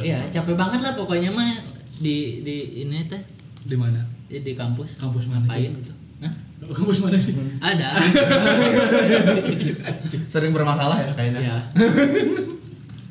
Iya, 0.00 0.18
capek 0.32 0.56
banget 0.56 0.80
lah 0.80 0.96
pokoknya 0.96 1.28
mah 1.28 1.60
di 2.04 2.44
di 2.44 2.84
ini 2.84 3.08
teh 3.08 3.22
Di 3.64 3.80
mana? 3.80 4.04
di, 4.28 4.44
di 4.44 4.52
kampus. 4.52 5.00
Kampus 5.00 5.24
mana 5.24 5.48
ngapain 5.48 5.72
sih? 5.72 5.78
gitu. 5.80 5.92
Hah? 6.20 6.32
Kampus 6.68 6.98
mana 7.00 7.16
sih? 7.16 7.32
Ada. 7.72 7.88
sering 10.32 10.52
bermasalah 10.52 11.00
ya 11.00 11.10
kayaknya 11.16 11.40
ya. 11.40 11.56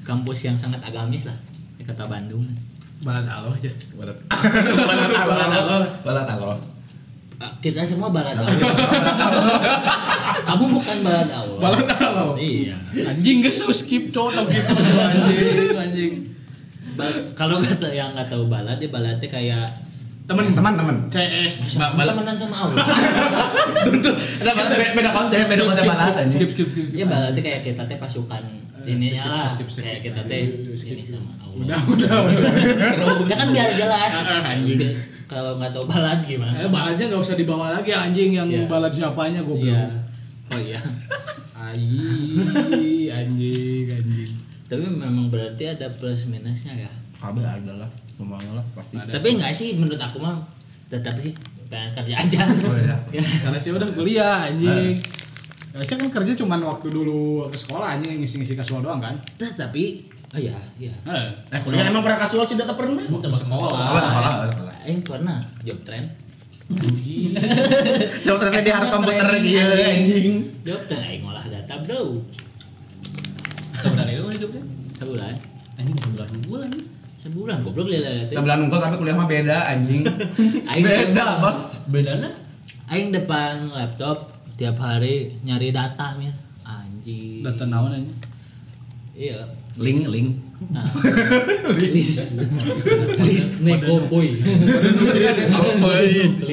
Kampus 0.06 0.46
yang 0.46 0.58
sangat 0.62 0.86
agamis 0.86 1.26
lah 1.26 1.38
di 1.82 1.84
kota 1.90 2.06
Bandung. 2.06 2.46
Balad 3.04 3.26
Allah 3.28 3.52
aja. 3.52 3.72
balat 3.98 4.18
balat 4.30 5.10
Balat 6.06 6.28
Allah. 6.30 6.58
balat 6.62 6.62
Ah, 7.44 7.52
Kita 7.60 7.84
semua 7.84 8.08
balad 8.08 8.40
Allah. 8.40 8.56
Kamu 10.48 10.66
bukan 10.72 10.98
balad 11.04 11.30
Allah. 11.34 11.58
Balad 11.60 11.88
Allah. 12.00 12.36
Iya. 12.40 12.78
Anjing 13.10 13.44
gak 13.44 13.52
so 13.52 13.68
skip 13.76 14.14
cowok 14.16 14.48
gitu 14.48 14.72
anjing 15.04 15.76
anjing. 15.76 16.14
Kalau 17.34 17.60
nggak 17.60 17.92
yang 17.92 18.14
nggak 18.14 18.28
tahu 18.30 18.46
balad 18.48 18.78
ya 18.78 18.90
baladnya 18.90 19.28
kayak 19.30 19.66
Temen 20.24 20.56
teman 20.56 20.74
teman 20.80 20.96
CS. 21.12 21.76
Ba- 21.76 21.92
temenan 22.00 22.40
sama 22.40 22.56
Allah. 22.64 22.80
ada 24.40 24.52
beda, 24.96 25.12
konsep 25.12 25.36
beda 25.52 25.64
konsep 25.68 25.84
balat 25.84 26.16
Skip 26.32 26.48
skip 26.56 26.68
skip. 26.72 26.96
ya 26.96 27.04
baladnya 27.04 27.44
kayak 27.44 27.60
kita 27.68 27.84
teh 27.92 28.00
pasukan 28.00 28.40
ininya 28.88 29.60
skip, 29.60 29.68
lah. 29.68 29.84
Kayak 29.84 30.00
kita 30.00 30.22
teh 30.24 30.42
ini 30.80 31.04
sama 31.04 31.28
Allah. 31.44 31.60
Udah 31.60 31.80
udah 31.92 32.14
udah. 32.32 32.52
Kan 33.36 33.48
biar 33.52 33.70
jelas. 33.76 34.12
Ah, 34.16 34.40
ah, 34.40 34.52
anjing. 34.56 34.80
Kalau 35.28 35.60
nggak 35.60 35.76
tahu 35.76 35.92
balad 35.92 36.24
gimana? 36.24 36.56
Eh 36.56 36.72
baladnya 36.72 37.06
gak 37.12 37.20
usah 37.20 37.36
dibawa 37.36 37.76
lagi 37.76 37.92
anjing 37.92 38.32
yang 38.32 38.48
Iya. 38.48 38.64
balad 38.72 38.96
siapanya 38.96 39.44
goblok. 39.44 39.76
Iya. 39.76 39.92
Oh 40.56 40.60
iya. 40.64 40.80
Anjing. 41.64 43.03
Tapi 44.74 44.86
memang 44.90 45.30
berarti 45.30 45.64
ada 45.70 45.88
plus 45.94 46.26
minusnya 46.26 46.74
ya. 46.74 46.92
kabel 47.22 47.46
ada 47.46 47.86
lah 47.86 47.90
semuanya 48.14 48.58
lah 48.58 48.66
pasti 48.74 48.98
Ada 48.98 49.16
Tapi 49.16 49.28
enggak 49.38 49.54
sih 49.54 49.78
menurut 49.78 50.02
aku 50.02 50.18
mah 50.18 50.42
tetap 50.90 51.14
sih 51.18 51.32
pengen 51.70 51.94
kerja 51.94 52.16
aja. 52.20 52.42
oh 52.46 52.76
iya 52.76 52.98
ya. 53.18 53.24
Karena 53.42 53.58
sih 53.58 53.72
udah 53.72 53.90
kuliah 53.94 54.50
anjing. 54.50 54.98
saya 55.74 55.98
kan 55.98 56.10
kerja 56.12 56.38
cuman 56.38 56.62
waktu 56.66 56.86
dulu 56.90 57.50
ke 57.50 57.58
sekolah 57.58 57.98
aja 57.98 58.06
ngisi-ngisi 58.06 58.54
kasual 58.54 58.82
doang 58.82 59.02
kan 59.02 59.18
Tah, 59.38 59.50
tapi 59.58 60.06
oh 60.30 60.38
iya 60.38 60.54
iya 60.78 60.94
eh 61.02 61.28
Eh 61.50 61.60
kuliah 61.66 61.90
emang 61.90 62.06
pernah 62.06 62.22
kasual 62.22 62.46
sih 62.46 62.54
data 62.54 62.78
pernah? 62.78 63.02
ke 63.02 63.10
sekolah 63.10 63.74
sekolah, 63.74 64.34
oh, 64.38 64.46
sekolah. 64.54 64.74
aing 64.86 65.02
pernah 65.02 65.42
job 65.66 65.82
trend 65.82 66.14
Jauh 68.24 68.38
ternyata 68.40 68.62
di 68.62 68.72
harap 68.72 68.90
komputer 68.90 69.26
lagi 69.26 69.50
ya 69.52 69.66
anjing. 69.66 70.46
job 70.62 70.82
trend 70.86 71.04
aing 71.06 71.22
ngolah 71.26 71.42
data 71.46 71.74
bro 71.82 72.22
Sebenarnya 73.84 74.16
itu 74.16 74.28
hidupnya. 74.40 74.64
sebulan. 75.04 75.36
Anjing 75.76 75.98
sebulan 76.00 76.30
bulan. 76.48 76.72
sebulan 77.24 77.64
goblok 77.64 77.88
lihat 77.88 78.28
Sebelah 78.36 78.60
nunggu 78.60 78.84
tapi 78.84 79.00
kuliah 79.00 79.16
mah 79.16 79.28
beda 79.32 79.64
anjing. 79.72 80.04
Aing 80.76 80.84
Beda, 80.84 81.40
Bos. 81.40 81.88
Bedanya 81.88 82.36
aing 82.92 83.16
depan 83.16 83.72
laptop 83.72 84.36
tiap 84.60 84.76
hari 84.80 85.40
nyari 85.48 85.72
data 85.72 86.20
mir. 86.20 86.36
Anjing. 86.68 87.44
Data 87.44 87.64
naon 87.64 87.96
aja 87.96 88.12
iya. 89.16 89.40
Link, 89.74 90.06
link. 90.06 90.30
nah. 90.70 90.86
List. 91.96 92.38
List. 93.26 93.66
Nego 93.66 94.06
boy 94.06 94.38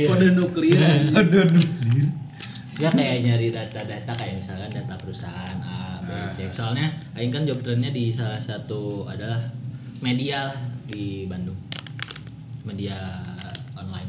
kode 0.08 0.28
nuklir. 0.32 0.80
Aduh, 1.12 1.44
ya 2.80 2.88
kayak 2.88 3.16
nyari 3.28 3.52
data-data 3.52 4.12
kayak 4.16 4.40
misalkan 4.40 4.72
data 4.72 4.96
perusahaan 4.96 5.58
B, 6.02 6.10
C. 6.32 6.38
Soalnya 6.48 6.88
Aing 7.14 7.30
kan 7.30 7.44
job 7.44 7.60
trendnya 7.60 7.90
di 7.90 8.08
salah 8.10 8.38
satu 8.38 9.04
adalah 9.06 9.40
media 10.00 10.48
lah 10.48 10.60
di 10.84 11.24
Bandung, 11.24 11.56
media 12.64 12.96
online. 13.74 14.08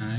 nah 0.00 0.16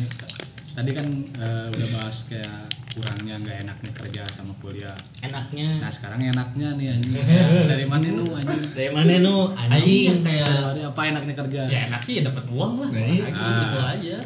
tadi 0.72 0.93
kan 0.93 1.08
eh, 1.36 1.66
udah 1.74 1.88
bahas 1.91 2.30
kayak 2.30 2.70
kurangnya 2.93 3.36
nggak 3.41 3.66
enaknya 3.66 3.91
kerja 3.97 4.22
sama 4.30 4.54
kuliah 4.62 4.93
Enaknya 5.20 5.82
nah 5.82 5.91
sekarang 5.91 6.22
enaknya 6.22 6.78
nih 6.78 6.88
anjing 6.95 7.18
dari 7.74 7.86
mana 7.89 8.08
lu 8.08 8.30
anjing 8.30 8.64
dari 8.78 8.91
mana 8.93 9.14
nu 9.20 9.36
anjing 9.52 10.22
kayak 10.22 10.86
apa 10.86 11.02
enaknya 11.02 11.34
kerja 11.34 11.62
ya 11.66 11.80
enaknya 11.89 12.14
ya 12.14 12.24
dapat 12.30 12.45
uang 12.52 12.74
lah. 12.78 12.89
Nah, 12.93 13.04
iya. 13.04 13.24
Lagi, 13.26 13.41
Ah. 13.41 13.58
gitu 13.58 13.78
aja. 13.82 14.18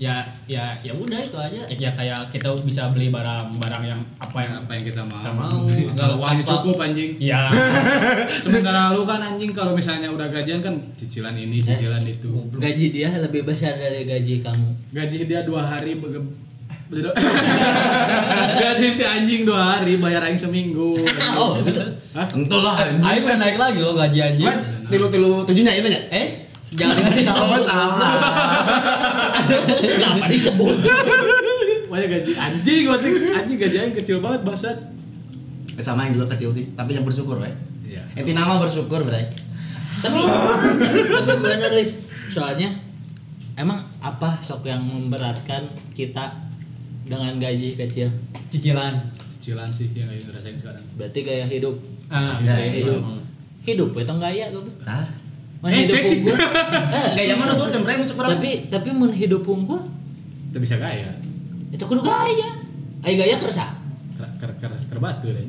Ya 0.00 0.16
ya 0.50 0.74
ya 0.82 0.90
udah 0.92 1.14
itu 1.16 1.38
aja. 1.38 1.62
Ya 1.70 1.90
kayak 1.92 2.26
kita 2.28 2.50
bisa 2.60 2.90
beli 2.90 3.06
barang-barang 3.08 3.82
yang 3.84 4.00
apa 4.18 4.38
yang 4.40 4.54
apa 4.58 4.70
yang 4.72 4.84
kita 4.84 5.02
mau 5.04 5.16
Kita 5.16 5.30
mau. 5.30 5.62
kalau 5.94 6.14
uangnya 6.18 6.42
Apa- 6.42 6.52
cukup 6.58 6.76
anjing 6.80 7.10
ya 7.16 7.42
sementara 8.44 8.90
lu 8.90 9.06
kan 9.06 9.22
anjing 9.22 9.50
kalau 9.50 9.72
misalnya 9.72 10.10
udah 10.10 10.26
gajian 10.28 10.58
kan 10.58 10.74
cicilan 10.94 11.32
ini 11.32 11.62
cicilan 11.62 12.02
itu 12.02 12.50
gaji 12.52 12.86
dia 12.90 13.14
lebih 13.16 13.42
besar 13.44 13.74
dari 13.74 14.02
gaji 14.02 14.42
kamu. 14.42 14.68
gaji 14.90 15.18
dia 15.24 15.40
dua 15.42 15.62
hari 15.62 15.94
bege 15.94 16.18
gaji 18.60 18.86
si 18.90 19.04
anjing 19.04 19.46
dua 19.46 19.78
hari 19.78 19.94
bayar 19.96 20.22
aing 20.24 20.34
seminggu 20.36 20.98
Oh, 21.38 21.54
gitu. 21.60 21.78
Hah? 22.10 22.26
Entuh 22.28 22.58
lah 22.58 22.74
anjing. 22.80 22.98
Ayo 23.00 23.18
pengen 23.22 23.38
naik 23.38 23.56
lagi 23.56 23.78
lo 23.78 23.94
gaji 23.94 24.18
anjing. 24.20 24.42
Mas, 24.44 24.58
tilu-tilu 24.84 25.46
tujuhnya 25.46 25.70
itu 25.70 25.86
banyak. 25.86 26.02
Eh, 26.10 26.26
jangan 26.72 26.94
dikasih 26.96 27.22
Oh, 27.26 27.46
disebut. 27.50 27.62
salah. 27.64 28.14
Kenapa 29.80 30.26
disebut? 30.26 30.76
Pokoknya 31.84 32.06
gaji 32.08 32.32
anjing 32.32 32.84
anjing 32.86 33.58
gaji 33.58 33.76
aing 33.78 33.94
kecil 33.96 34.18
banget 34.18 34.40
bangsat 34.42 34.78
Eh, 35.72 35.82
sama 35.82 36.04
yang 36.04 36.14
juga 36.14 36.30
kecil 36.30 36.50
sih, 36.50 36.68
tapi 36.70 36.92
yang 36.92 37.02
bersyukur 37.02 37.36
we. 37.36 37.48
iya 37.88 38.04
Inti 38.12 38.30
nama 38.30 38.58
bersyukur, 38.58 39.00
Bray. 39.00 39.26
tapi 39.98 40.20
tapi, 40.20 41.34
bener 41.36 41.70
Lik. 41.72 41.90
soalnya 42.28 42.68
emang 43.54 43.80
apa 43.98 44.38
sok 44.38 44.62
yang 44.64 44.80
memberatkan 44.80 45.66
kita 45.90 46.36
dengan 47.02 47.36
gaji 47.36 47.74
kecil 47.76 48.12
Cicilan. 48.46 49.08
cicilan 49.34 49.68
sih 49.68 49.88
yang 49.92 50.06
aing 50.06 50.28
rasain 50.28 50.54
sekarang 50.54 50.84
berarti 50.94 51.18
gaya 51.20 51.44
hidup 51.44 51.74
Ah, 52.06 52.38
Ya, 52.38 52.54
gaya 52.54 52.66
iya. 52.66 52.72
hidup 52.78 53.00
hidup 53.62 53.90
itu 53.94 54.14
gaya 54.16 54.44
goblok 54.48 54.76
Ah, 54.82 55.04
Mun 55.04 55.19
Eh, 55.60 55.84
hidup 55.84 56.00
seksi. 56.00 56.14
unggul? 56.24 56.36
Eh, 56.96 57.08
kayak 57.20 57.28
zaman 57.36 57.46
dulu 57.52 57.68
kan 57.84 57.96
muncul 58.00 58.16
kurang. 58.16 58.30
tapi 58.40 58.50
tapi 58.72 58.88
mun 58.96 59.12
hidup 59.12 59.44
unggul 59.44 59.80
itu 60.50 60.58
bisa 60.58 60.80
gaya. 60.80 61.12
itu 61.70 61.84
kudu 61.84 62.02
gaya. 62.02 62.48
Ayo 63.04 63.14
gaya 63.16 63.36
kerasa 63.36 63.80
ker 64.40 64.52
ker 64.60 64.72
ker 64.72 64.98
deh 65.24 65.46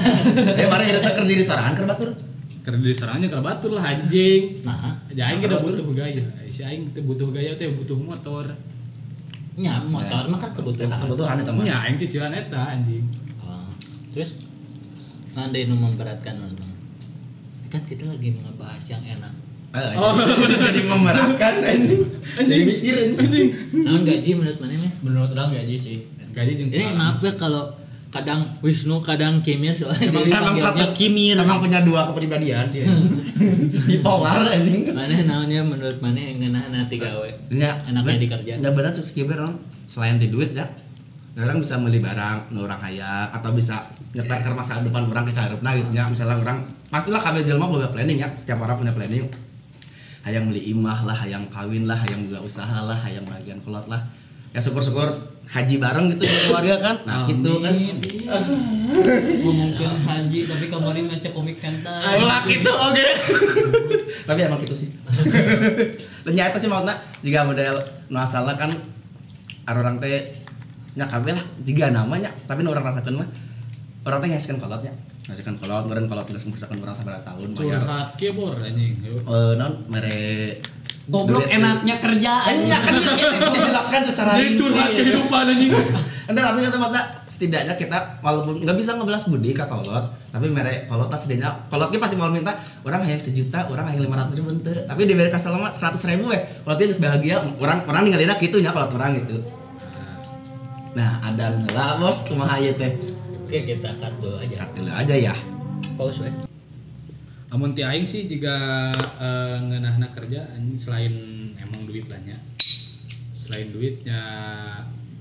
Eh, 0.58 0.66
mari 0.66 0.84
hidup 0.90 1.02
kerja 1.02 1.34
di 1.34 1.44
sorangan 1.44 1.74
keur 1.74 1.86
batur. 1.90 2.10
kerja 2.62 2.84
di 2.84 2.92
serangnya 2.92 3.28
kerbatur 3.32 3.72
lah 3.74 3.84
anjing. 3.96 4.60
Nah 4.62 5.00
ya 5.10 5.32
aing 5.32 5.40
kita 5.42 5.56
butuh 5.58 5.88
gaya. 5.94 6.22
Si 6.52 6.62
aing 6.62 6.92
teh 6.94 7.02
butuh 7.02 7.32
gaya 7.34 7.56
teh 7.58 7.66
butuh 7.72 7.96
motor. 7.98 8.44
Nya 9.58 9.82
motor 9.82 10.30
mah 10.30 10.38
kan 10.38 10.54
kebutuhan. 10.54 11.02
Kebutuhan 11.02 11.42
eta 11.42 11.50
mah. 11.50 11.64
ya 11.66 11.82
aing 11.82 11.96
cicilan 11.98 12.30
eta 12.30 12.78
anjing. 12.78 13.08
Oh, 13.42 13.66
terus 14.14 14.38
nanti 15.34 15.66
nu 15.66 15.74
memberatkan 15.80 16.38
nu 16.38 16.68
kan 17.68 17.84
kita 17.84 18.08
lagi 18.08 18.32
ngebahas 18.32 18.84
yang 18.88 19.04
enak. 19.04 19.32
Eh, 19.32 19.37
Oh. 19.94 20.14
jadi 20.60 20.80
memeratkan 20.82 21.54
anjing. 21.60 22.00
Jadi 22.36 22.62
mikir 22.62 22.94
anjing. 22.94 23.48
Naon 23.82 24.02
gaji 24.02 24.30
menurut 24.34 24.58
mana 24.58 24.74
nih? 24.74 24.92
Menurut 25.00 25.30
orang 25.32 25.50
gaji 25.52 25.76
sih. 25.76 25.96
gaji 26.28 26.52
jeung 26.54 26.70
Ini 26.70 26.94
maaf 26.94 27.18
ya 27.18 27.34
kalau 27.34 27.74
kadang 28.08 28.40
Wisnu 28.64 29.04
kadang 29.04 29.44
Kimir 29.44 29.76
soalnya 29.76 30.08
Emang 30.08 30.56
satu- 30.56 30.94
Kimir. 30.94 31.36
Emang 31.36 31.60
punya 31.60 31.82
dua 31.82 32.08
kepribadian 32.08 32.64
sih. 32.66 32.86
Bipolar 33.88 34.44
anjing. 34.44 34.88
Mana 34.90 35.18
naonnya 35.20 35.60
menurut 35.62 35.98
mana 35.98 36.16
yang 36.16 36.38
ngena 36.40 36.70
nanti 36.70 36.96
gawe? 36.96 37.28
Ya, 37.50 37.76
Enaknya 37.86 38.16
ben- 38.16 38.22
dikerja. 38.22 38.52
Ya 38.58 38.70
benar 38.70 38.92
sukses 38.92 39.12
kiber 39.12 39.36
dong. 39.36 39.60
Selain 39.86 40.16
di 40.16 40.28
duit 40.28 40.54
ya. 40.54 40.68
Orang 41.38 41.62
bisa 41.62 41.78
beli 41.78 42.02
barang 42.02 42.50
nu 42.50 42.66
orang 42.66 42.82
kaya 42.82 43.30
atau 43.30 43.54
bisa 43.54 43.86
nyetar 44.10 44.42
ke 44.42 44.50
masa 44.50 44.82
depan 44.82 45.06
orang 45.06 45.22
ke 45.22 45.32
kaharepna 45.32 45.70
gitu 45.76 45.90
ya. 45.92 46.10
Misalnya 46.10 46.42
orang 46.42 46.58
pastilah 46.88 47.22
kabel 47.22 47.46
jelema 47.46 47.70
boga 47.70 47.90
planning 47.90 48.18
ya. 48.18 48.28
Setiap 48.34 48.58
orang 48.58 48.78
punya 48.78 48.90
planning. 48.90 49.30
Hayang 50.26 50.50
beli 50.50 50.74
imah 50.74 51.06
lah, 51.06 51.14
hayang 51.14 51.46
kawin 51.52 51.86
lah, 51.86 51.94
hayang 51.94 52.26
buka 52.26 52.42
usaha 52.42 52.82
lah, 52.82 52.98
hayang 53.06 53.24
bagian 53.28 53.62
kolot 53.62 53.86
lah. 53.86 54.02
Ya 54.50 54.64
syukur-syukur 54.64 55.38
haji 55.48 55.80
bareng 55.80 56.12
gitu 56.12 56.24
keluarga 56.48 56.76
kan. 56.80 56.96
Nah, 57.04 57.24
gitu 57.28 57.60
kan. 57.60 57.72
Ngomongin 59.40 59.92
haji 60.04 60.38
tapi 60.44 60.64
kemarin 60.68 61.08
baca 61.08 61.28
komik 61.32 61.60
hentai. 61.60 62.20
Lah 62.20 62.44
gitu 62.44 62.72
oke. 62.72 63.06
Tapi 64.28 64.40
emang 64.44 64.60
gitu 64.60 64.74
sih. 64.76 64.88
Ternyata 66.24 66.56
sih 66.60 66.68
maksudnya 66.68 66.96
jika 67.24 67.48
model 67.48 67.80
nu 68.12 68.18
asalna 68.20 68.56
kan 68.60 68.72
ada 69.68 69.78
orang 69.80 70.00
teh 70.00 70.36
nya 70.96 71.06
kabeh 71.06 71.36
lah 71.36 71.44
jika 71.62 71.92
namanya 71.92 72.32
tapi 72.48 72.64
nu 72.64 72.72
orang 72.72 72.88
rasakeun 72.88 73.20
mah 73.20 73.28
orang 74.08 74.18
teh 74.24 74.28
ngasihkan 74.32 74.58
kolotnya 74.60 74.92
ngasihkan 75.28 75.60
kolot 75.60 75.84
meureun 75.84 76.08
kolot 76.08 76.24
geus 76.32 76.48
mempersiapkan 76.48 76.80
orang 76.80 76.96
sabaraha 76.96 77.20
tahun 77.28 77.52
bayar. 77.52 77.84
Curhat 77.84 78.08
ke 78.16 78.28
bor 78.32 78.56
anjing 78.56 78.92
eh 79.04 79.52
non 79.60 79.72
mere 79.92 80.56
Goblok 81.08 81.48
enaknya 81.48 82.04
kerja. 82.04 82.32
Enya 82.52 82.76
kan 82.84 82.92
itu 82.92 83.12
itu 83.16 83.48
dijelaskan 83.48 84.00
secara 84.12 84.30
Jadi 84.36 84.60
curhat 84.60 84.88
kehidupan 84.92 85.44
anjing 85.48 85.72
Entah 86.28 86.42
tapi 86.52 86.60
kata 86.60 86.76
maksudnya 86.76 87.04
setidaknya 87.24 87.74
kita 87.80 87.98
walaupun 88.20 88.60
nggak 88.60 88.76
bisa 88.76 88.92
ngebelas 88.96 89.24
budi 89.32 89.56
ke 89.56 89.64
kolot 89.64 90.12
tapi 90.32 90.52
mere 90.52 90.84
kolot 90.88 91.08
tas 91.08 91.24
setidaknya. 91.24 91.68
Kolot 91.72 91.88
kita 91.88 92.04
pasti 92.04 92.16
mau 92.20 92.28
minta 92.28 92.56
orang 92.84 93.04
yang 93.04 93.20
sejuta 93.20 93.68
orang 93.72 93.88
yang 93.92 94.04
lima 94.04 94.20
ratus 94.20 94.40
ribu 94.40 94.52
ente. 94.52 94.84
Tapi 94.84 95.08
diberi 95.08 95.32
kasih 95.32 95.52
lama 95.52 95.72
seratus 95.72 96.04
ribu 96.04 96.28
ya 96.32 96.44
kalau 96.64 96.76
dia 96.76 96.86
geus 96.88 97.00
bahagia 97.00 97.40
orang 97.60 97.84
orang 97.88 98.08
ninggalin 98.08 98.32
gitu 98.36 98.60
nya 98.60 98.76
kolot 98.76 98.92
orang 98.96 99.24
gitu. 99.24 99.44
Nah 100.92 101.20
ada 101.24 101.56
lah 101.72 101.96
bos 101.96 102.28
kumaha 102.28 102.60
ieu 102.60 102.76
teh 102.76 103.17
Oke, 103.48 103.64
kita 103.64 103.96
cut 103.96 104.12
dulu 104.20 104.36
aja. 104.36 104.60
cut 104.60 104.76
dulu 104.76 104.92
aja 104.92 105.16
ya 105.16 105.32
Pause 105.96 106.20
we. 106.20 106.30
Amun 107.48 107.72
ti 107.72 107.80
aing 107.80 108.04
sih 108.04 108.28
jika 108.28 108.92
eh, 109.00 109.56
ngeunahna 109.64 110.12
kerja 110.12 110.44
selain 110.76 111.16
emang 111.56 111.88
duit 111.88 112.04
lah 112.12 112.20
nya. 112.28 112.36
Selain 113.32 113.72
duitnya 113.72 114.20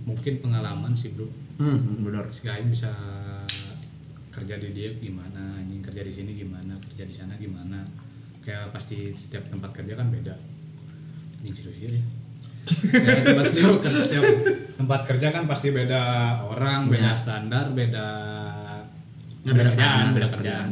mungkin 0.03 0.43
pengalaman 0.43 0.91
sih, 0.99 1.15
Bro. 1.15 1.31
hmm 1.55 2.03
benar 2.03 2.27
Si 2.35 2.51
aing 2.51 2.67
bisa 2.67 2.91
kerja 4.35 4.59
di 4.59 4.75
dia 4.75 4.91
gimana, 4.99 5.63
anjing 5.63 5.79
kerja 5.79 6.03
di 6.03 6.11
sini 6.11 6.35
gimana, 6.35 6.75
kerja 6.83 7.07
di 7.07 7.15
sana 7.15 7.39
gimana. 7.39 7.79
Kayak 8.43 8.75
pasti 8.75 9.07
setiap 9.15 9.47
tempat 9.47 9.71
kerja 9.71 9.95
kan 9.95 10.11
beda. 10.11 10.35
Anjing 11.39 11.55
serius 11.55 11.95
ya. 11.95 12.03
Ya, 12.67 13.23
tempat, 13.23 13.45
kerja, 13.53 13.87
setiap 13.87 14.23
tempat 14.75 15.01
kerja 15.05 15.27
kan 15.29 15.43
pasti 15.45 15.69
beda 15.69 16.01
orang, 16.43 16.87
beda 16.87 17.03
Ya. 17.05 17.15
standar, 17.15 17.71
beda 17.71 18.07
Ya, 19.39 19.51
beda 19.53 19.69
kerjaan, 19.69 20.05
beda 20.11 20.27
kerjaan. 20.29 20.69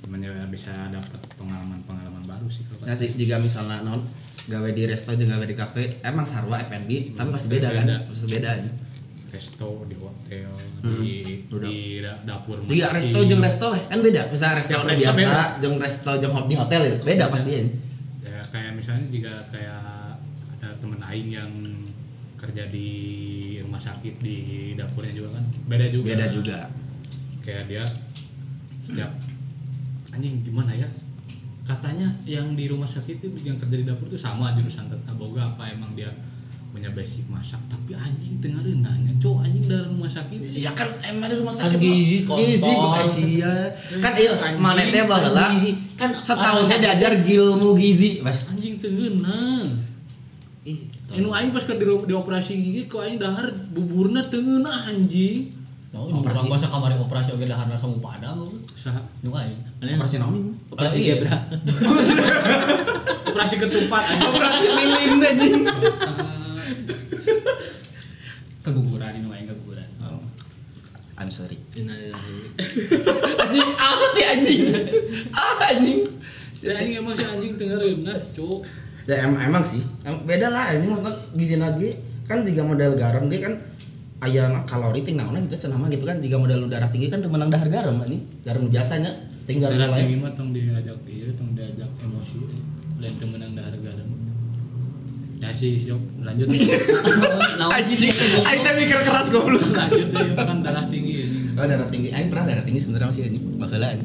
Cuman 0.00 0.18
ya 0.20 0.46
bisa 0.46 0.70
dapat 0.86 1.18
pengalaman-pengalaman 1.34 2.22
baru 2.24 2.46
sih 2.46 2.62
kalau 2.64 2.86
nah 2.86 2.94
sih 2.94 3.10
jika 3.10 3.36
misalnya 3.36 3.82
non 3.82 4.06
gawe 4.46 4.70
di 4.70 4.82
resto 4.84 5.10
jeung 5.10 5.26
gawe 5.26 5.42
di 5.42 5.52
kafe 5.52 5.98
emang 6.00 6.22
sarwa 6.22 6.62
F&B 6.62 7.10
tapi 7.12 7.28
pasti 7.28 7.48
beda, 7.48 7.68
Beda. 7.68 7.82
kan 7.96 8.06
pasti 8.06 8.26
beda 8.28 8.48
aja 8.52 8.70
resto 9.26 9.82
di 9.82 9.96
hotel 9.98 10.54
Hmm, 10.78 11.02
di 11.02 11.10
udah. 11.50 11.66
di 11.66 11.78
da- 11.98 12.20
dapur 12.24 12.62
mati. 12.62 12.78
resto 12.78 13.18
jeung 13.20 13.42
resto 13.42 13.66
weh 13.68 13.82
kan 13.84 13.98
beda. 13.98 14.30
Misalnya 14.30 14.54
resto 14.56 14.78
biasa 14.86 15.30
jeung 15.58 15.76
resto 15.76 16.10
jeung 16.14 16.30
ho- 16.30 16.46
di 16.46 16.54
hotel 16.54 16.80
itu 16.86 17.02
beda 17.02 17.26
pasti 17.26 17.50
ya. 17.50 17.62
ya 18.22 18.40
kayak 18.46 18.72
misalnya 18.72 19.10
jika 19.10 19.34
kayak 19.50 19.82
temen 20.78 21.00
aing 21.02 21.30
yang 21.34 21.50
kerja 22.36 22.68
di 22.68 22.88
rumah 23.64 23.80
sakit 23.80 24.20
di 24.20 24.36
dapurnya 24.76 25.12
juga 25.16 25.40
kan? 25.40 25.44
Beda 25.66 25.86
juga. 25.88 26.06
Beda 26.12 26.26
juga. 26.28 26.58
Kayak 27.42 27.64
dia 27.70 27.84
setiap 28.84 29.10
anjing 30.12 30.44
gimana 30.44 30.72
ya? 30.76 30.88
Katanya 31.66 32.14
yang 32.22 32.54
di 32.54 32.70
rumah 32.70 32.86
sakit 32.86 33.18
itu 33.18 33.26
yang 33.42 33.58
kerja 33.58 33.74
di 33.74 33.86
dapur 33.86 34.06
tuh 34.06 34.20
sama 34.20 34.54
jurusan 34.54 34.86
tata 34.86 35.12
boga 35.18 35.50
apa 35.50 35.66
emang 35.74 35.98
dia 35.98 36.14
punya 36.70 36.92
basic 36.92 37.26
masak. 37.26 37.58
Tapi 37.72 37.96
anjing 37.96 38.38
tengah 38.38 38.62
nanya 38.62 39.16
cowok 39.18 39.48
anjing 39.48 39.64
dari 39.66 39.88
rumah 39.88 40.12
sakit? 40.12 40.38
Ya 40.54 40.70
kan 40.76 40.86
emang 41.08 41.32
di 41.32 41.36
rumah 41.40 41.54
Kan 41.56 41.72
sakit 41.72 41.80
gizi, 41.80 42.16
mah. 42.28 42.36
gizi 42.38 42.70
kontol. 42.70 43.00
Asia 43.00 43.54
kan 43.98 44.12
iya 44.14 44.32
mana 44.60 44.82
teh 44.84 45.02
baheula 45.08 45.44
gizi. 45.56 45.70
kan 45.96 46.12
Kan 46.12 46.22
setahun 46.22 46.68
saya 46.68 46.78
diajar 46.84 47.12
ilmu 47.18 47.74
gizi 47.74 48.20
mas. 48.22 48.52
Anjing 48.52 48.76
tengenang 48.78 49.82
ih 50.66 50.78
Anu 51.14 51.30
aing 51.30 51.54
pas 51.54 51.62
ke 51.62 51.78
di, 51.78 51.86
di 51.86 52.14
operasi 52.14 52.52
gigi 52.58 52.82
kok 52.90 53.06
aing 53.06 53.22
dahar 53.22 53.54
buburna 53.70 54.26
tengeunah 54.26 54.90
anjing. 54.90 55.54
Oh, 55.94 56.10
ini 56.12 56.20
orang 56.20 56.50
bahasa 56.50 56.68
kamar 56.68 56.92
operasi 56.98 57.32
oke 57.32 57.46
dahar 57.46 57.70
sama 57.78 57.96
padang. 58.02 58.50
Saha? 58.74 59.00
Nu 59.22 59.30
aing. 59.32 59.56
Operasi 59.80 60.18
naon 60.18 60.58
operasi 60.74 61.06
gebra 61.06 61.46
Operasi 63.30 63.54
ketupat 63.62 64.04
anjing. 64.10 64.26
operasi 64.28 64.66
lilin 64.66 65.12
anjing 65.22 65.54
Keguguran 68.66 69.12
ini 69.14 69.28
aing 69.30 69.46
keguguran. 69.46 69.88
oh. 70.02 70.18
I'm 71.16 71.30
sorry 71.30 71.56
anjing 71.78 73.68
ah 73.78 73.94
ti 74.12 74.22
anjing 74.26 74.60
ah 75.32 75.54
anjing 75.70 76.02
Ya 76.64 76.72
aing 76.82 76.98
emang 76.98 77.14
si 77.14 77.22
anjing 77.22 77.54
tengeunah, 77.60 78.18
cuk. 78.34 78.64
Ya 79.06 79.16
em- 79.22 79.38
emang 79.38 79.62
sih 79.62 79.82
Em- 80.02 80.22
beda 80.26 80.50
lah 80.50 80.74
ini 80.74 80.86
maksudnya 80.90 81.14
gizi 81.38 81.56
lagi 81.56 81.88
kan 82.26 82.42
jika 82.42 82.66
model 82.66 82.98
garam 82.98 83.30
dia 83.30 83.40
kan 83.46 83.54
aya 84.24 84.64
kalori 84.64 85.04
ting 85.04 85.20
naonna 85.20 85.44
gitu 85.44 85.68
cenah 85.68 85.76
mah 85.76 85.92
gitu 85.92 86.08
kan 86.08 86.18
jika 86.18 86.40
model 86.40 86.66
darah 86.72 86.88
tinggi 86.88 87.12
kan 87.12 87.20
teu 87.20 87.28
meunang 87.28 87.52
dahar 87.52 87.68
garam 87.68 88.00
anjing 88.00 88.24
garam 88.42 88.66
biasanya 88.72 89.12
tinggal 89.46 89.70
Darah 89.70 89.92
tinggi 89.94 90.16
mah 90.18 90.32
tong 90.34 90.50
diajak 90.50 90.98
ieu, 91.06 91.30
tong 91.38 91.54
diajak 91.54 91.90
emosi. 92.02 92.38
Lain 92.98 93.14
teu 93.14 93.26
meunang 93.30 93.54
dahar 93.54 93.76
garam. 93.78 94.08
Ya 95.38 95.52
sih, 95.52 95.76
siap. 95.78 96.00
Lanjut. 96.24 96.48
anjing 96.50 98.10
aing 98.48 98.60
teh 98.64 98.72
mikir 98.74 98.98
keras 99.04 99.28
goblok 99.30 99.68
Lanjut 99.70 100.08
ya 100.10 100.32
kan 100.34 100.64
darah 100.64 100.84
tinggi 100.88 101.14
ini. 101.22 101.38
Oh 101.54 101.64
darah 101.68 101.86
tinggi, 101.92 102.08
Aing 102.10 102.32
pernah 102.32 102.48
darah 102.50 102.64
tinggi 102.66 102.80
sebenarnya 102.82 103.08
masih 103.12 103.22
ini, 103.30 103.38
bakala 103.60 103.86
Aing. 103.94 104.02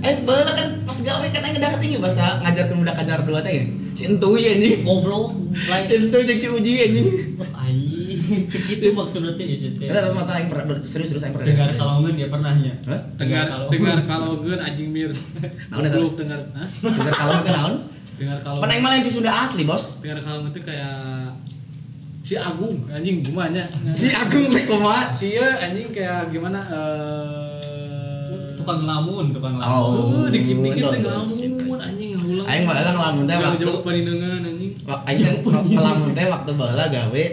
Aing 0.00 0.24
baheula 0.24 0.52
kan 0.56 0.68
pas 0.88 0.98
gawe 1.00 1.26
kan 1.28 1.42
Aing 1.44 1.60
darah 1.60 1.78
tinggi 1.80 2.00
bahasa 2.00 2.40
ngajarkeun 2.40 2.80
budak 2.80 2.96
kajar 2.96 3.20
dua 3.24 3.40
teh. 3.44 3.68
Si 3.96 4.02
Entuy 4.08 4.48
anjing. 4.48 4.80
Goblok. 4.86 5.36
Si 5.88 5.92
Entuy 5.98 6.22
jeung 6.24 6.40
si 6.40 6.48
Uji 6.48 6.72
anjing. 6.80 7.08
Anjing. 7.52 8.20
Kitu 8.48 8.94
maksudnya 8.96 9.34
di 9.36 9.56
situ. 9.58 9.82
Ada 9.90 10.14
mata 10.16 10.38
Aing 10.40 10.48
pernah 10.48 10.78
serius 10.80 11.12
serius 11.12 11.24
Aing 11.26 11.34
pernah. 11.36 11.48
Dengar 11.50 11.68
kalongan 11.76 12.14
ya 12.16 12.26
pernahnya. 12.32 12.72
Hah? 12.88 13.00
Dengar 13.20 13.46
dengar 13.68 13.98
kalau 14.08 14.40
geun 14.40 14.60
anjing 14.62 14.88
mir. 14.94 15.10
Goblok 15.68 16.14
dengar, 16.16 16.40
hah? 16.56 16.68
Dengar 16.80 17.14
kalau 17.14 17.32
kan 17.44 17.52
naon? 17.52 17.74
Dengar 18.16 18.38
kalau 18.40 18.60
Aing 18.64 18.80
mah 18.84 18.90
lain 18.96 19.02
ti 19.04 19.10
Sunda 19.12 19.32
asli, 19.32 19.64
Bos. 19.68 20.00
dengar 20.00 20.20
kalau 20.24 20.48
itu 20.48 20.60
kayak 20.64 21.34
si 22.20 22.36
Agung 22.36 22.86
anjing 22.92 23.24
gimana 23.26 23.64
Si 23.96 24.12
Agung 24.12 24.52
teh 24.52 24.68
kumaha? 24.68 25.10
si 25.10 25.34
ieu 25.34 25.42
anjing 25.42 25.88
kayak 25.90 26.28
gimana 26.30 26.60
eh 26.62 27.39
Tukang 28.70 28.86
lamun, 28.86 29.34
tukang 29.34 29.58
Oh. 29.58 29.66
lamun. 29.66 29.98
Oh, 29.98 30.30
dikit-dikit 30.30 30.94
teh 30.94 31.02
ngelamun 31.02 31.82
anjing 31.82 32.14
ngulang. 32.14 32.46
Aing 32.46 32.70
baheula 32.70 32.94
ngelamun 32.94 33.26
teh 33.26 33.34
waktu 33.34 33.66
jauh 33.66 33.82
panindeungan 33.82 34.46
anjing. 34.46 34.78
Aing 34.86 35.18
teh 35.18 35.42
ngelamun 35.74 36.14
teh 36.14 36.30
waktu 36.30 36.54
baheula 36.54 36.86
gawe 36.86 37.24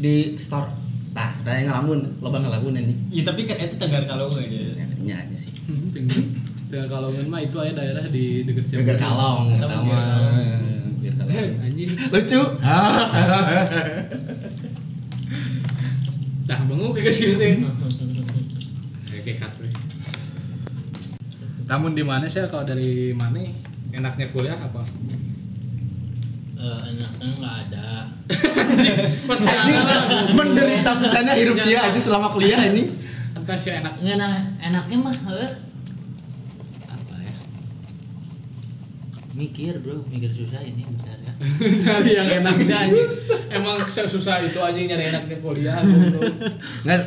di 0.00 0.32
store. 0.40 0.72
Tah, 1.12 1.36
teh 1.44 1.52
Aing 1.52 1.68
ngelamun, 1.68 2.16
loba 2.24 2.40
ngelamun 2.40 2.72
anjing. 2.80 2.96
Ya 3.12 3.20
tapi 3.28 3.44
kan 3.44 3.60
itu 3.60 3.76
tegar 3.76 4.08
kalongan 4.08 4.48
ya. 4.48 4.80
Nya 5.04 5.28
nya 5.28 5.36
sih. 5.36 5.52
Tengah 6.72 6.88
kalongan 6.88 7.28
mah 7.28 7.44
itu 7.44 7.60
aya 7.60 7.76
daerah 7.76 8.08
di 8.08 8.48
dekat 8.48 8.64
siapa? 8.64 8.80
Geger 8.80 8.96
kalong 8.96 9.60
mah 9.60 9.60
mah. 9.60 9.76
kalong. 11.20 11.52
Anjing. 11.68 12.00
Lucu. 12.08 12.40
Dah 16.48 16.64
benguk 16.64 16.96
kayak 16.96 17.12
gitu 17.12 17.36
cut 19.36 19.52
we. 19.57 19.57
Namun 21.68 21.92
di 21.92 22.00
mana 22.00 22.24
sih 22.32 22.40
kalau 22.48 22.64
dari 22.64 23.12
mana 23.12 23.44
enaknya 23.92 24.32
kuliah 24.32 24.56
apa? 24.56 24.82
Eh, 26.58 26.80
enaknya 26.96 27.26
nggak 27.36 27.54
ada. 27.68 27.88
Pasti 29.28 29.52
ada 29.52 29.96
menderita 30.32 30.96
pisannya 30.96 31.36
hirup 31.36 31.60
sia 31.60 31.84
aja 31.84 32.00
selama 32.00 32.32
kuliah 32.32 32.56
anjing. 32.56 32.96
Entah 33.36 33.60
sih 33.60 33.76
enak. 33.76 34.00
Nggak 34.00 34.16
nah 34.16 34.34
enaknya 34.64 34.96
mah 34.96 35.16
eh, 35.38 35.52
apa 36.88 37.14
ya? 37.20 37.36
Mikir 39.36 39.84
bro 39.84 40.02
mikir 40.08 40.32
susah 40.32 40.64
ini 40.64 40.88
bentar 40.88 41.20
ya. 41.20 41.32
Dari 41.84 42.10
yang 42.16 42.28
enaknya 42.42 42.76
anjing. 42.80 43.08
Emang 43.52 43.76
susah 43.92 44.40
itu 44.40 44.58
anjing 44.64 44.88
nyari 44.88 45.12
enaknya 45.12 45.36
kuliah 45.44 45.76
goblok. 45.84 46.32
Nggak 46.88 47.00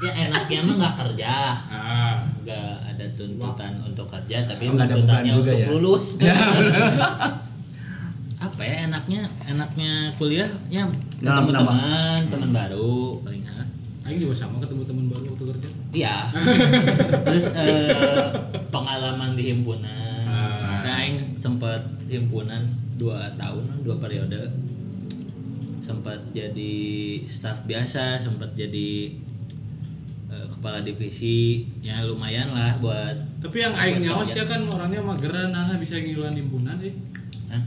ya 0.00 0.12
enaknya 0.24 0.58
mah 0.62 0.74
nggak 0.76 0.94
kerja 0.98 1.32
Ah. 1.66 2.16
nggak 2.38 2.70
ada 2.86 3.04
tuntutan 3.12 3.72
untuk 3.82 4.06
kerja 4.06 4.36
tapi 4.44 4.62
Oh, 4.64 4.74
tuntutannya 4.74 5.32
untuk 5.34 5.54
ya? 5.54 5.66
lulus 5.68 6.06
Ya, 6.22 6.36
apa 8.40 8.62
ya 8.62 8.88
enaknya 8.88 9.20
enaknya 9.44 9.92
kuliah 10.16 10.48
ya 10.66 10.88
Nambah- 11.20 11.44
ketemu 11.44 11.52
teman 11.52 12.20
teman 12.26 12.50
baru 12.50 13.20
paling 13.20 13.44
ah. 13.46 13.68
Aing 14.02 14.18
juga 14.18 14.34
sama 14.34 14.58
ketemu 14.58 14.82
teman 14.82 15.04
baru 15.06 15.24
waktu 15.28 15.44
kerja. 15.46 15.68
iya 15.92 16.16
terus 17.26 17.52
eh, 17.52 18.26
pengalaman 18.70 19.36
di 19.36 19.44
himpunan 19.46 20.24
Ah. 20.24 20.80
nah 20.80 20.94
aing 20.98 21.36
sempat 21.36 21.80
himpunan 22.06 22.64
dua 22.96 23.28
tahun 23.34 23.60
dua 23.82 23.98
periode 23.98 24.48
sempat 25.80 26.22
jadi 26.30 26.74
staf 27.26 27.64
biasa 27.64 28.16
sempat 28.18 28.54
jadi 28.54 29.20
eh, 30.30 30.46
kepala 30.48 30.80
divisi 30.80 31.66
ya 31.80 32.00
lumayan 32.02 32.50
lah 32.50 32.78
buat 32.78 33.14
Tapi 33.40 33.56
yang 33.58 33.74
aing 33.74 33.98
nyawa 34.00 34.22
sih 34.22 34.44
kan 34.44 34.62
orangnya 34.64 35.00
mageran 35.00 35.50
nah 35.50 35.74
bisa 35.74 35.96
ngiluan 35.96 36.32
himpunan 36.32 36.76
eh. 36.80 36.94
Hah? 37.48 37.62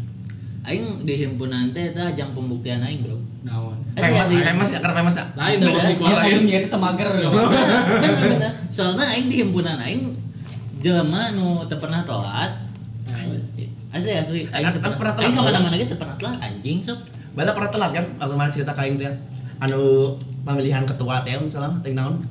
Aing 0.63 1.03
di 1.03 1.13
himpunan 1.17 1.71
teh 1.71 1.91
eta 1.91 2.09
ajang 2.09 2.31
pembuktian 2.31 2.79
aing, 2.79 3.03
Bro. 3.03 3.19
Naon. 3.43 3.75
famous 3.93 4.31
ya, 4.31 4.39
famous 4.47 4.69
ya, 4.71 4.79
karena 4.79 4.95
famous 4.97 5.15
ya. 5.19 5.25
Lain 5.35 5.57
Itu 5.57 5.65
dong 5.65 5.75
dah. 5.75 5.83
si 5.83 5.91
Ya 5.91 5.97
kuliah. 5.99 6.15
kalau 6.15 6.39
sih 6.39 6.53
itu 6.55 6.69
temager. 6.71 7.09
Bener-bener. 7.11 8.51
Soalnya 8.75 9.05
aing 9.11 9.27
di 9.27 9.35
himpunan 9.43 9.75
aing 9.77 10.01
jelema 10.79 11.35
nu 11.35 11.67
teu 11.67 11.75
pernah 11.77 12.07
telat. 12.07 12.63
Asli 13.91 14.09
asli 14.15 14.39
aing 14.47 14.71
teu 14.71 14.79
Pernah 14.79 14.95
pernah. 14.95 15.13
telat, 15.13 15.25
Aing 15.27 15.33
Bro? 15.35 15.43
ke 15.43 15.49
mana-mana 15.51 15.75
ge 15.75 15.85
teu 15.85 15.99
pernah 15.99 16.15
telat 16.15 16.37
anjing 16.39 16.79
sok. 16.79 16.99
Bala 17.35 17.51
pernah 17.51 17.69
telat 17.69 17.91
kan? 17.91 18.05
Waktu 18.17 18.35
mana 18.37 18.49
cerita 18.49 18.71
kain 18.71 18.95
teh. 18.95 19.11
Anu 19.59 20.15
pemilihan 20.41 20.87
ketua 20.87 21.21
teh 21.21 21.35
misalnya 21.35 21.75
ting 21.83 21.93
naon? 21.93 22.23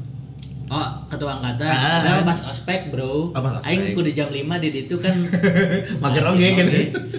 Oh, 0.72 0.88
ketua 1.04 1.36
angkatan. 1.36 1.68
Ah. 1.68 2.00
Tapi 2.00 2.22
pas 2.24 2.40
ospek, 2.48 2.88
Bro. 2.88 3.28
Oh. 3.28 3.66
Aing 3.68 3.92
kudu 3.92 4.08
jam 4.08 4.32
5 4.32 4.40
di 4.56 4.68
ditu 4.72 4.96
kan. 4.96 5.12
Mager 6.02 6.24
oge 6.24 6.48
kan. 6.56 6.66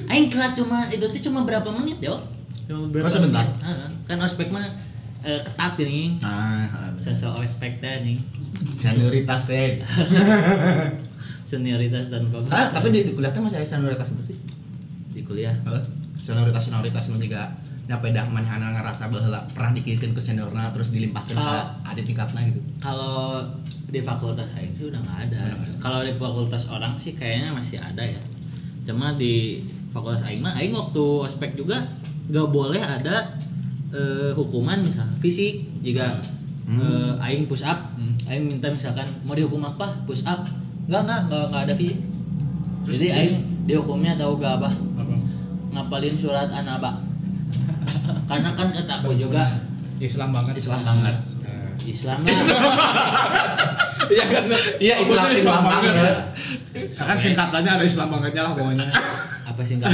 Aing 0.09 0.25
telat 0.27 0.57
cuma 0.57 0.89
itu 0.89 1.05
tuh 1.05 1.21
cuma 1.21 1.45
berapa 1.45 1.69
menit, 1.69 2.01
yo. 2.01 2.17
Cuma 2.65 2.89
berapa 2.89 3.05
Oh, 3.05 3.13
sebentar? 3.13 3.45
menit. 3.45 3.61
Heeh. 3.61 3.89
Kan 4.09 4.17
ospek 4.19 4.49
mah 4.49 4.73
eh, 5.21 5.37
ketat 5.37 5.77
gini. 5.77 6.17
Ah, 6.25 6.65
Sesuai 6.97 7.45
ospek 7.45 7.77
teh 7.77 8.01
nih. 8.01 8.17
senioritas 8.81 9.45
teh. 9.45 9.77
Senioritas 11.45 12.09
dan 12.09 12.25
kok. 12.27 12.49
Ah, 12.49 12.73
tapi 12.73 12.89
di, 12.89 13.05
di 13.05 13.13
kuliah 13.13 13.29
teh 13.29 13.37
masih 13.37 13.61
ada 13.61 13.67
senioritas 13.67 14.09
itu 14.09 14.33
sih. 14.33 14.37
di 15.13 15.21
kuliah. 15.21 15.53
Heeh. 15.53 15.83
Senioritas 16.17 16.65
senioritas 16.65 17.05
nu 17.07 17.21
juga 17.21 17.53
nyampe 17.83 18.07
dah 18.09 18.23
manehana 18.25 18.71
ngerasa 18.71 19.07
baheula 19.07 19.43
pernah 19.51 19.71
dikieukeun 19.73 20.11
ke 20.11 20.21
seniorna 20.21 20.71
terus 20.71 20.89
dilimpahkeun 20.89 21.35
ka 21.35 21.51
Ah. 21.75 21.91
adik 21.91 22.05
tingkatna 22.05 22.39
gitu. 22.43 22.63
Kalau 22.79 23.43
di 23.85 23.99
fakultas 23.99 24.47
aing 24.53 24.71
sih 24.73 24.87
udah 24.87 24.99
nggak 24.99 25.19
ada. 25.27 25.41
Kalau 25.77 25.99
di 26.01 26.13
fakultas 26.13 26.63
orang 26.67 26.95
sih 26.95 27.11
kayaknya 27.11 27.51
masih 27.51 27.77
ada 27.77 28.01
ya. 28.01 28.21
Cuma 28.83 29.11
di 29.13 29.59
fakultas 29.89 30.23
aing 30.23 30.39
mah 30.39 30.55
aing 30.55 30.71
waktu 30.71 31.03
ospek 31.21 31.53
juga 31.53 31.83
nggak 32.25 32.47
boleh 32.49 32.79
ada 32.79 33.35
eh, 33.91 34.31
hukuman 34.33 34.79
misal 34.79 35.05
fisik 35.19 35.61
jika 35.79 36.17
Hmm. 36.63 36.79
eh, 36.79 37.13
aing 37.21 37.45
push 37.45 37.61
up, 37.61 37.91
Hmm. 37.93 38.15
aing 38.25 38.47
minta 38.47 38.65
misalkan 38.67 39.05
mau 39.21 39.35
dihukum 39.35 39.61
apa 39.61 39.99
push 40.03 40.23
up, 40.23 40.47
nggak 40.87 41.01
nggak 41.03 41.21
nggak 41.51 41.61
ada 41.61 41.73
fisik. 41.73 41.99
Terus 42.83 42.95
Jadi 42.95 43.05
di- 43.05 43.13
aing 43.13 43.35
dihukumnya 43.63 44.15
tahu 44.15 44.35
gak 44.37 44.57
apa? 44.57 44.69
Apa? 44.71 45.13
Ngapalin 45.71 46.15
surat 46.15 46.49
anaba. 46.49 46.97
Karena 48.29 48.49
kan 48.53 48.67
kataku 48.69 49.13
juga 49.13 49.57
Islam 49.97 50.29
banget. 50.31 50.53
Islam 50.57 50.79
banget. 50.83 51.15
Nah. 51.41 51.73
Islam 51.79 52.17
lah. 52.21 52.33
Iya 54.03 54.25
kan. 54.27 54.43
Iya, 54.77 54.95
Islam 54.99 55.31
Islam 55.31 55.63
banget. 55.63 55.93
Ya 56.91 57.01
kan 57.01 57.15
singkatannya 57.15 57.71
ada 57.71 57.83
Islam 57.83 58.07
bangetnya 58.09 58.41
lah 58.43 58.53
pokoknya. 58.53 58.87
apa 59.43 59.59
enggak 59.61 59.85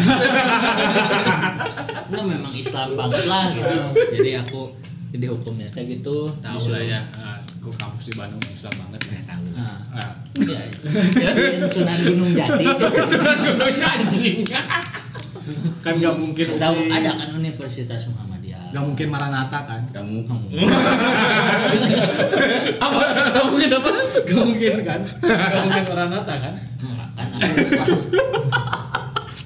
Enggak 2.08 2.24
memang 2.24 2.52
Islam 2.52 2.88
banget 2.96 3.24
lah 3.26 3.44
gitu 3.52 3.76
jadi 4.14 4.40
aku 4.40 4.72
jadi 5.10 5.26
hukumnya 5.28 5.68
kayak 5.68 6.00
gitu 6.00 6.32
Tahu 6.32 6.64
lah 6.70 6.82
ya. 6.82 7.00
ah, 7.18 7.38
Aku 7.60 7.74
kampus 7.76 8.08
di 8.08 8.14
Bandung 8.16 8.40
Islam 8.46 8.72
banget 8.78 9.02
ya. 9.10 9.20
Tahu. 9.28 9.44
nah, 9.52 9.76
Ah. 9.92 10.12
ya, 10.40 10.64
Sunan 11.68 11.98
Gunung 12.00 12.32
Jati 12.32 12.64
anjing. 13.84 14.48
Kan 15.90 15.96
gak 15.98 16.16
mungkin 16.16 16.48
tahu 16.56 16.76
ada 16.88 17.10
kan 17.18 17.30
Universitas 17.34 18.02
Muhammadiyah 18.08 18.70
Gak 18.70 18.86
mungkin 18.86 19.08
Maranatha 19.10 19.60
kan? 19.66 19.82
Kamu 19.90 20.30
Kamu. 20.30 20.46
apa? 22.78 23.02
Gak 23.34 23.44
mungkin 23.50 23.70
apa? 23.74 23.90
Gak 24.30 24.38
mungkin 24.46 24.74
kan? 24.86 25.02
Gak 25.26 25.62
mungkin 25.66 25.84
Maranatha 25.90 26.36
kan? 26.38 26.54
Kan 27.18 27.28
aku 27.34 27.58
Islam 27.58 27.88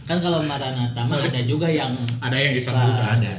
kan 0.03 0.17
kalau 0.19 0.43
Maranatha 0.43 1.01
mah 1.07 1.23
ada 1.23 1.39
juga 1.41 1.71
yang 1.71 1.95
Ada 2.19 2.35
yang 2.35 2.53
Islam 2.53 2.75
juga 2.83 3.05
ada. 3.15 3.33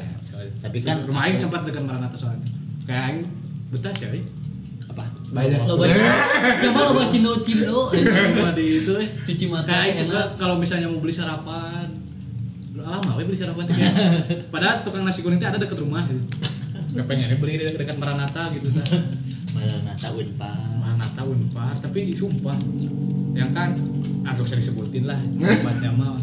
tapi 0.65 0.81
kan 0.81 1.05
rumah 1.05 1.29
Aing 1.29 1.37
sempat 1.37 1.69
dekat 1.69 1.85
Maranatha 1.85 2.17
soalnya. 2.17 2.49
Kayak 2.89 3.03
Aing 3.05 3.21
betah 3.69 3.93
coy. 3.93 4.21
apa 4.85 5.05
Banyak. 5.33 5.61
lo 5.67 5.75
baca 5.77 5.93
siapa 6.61 6.79
lo 6.79 6.93
baca 6.95 7.09
cindo 7.11 7.33
cindo 7.43 7.89
di 8.55 8.65
itu 8.81 8.93
eh. 8.97 9.09
cuci 9.27 9.45
mata 9.51 9.67
Kayak 9.69 9.97
juga 10.07 10.21
kalau 10.37 10.57
misalnya 10.57 10.87
mau 10.89 11.01
beli 11.01 11.11
sarapan 11.11 11.89
lama 12.83 13.11
we 13.15 13.23
beli 13.23 13.39
sarapan 13.39 13.71
padahal 14.55 14.83
tukang 14.83 15.07
nasi 15.07 15.23
kuning 15.23 15.39
itu 15.39 15.47
ada 15.47 15.63
deket 15.63 15.79
rumah 15.79 16.03
gitu. 16.11 16.23
Gak 16.95 17.07
pengen 17.11 17.39
beli 17.39 17.59
di 17.59 17.71
dekat 17.75 17.99
Maranatha 17.99 18.51
gitu 18.55 18.75
kan. 18.75 18.87
Maranatha 19.55 20.09
Unpad 20.11 20.59
Maranatha 20.83 21.23
Unpar 21.23 21.75
tapi 21.79 22.11
sumpah 22.11 22.59
yang 23.35 23.51
kan 23.55 23.71
ah 24.27 24.33
gak 24.35 24.47
usah 24.47 24.59
disebutin 24.59 25.07
lah 25.07 25.19
tempatnya 25.39 25.91
mah 25.95 26.19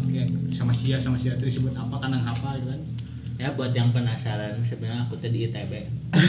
sama 0.52 0.76
sia 0.76 1.00
sama 1.00 1.16
sia 1.16 1.32
itu 1.40 1.48
disebut 1.48 1.72
apa 1.76 1.96
kanang 1.96 2.20
apa 2.24 2.60
gitu 2.60 2.68
kan 2.68 2.80
ya 3.42 3.50
buat 3.58 3.74
yang 3.74 3.90
penasaran 3.90 4.62
sebenarnya 4.62 5.10
aku 5.10 5.18
tadi 5.18 5.50
ITB 5.50 5.72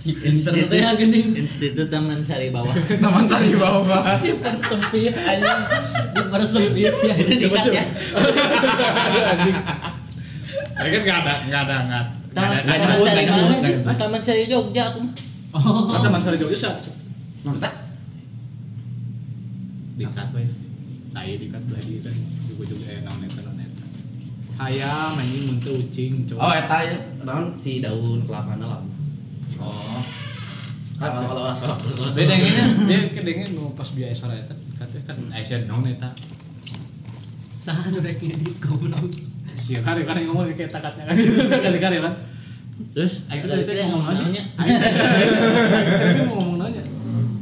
si 0.00 0.18
pinter 0.18 0.66
teh 0.66 0.82
ya 0.82 0.90
gini 0.98 1.38
Institut 1.38 1.86
Taman 1.86 2.18
Sari 2.18 2.50
Bawah. 2.50 2.74
Taman 3.04 3.30
Sari 3.30 3.54
bawah. 3.54 4.18
dipersempit 4.24 5.14
aja 5.14 5.52
dipersempit 6.16 6.94
itu 6.98 7.34
dikat 7.46 7.66
ya. 7.70 7.84
Kan 10.80 11.00
nggak 11.04 11.18
ada 11.22 11.34
nggak 11.46 11.62
ada 11.62 11.76
nggak 11.86 12.04
Taman, 12.34 12.56
ada 12.56 12.64
nggak 12.64 12.78
Taman 12.80 12.98
Sari 12.98 13.22
sih? 13.22 13.70
nyebut. 13.70 13.96
Taman 14.00 14.20
Sari 14.24 14.44
Jogja 14.50 14.82
aku 14.90 14.98
mah. 15.06 15.12
oh 15.54 15.94
kan 15.94 16.00
teman 16.06 16.20
sore 16.22 16.36
Jogja 16.38 16.58
sa 16.58 16.70
Menurut 17.42 17.60
tak? 17.62 17.74
dikat 20.00 20.28
saya 21.12 21.36
dikat 21.36 21.62
lah 21.68 21.82
di 21.84 22.00
kan 22.00 22.16
juga 22.48 22.64
juga 22.72 22.84
eh 22.88 23.04
naon 23.04 23.20
eta 24.60 24.76
naon 24.76 25.08
eta 25.10 25.16
hayam 25.16 25.16
anjing 25.16 25.42
mun 25.46 25.58
teu 25.58 25.74
ucing 25.74 26.12
coba 26.26 26.40
Oh, 26.40 26.52
eta 26.52 26.76
ya, 26.84 26.96
naon 27.22 27.44
si 27.52 27.80
daun 27.80 28.20
kelapana 28.24 28.66
lah. 28.66 28.80
oh 29.58 30.00
Kalau 31.00 31.24
kalau 31.24 31.42
orang 31.42 31.56
salah 31.56 31.80
terus. 31.80 31.96
bedanya 32.12 32.44
dia 32.84 33.08
kedengnya 33.08 33.46
nu 33.50 33.72
pas 33.72 33.88
biaya 33.88 34.12
sore 34.12 34.36
eta 34.36 34.52
katanya 34.76 35.02
kan 35.06 35.16
Aisyah 35.32 35.64
naon 35.64 35.86
eta 35.86 36.12
sah 37.60 37.76
nu 37.88 38.00
rek 38.00 38.20
ngedit 38.20 38.56
goblok 38.58 39.08
si 39.56 39.76
kare 39.76 40.04
kan 40.04 40.16
yang 40.16 40.32
ngomong 40.32 40.52
kayak 40.52 40.68
takatnya 40.68 41.08
kan 41.08 41.16
kali 41.58 41.78
kare 41.78 41.98
kan 42.00 42.14
Terus 42.96 43.28
Aing 43.28 43.44
ada 43.44 43.54
teh 43.54 43.60
itu 43.60 43.72
yang 43.76 43.92
ngomong 43.92 44.08
nanya. 44.08 44.40
Aing 44.56 44.80
teh 44.80 46.24
mau 46.24 46.40
ngomong 46.40 46.56
nanya. 46.58 46.80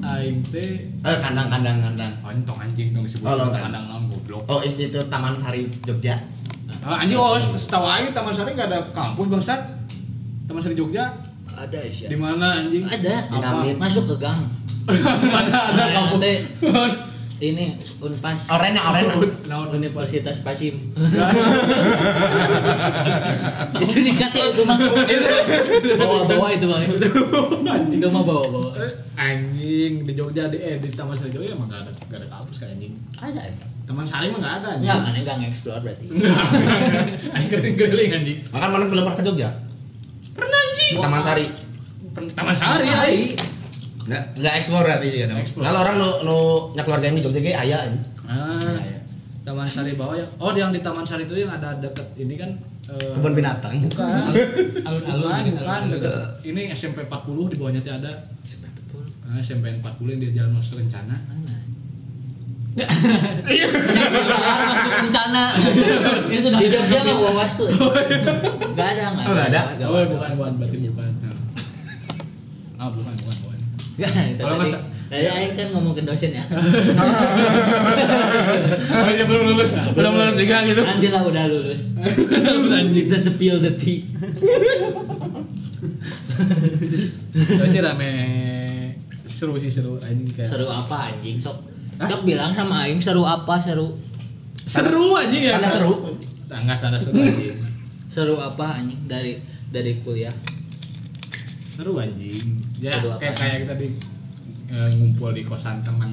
Aing 0.02 0.38
teh 0.44 0.90
Eh, 0.98 1.16
kandang 1.22 1.46
kandang 1.46 1.78
kandang. 1.78 2.10
oh 2.22 2.30
ini 2.30 2.42
tong 2.42 2.58
anjing 2.58 2.90
tong 2.90 3.06
disebut 3.06 3.22
Oh, 3.22 3.38
tong 3.38 3.54
kan. 3.54 3.70
kandang 3.70 3.86
naon 3.86 4.10
goblok. 4.10 4.42
Oh, 4.46 4.58
Institut 4.58 5.06
Taman 5.06 5.38
Sari 5.38 5.70
Jogja. 5.86 6.18
Ah, 6.88 7.04
anjing 7.04 7.20
oh 7.20 7.36
setahu 7.36 7.84
aing 7.84 8.16
Taman 8.16 8.32
Sari 8.32 8.56
enggak 8.56 8.72
ada 8.72 8.88
kampus 8.96 9.28
bangsat. 9.28 9.60
Taman 10.48 10.64
Sari 10.64 10.72
Jogja 10.72 11.20
ada 11.52 11.78
di 11.84 11.92
sih. 11.92 12.08
mana 12.16 12.64
anjing? 12.64 12.88
Ada. 12.88 13.28
Dinamit. 13.28 13.76
Masuk 13.76 14.08
ke 14.08 14.16
gang. 14.16 14.48
mana 14.88 15.52
ada 15.68 15.76
Nah, 15.76 15.88
kampus? 15.92 16.16
nanti 16.16 16.32
ini 17.52 17.76
Unpas 18.00 18.48
Oranye 18.48 18.80
oranye. 18.80 19.14
Naon 19.46 19.68
Universitas 19.76 20.40
Pasim. 20.40 20.96
Itu 23.84 23.96
dikat 24.00 24.32
ya 24.34 24.44
itu 24.50 24.62
mah. 24.64 24.80
Bawa-bawa 26.00 26.46
itu 26.56 26.66
mah. 26.66 26.80
Itu 26.88 28.08
mah 28.10 28.22
bawa-bawa. 28.24 28.72
Anjing 29.14 30.02
di 30.02 30.12
Jogja 30.16 30.48
di 30.48 30.58
eh 30.58 30.80
di 30.80 30.88
Taman 30.88 31.14
Sari 31.14 31.30
Jogja 31.30 31.52
emang 31.52 31.68
enggak 31.68 31.84
ada 31.84 31.92
enggak 32.08 32.18
ada 32.24 32.28
kampus 32.32 32.56
kayak 32.58 32.72
anjing. 32.80 32.94
Ada 33.20 33.40
ya. 33.88 33.94
Taman 33.94 34.04
Sari 34.04 34.26
mah 34.28 34.36
enggak 34.36 34.54
ada 34.60 34.68
anjing. 34.76 34.88
Enggak, 34.92 35.08
aneh 35.08 35.22
gang 35.24 35.40
explore 35.48 35.80
berarti. 35.80 36.06
Aing 37.32 37.48
keliling 37.80 38.12
anjing. 38.12 38.38
Makan 38.52 38.68
mana 38.68 38.84
belum 38.84 39.02
pernah 39.08 39.16
ke 39.16 39.24
Jogja? 39.24 39.50
Pernah 40.36 40.58
anjing. 40.60 40.94
Taman 41.00 41.20
Sari. 41.24 41.46
Taman 42.36 42.54
Sari 42.54 42.86
aing. 42.88 43.32
Enggak, 44.04 44.22
enggak 44.36 44.54
eksplor 44.60 44.82
berarti 44.84 45.06
sih 45.08 45.18
kan. 45.24 45.40
Explore. 45.40 45.64
Kalau 45.64 45.78
orang 45.80 45.96
nu 45.96 46.08
nu 46.28 46.36
nya 46.76 46.82
keluarga 46.84 47.08
yang 47.08 47.16
di 47.16 47.24
Jogja 47.24 47.40
ge 47.40 47.52
aya 47.56 47.78
ini. 47.88 48.00
Ah. 48.28 48.76
Taman 49.48 49.64
Sari 49.64 49.96
bawah 49.96 50.20
ya. 50.20 50.26
Oh, 50.36 50.52
yang 50.52 50.76
di 50.76 50.84
Taman 50.84 51.08
Sari 51.08 51.24
itu 51.24 51.40
yang 51.40 51.48
ada 51.48 51.80
deket 51.80 52.12
ini 52.20 52.36
kan 52.36 52.60
eh, 52.92 53.16
Kebun 53.16 53.32
binatang. 53.32 53.80
Bukan. 53.88 54.04
alun-alun 54.88 55.24
Bukan, 55.24 55.44
alun-alun. 55.56 55.96
Deket, 55.96 56.44
ini 56.44 56.68
SMP 56.76 57.08
40 57.08 57.52
di 57.52 57.56
bawahnya 57.56 57.80
tuh 57.80 57.96
ada 57.96 58.12
ah, 59.32 59.40
SMP 59.40 59.72
40 59.80 60.12
yang 60.12 60.20
di 60.20 60.28
Jalan 60.36 60.52
Mas 60.52 60.68
Rencana. 60.68 61.16
Mas 61.16 61.57
rencana 64.98 65.42
ini 66.28 66.38
sudah 66.38 66.58
Di 66.58 66.68
Jogja 66.68 66.98
mah 67.02 67.16
wawas 67.18 67.52
tuh. 67.54 67.68
Enggak 67.68 68.88
ada, 68.94 69.04
enggak 69.10 69.26
Oh, 69.26 69.34
nggak 69.34 69.48
ada? 69.50 69.60
Nggak 69.74 69.88
Oh, 69.88 70.02
bukan, 70.06 70.30
bukan, 70.34 70.52
berarti 70.58 70.76
bukan. 70.86 71.12
Ah, 72.78 72.88
bukan, 72.94 73.12
bukan, 73.16 73.36
bukan. 73.42 73.58
Enggak, 73.98 74.12
Kalau 74.38 74.56
masa- 74.58 74.84
Tadi 75.08 75.24
aing 75.24 75.56
kan 75.56 75.72
ngomong 75.72 75.96
ke 75.96 76.04
dosen 76.04 76.36
ya. 76.36 76.44
Oh, 78.98 79.08
iya 79.08 79.24
belum 79.24 79.56
lulus. 79.56 79.72
Belum 79.96 80.12
lulus 80.12 80.36
juga 80.36 80.60
gitu. 80.68 80.84
Anjir 80.84 81.08
lah 81.08 81.24
udah 81.24 81.48
lulus. 81.48 81.80
Kita 82.96 83.16
spill 83.16 83.56
the 83.56 83.72
tea. 83.72 84.04
Tapi 87.32 87.68
sih 87.68 87.80
rame 87.80 88.10
seru 89.24 89.54
sih 89.56 89.70
seru 89.70 89.96
anjing 89.96 90.28
kayak 90.28 90.50
Seru 90.50 90.66
apa 90.66 91.14
anjing 91.14 91.38
sok? 91.40 91.56
Hah? 91.98 92.06
Sok 92.08 92.22
bilang 92.22 92.54
sama 92.54 92.86
aing 92.86 93.02
seru 93.02 93.22
apa? 93.22 93.58
Seru? 93.58 93.98
seru 94.60 95.14
anjing 95.14 95.42
ya. 95.44 95.58
Karena 95.58 95.68
seru. 95.68 96.14
sangat 96.44 96.78
tanda 96.78 96.98
seru 96.98 97.18
anjing. 97.18 97.56
Seru 98.08 98.34
apa 98.38 98.78
anjing 98.78 99.00
dari 99.04 99.38
dari 99.68 99.98
kuliah? 100.00 100.34
seru 101.74 101.94
anjing. 101.94 102.58
Ya 102.78 102.94
Seru 102.94 103.14
kayak 103.16 103.34
kayak 103.34 103.56
kita 103.62 103.74
di 103.76 103.88
eh, 104.68 104.88
ngumpul 104.94 105.30
di 105.30 105.42
kosan 105.42 105.78
teman 105.80 106.10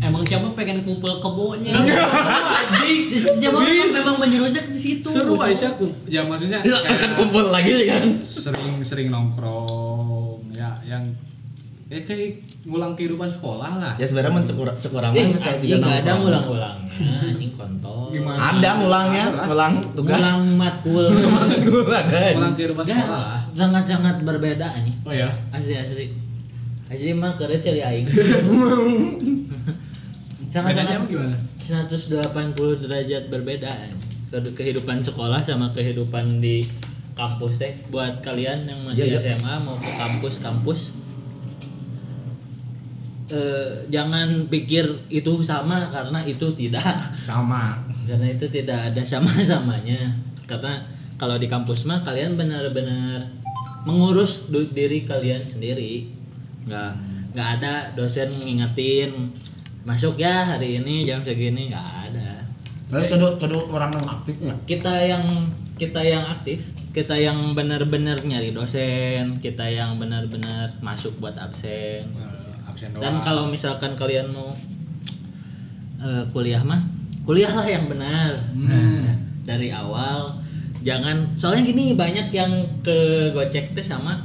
emang 0.00 0.24
siapa 0.24 0.48
pengen 0.54 0.80
kumpul 0.82 1.20
kebonya? 1.20 1.76
Anjing. 1.76 3.12
Siapa 3.12 3.60
memang 3.92 4.16
menjurusnya 4.16 4.62
ke 4.64 4.72
situ? 4.72 5.06
Seru 5.06 5.36
Aisyah 5.36 5.76
tuh. 5.76 5.92
Ya 6.08 6.24
maksudnya 6.24 6.62
Ya, 6.62 6.76
akan 6.78 6.96
kayak 6.96 7.14
kumpul 7.14 7.44
lagi 7.46 7.84
kan. 7.84 8.24
sering-sering 8.24 9.12
nongkrong. 9.12 10.40
Ya 10.50 10.72
yang 10.82 11.04
ya 11.90 11.98
kayak 12.06 12.46
ngulang 12.62 12.94
kehidupan 12.94 13.26
sekolah 13.26 13.70
lah 13.76 13.92
Ya 13.98 14.06
sebenarnya 14.06 14.30
men 14.30 14.46
cukur 14.46 14.70
cukur 14.72 15.02
Eh, 15.10 15.34
saya 15.34 15.58
juga 15.58 15.90
ada 15.90 16.14
nongkrong. 16.14 16.18
ngulang-ulangnya, 16.22 17.18
anjing 17.26 17.52
kontol. 17.52 18.14
Gimana? 18.14 18.38
Ada 18.54 18.68
ngulangnya, 18.78 19.24
ngulang 19.44 19.74
tugas. 19.98 20.22
Ngulang 20.22 20.40
matkul. 20.54 21.04
Ngulang 21.66 22.06
ada. 22.06 22.30
ngulang 22.30 22.54
kehidupan 22.54 22.84
sekolah 22.86 23.20
lah 23.26 23.42
sangat-sangat 23.50 24.22
berbeda 24.22 24.66
anjing. 24.66 24.94
oh 25.02 25.10
ya 25.10 25.26
Asli 25.50 25.74
asli. 25.74 26.06
Asli 26.86 27.10
mah 27.10 27.34
kere 27.34 27.58
celi 27.58 27.82
aing. 27.82 28.06
bedanya 30.50 30.98
emang 30.98 31.06
sangat-sangat 31.06 31.06
gimana 31.06 31.36
180 31.62 32.82
derajat 32.82 33.22
berbeda 33.30 33.70
kehidupan 34.30 35.02
sekolah 35.02 35.42
sama 35.42 35.70
kehidupan 35.70 36.38
di 36.38 36.66
kampus 37.14 37.58
teh 37.58 37.74
buat 37.90 38.22
kalian 38.22 38.66
yang 38.66 38.82
masih 38.82 39.10
Iya, 39.10 39.18
iya. 39.20 39.34
SMA 39.36 39.54
mau 39.62 39.76
ke 39.78 39.90
kampus-kampus 39.92 40.90
eh, 43.32 43.86
jangan 43.88 44.50
pikir 44.50 45.08
itu 45.08 45.32
sama 45.46 45.88
karena 45.88 46.20
itu 46.26 46.52
tidak 46.52 46.84
Sama. 47.28 47.78
karena 48.04 48.26
itu 48.28 48.46
tidak 48.50 48.92
ada 48.92 49.02
sama-samanya. 49.06 50.14
Karena 50.50 50.82
kalau 51.16 51.38
di 51.38 51.46
kampus 51.46 51.86
mah 51.86 52.02
kalian 52.02 52.34
benar-benar 52.34 53.30
mengurus 53.86 54.50
diri 54.50 55.06
kalian 55.06 55.46
sendiri. 55.46 56.10
Nggak 56.66 56.92
nggak 57.30 57.48
ada 57.60 57.74
dosen 57.94 58.26
ngingetin 58.42 59.30
masuk 59.86 60.18
ya 60.18 60.44
hari 60.44 60.82
ini 60.82 61.06
jam 61.06 61.22
segini. 61.22 61.70
Nggak 61.70 61.88
ada. 62.10 62.30
Berarti 62.90 63.08
kedua 63.14 63.30
kedua 63.38 63.62
orang 63.70 63.90
yang 63.94 64.08
aktifnya. 64.10 64.54
kita 64.66 64.94
yang 65.06 65.24
kita 65.78 66.02
yang 66.02 66.26
aktif 66.26 66.60
kita 66.90 67.14
yang 67.14 67.54
benar-benar 67.54 68.18
nyari 68.26 68.50
dosen 68.50 69.38
kita 69.38 69.62
yang 69.70 70.02
benar-benar 70.02 70.74
masuk 70.82 71.14
buat 71.22 71.38
absen. 71.38 72.10
Absen 72.18 72.49
doang 72.88 73.02
dan 73.02 73.14
kalau 73.20 73.44
misalkan 73.46 73.92
kalian 73.94 74.30
mau 74.30 74.56
eh, 76.00 76.24
kuliah 76.30 76.62
mah 76.62 76.80
kuliahlah 77.22 77.66
yang 77.66 77.84
benar 77.86 78.32
Hmm. 78.50 79.04
dari 79.42 79.68
awal 79.70 80.40
jangan 80.80 81.36
soalnya 81.36 81.66
gini 81.66 81.92
banyak 81.92 82.30
yang 82.30 82.52
ke 82.80 82.96
gocek 83.30 83.72
teh 83.72 83.84
sama 83.84 84.16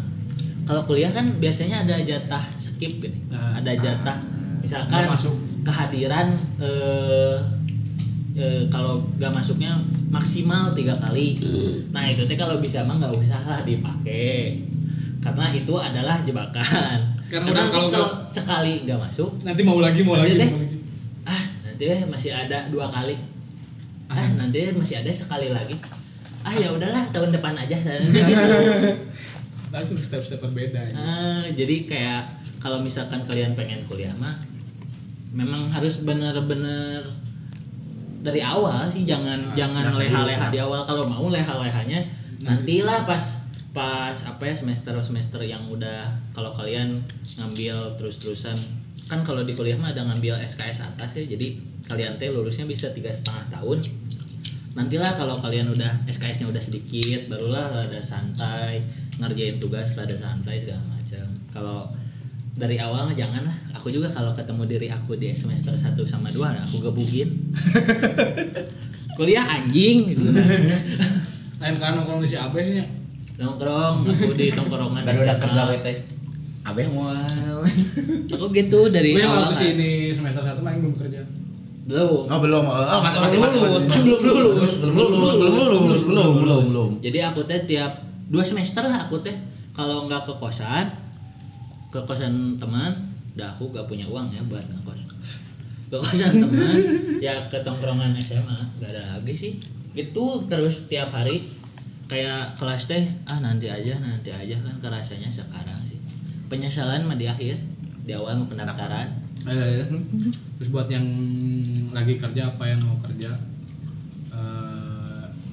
kalau 0.64 0.82
kuliah 0.84 1.10
kan 1.10 1.38
biasanya 1.38 1.84
ada 1.84 2.00
jatah 2.00 2.42
skip 2.56 2.98
gini 2.98 3.20
Nah. 3.28 3.60
ada 3.60 3.76
jatah 3.76 4.18
misalkan 4.60 5.04
Nggak 5.04 5.14
masuk. 5.14 5.36
kehadiran 5.62 6.28
eh, 6.58 7.38
eh, 8.36 8.64
kalau 8.68 9.04
gak 9.16 9.32
masuknya 9.32 9.76
maksimal 10.08 10.72
tiga 10.72 10.96
kali 10.96 11.38
nah 11.92 12.06
itu 12.06 12.24
teh 12.24 12.36
kalau 12.36 12.58
bisa 12.58 12.82
mah 12.82 12.98
nggak 12.98 13.14
usah 13.14 13.42
lah 13.42 13.60
dipakai 13.62 14.64
karena 15.20 15.46
itu 15.52 15.74
adalah 15.76 16.22
jebakan 16.22 17.15
Karena 17.26 17.48
udah 17.52 17.66
kalau 17.74 17.88
kalau 17.90 18.10
sekali 18.30 18.86
nggak 18.86 19.00
masuk 19.02 19.30
nanti 19.42 19.62
mau 19.66 19.82
lagi 19.82 20.02
mau 20.06 20.16
Nanti 20.18 20.38
lagi 20.38 20.42
deh. 20.42 20.50
mau 20.54 20.60
lagi. 20.62 20.78
Ah 21.26 21.42
nanti 21.66 21.84
deh 21.90 22.02
masih 22.06 22.32
ada 22.34 22.58
dua 22.70 22.86
kali. 22.90 23.16
Ah. 24.12 24.30
Nanti 24.38 24.58
deh 24.62 24.74
masih 24.78 25.02
ada 25.02 25.12
sekali 25.12 25.50
lagi. 25.50 25.76
Ah 26.46 26.54
ya 26.54 26.70
udahlah 26.70 27.10
tahun 27.10 27.34
depan 27.34 27.58
aja. 27.58 27.78
Gitu. 27.82 28.22
langsung 29.76 30.00
step-step 30.00 30.40
berbeda 30.40 30.80
ya. 30.80 30.94
Ah, 30.96 31.44
jadi 31.52 31.84
kayak 31.84 32.22
kalau 32.64 32.80
misalkan 32.80 33.28
kalian 33.28 33.60
pengen 33.60 33.84
kuliah 33.92 34.14
mah 34.24 34.40
memang 35.36 35.68
harus 35.68 36.00
bener-bener 36.00 37.04
dari 38.24 38.40
awal 38.40 38.88
sih 38.88 39.04
jangan 39.04 39.52
Ah, 39.52 39.54
jangan 39.54 39.84
leha-leha 39.92 40.48
di 40.48 40.60
awal. 40.64 40.88
Kalau 40.88 41.12
mau 41.12 41.28
leha-lehanya 41.28 42.08
nantilah 42.40 43.04
pas 43.04 43.45
pas 43.76 44.16
apa 44.24 44.44
ya 44.48 44.56
semester 44.56 44.96
semester 45.04 45.44
yang 45.44 45.68
udah 45.68 46.08
kalau 46.32 46.56
kalian 46.56 47.04
ngambil 47.36 48.00
terus-terusan. 48.00 48.56
Kan 49.12 49.28
kalau 49.28 49.44
di 49.44 49.52
kuliah 49.54 49.76
mah 49.76 49.92
ada 49.92 50.08
ngambil 50.08 50.40
SKS 50.48 50.82
atas 50.82 51.20
ya 51.20 51.28
jadi 51.28 51.60
kalian 51.92 52.16
teh 52.18 52.32
lulusnya 52.32 52.64
bisa 52.64 52.96
tiga 52.96 53.12
setengah 53.12 53.60
tahun. 53.60 53.84
Nantilah 54.80 55.12
kalau 55.20 55.38
kalian 55.44 55.76
udah 55.76 56.08
SKS-nya 56.08 56.48
udah 56.48 56.64
sedikit 56.64 57.28
barulah 57.28 57.84
rada 57.84 58.00
santai 58.00 58.80
ngerjain 59.20 59.60
tugas 59.60 59.94
rada 60.00 60.16
santai 60.16 60.64
segala 60.64 60.82
macam. 60.88 61.28
Kalau 61.52 61.80
dari 62.56 62.80
awal 62.80 63.12
mah 63.12 63.16
jangan 63.20 63.44
lah 63.44 63.58
aku 63.76 63.92
juga 63.92 64.08
kalau 64.08 64.32
ketemu 64.32 64.64
diri 64.64 64.88
aku 64.88 65.20
di 65.20 65.36
semester 65.36 65.76
1 65.76 66.00
sama 66.08 66.32
2 66.32 66.40
aku 66.40 66.76
gebugin 66.88 67.52
kuliah 69.20 69.44
anjing 69.44 70.16
gitu 70.16 70.24
lain 71.60 71.76
kan 71.80 72.00
nongkrong 72.00 72.24
di 72.24 72.32
si 72.32 72.40
sih. 72.40 73.05
Nongkrong 73.36 73.96
aku 74.06 74.32
di 74.34 74.48
tongkrongan 74.50 75.04
baru 75.04 75.20
udah 75.22 75.38
kerja 75.40 75.64
wete 75.70 75.94
abeh 76.66 76.88
mau. 76.90 77.14
Aku 78.34 78.46
gitu 78.50 78.90
dari 78.90 79.14
Gue 79.14 79.22
awal 79.22 79.46
waktu 79.46 79.54
kan. 79.54 79.62
sini 79.70 79.90
semester 80.10 80.42
satu 80.42 80.66
main 80.66 80.82
belum 80.82 80.98
kerja. 80.98 81.22
Belum. 81.86 82.26
Oh 82.26 82.40
belum. 82.42 82.64
Oh 82.66 83.02
Masih- 83.06 83.22
masih- 83.22 83.38
masih- 83.38 83.62
lulus 83.62 83.84
kan 83.86 84.02
belum 84.02 84.20
lulus. 84.20 84.74
belum 84.82 84.96
lulus 85.14 85.36
belum 85.38 85.54
lulus. 85.54 86.02
belum 86.02 86.32
belum 86.42 86.64
belum. 86.74 86.90
Jadi 87.06 87.20
aku 87.22 87.46
teh 87.46 87.62
tiap 87.64 87.94
dua 88.28 88.42
semester 88.42 88.82
lah 88.82 89.06
aku 89.06 89.22
teh. 89.22 89.38
Kalau 89.78 90.10
nggak 90.10 90.26
ke 90.26 90.34
kosan 90.42 90.90
ke 91.94 92.00
kosan 92.04 92.58
teman 92.58 92.92
dah 93.36 93.52
aku 93.52 93.68
gak 93.70 93.86
punya 93.86 94.08
uang 94.08 94.32
ya 94.32 94.42
buat 94.48 94.64
ngekos. 94.66 95.06
Ke 95.92 95.98
kosan 96.02 96.32
teman 96.48 96.76
ya 97.22 97.46
ke 97.46 97.62
tongkrongan 97.62 98.18
SMA 98.18 98.58
gak 98.82 98.90
ada 98.90 99.20
lagi 99.20 99.36
sih. 99.38 99.52
Itu 99.94 100.50
terus 100.50 100.90
tiap 100.90 101.14
hari 101.14 101.46
kayak 102.06 102.62
kelas 102.62 102.86
teh 102.86 103.04
ah 103.26 103.40
nanti 103.42 103.66
aja 103.70 103.98
nanti 103.98 104.30
aja 104.30 104.56
kan 104.62 104.76
kerasanya 104.82 105.30
sekarang 105.34 105.80
sih. 105.90 105.98
Penyesalan 106.52 107.10
mah 107.10 107.18
di 107.18 107.26
akhir 107.26 107.58
di 108.06 108.12
awal 108.14 108.42
mau 108.42 108.48
pendaftaran. 108.50 109.10
Eh, 109.46 109.86
terus 110.58 110.70
buat 110.74 110.90
yang 110.90 111.06
lagi 111.94 112.18
kerja 112.18 112.54
apa 112.54 112.64
yang 112.70 112.82
mau 112.86 112.98
kerja? 113.02 113.34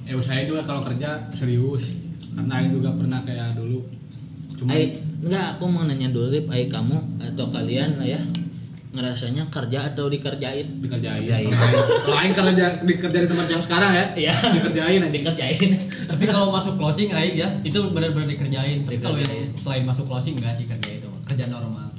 Eh 0.03 0.13
saya 0.21 0.45
juga 0.45 0.61
kalau 0.67 0.85
kerja 0.85 1.31
serius. 1.33 1.97
Karena 2.33 2.61
Aing 2.61 2.73
juga 2.73 2.93
pernah 2.93 3.21
kayak 3.25 3.57
dulu. 3.57 3.85
Cuma 4.57 4.73
Ai, 4.73 5.01
enggak 5.21 5.57
aku 5.57 5.65
mau 5.69 5.85
nanya 5.85 6.09
dulu 6.09 6.33
Lip, 6.33 6.49
Ai 6.49 6.69
kamu 6.69 7.21
atau 7.21 7.45
kalian 7.49 7.97
lah 7.97 8.05
ya 8.05 8.21
ngerasanya 8.93 9.49
kerja 9.49 9.79
atau 9.87 10.05
dikerjain? 10.05 10.69
dikerjain 10.77 11.25
Kerjain. 11.25 11.49
kalau 12.05 12.15
Aing 12.15 12.31
kerja 12.31 12.65
dikerja 12.79 13.17
di 13.17 13.27
tempat 13.27 13.47
yang 13.49 13.59
sekarang 13.59 13.91
ya 13.91 14.05
Iya. 14.15 14.33
dikerjain 14.53 15.01
aja 15.01 15.09
Dikerjain. 15.11 15.69
tapi 16.05 16.23
kalau 16.25 16.47
masuk 16.49 16.77
closing 16.77 17.09
aing 17.09 17.33
ya 17.35 17.49
itu 17.61 17.79
benar-benar 17.87 18.25
dikerjain 18.27 18.81
tapi 18.81 18.97
kalau 18.99 19.17
yang 19.17 19.25
Dikerjain. 19.25 19.57
selain 19.57 19.83
masuk 19.83 20.05
closing 20.05 20.37
enggak 20.37 20.53
sih 20.53 20.63
kerja 20.63 20.89
itu 20.93 21.09
kerja 21.25 21.45
normal 21.47 21.89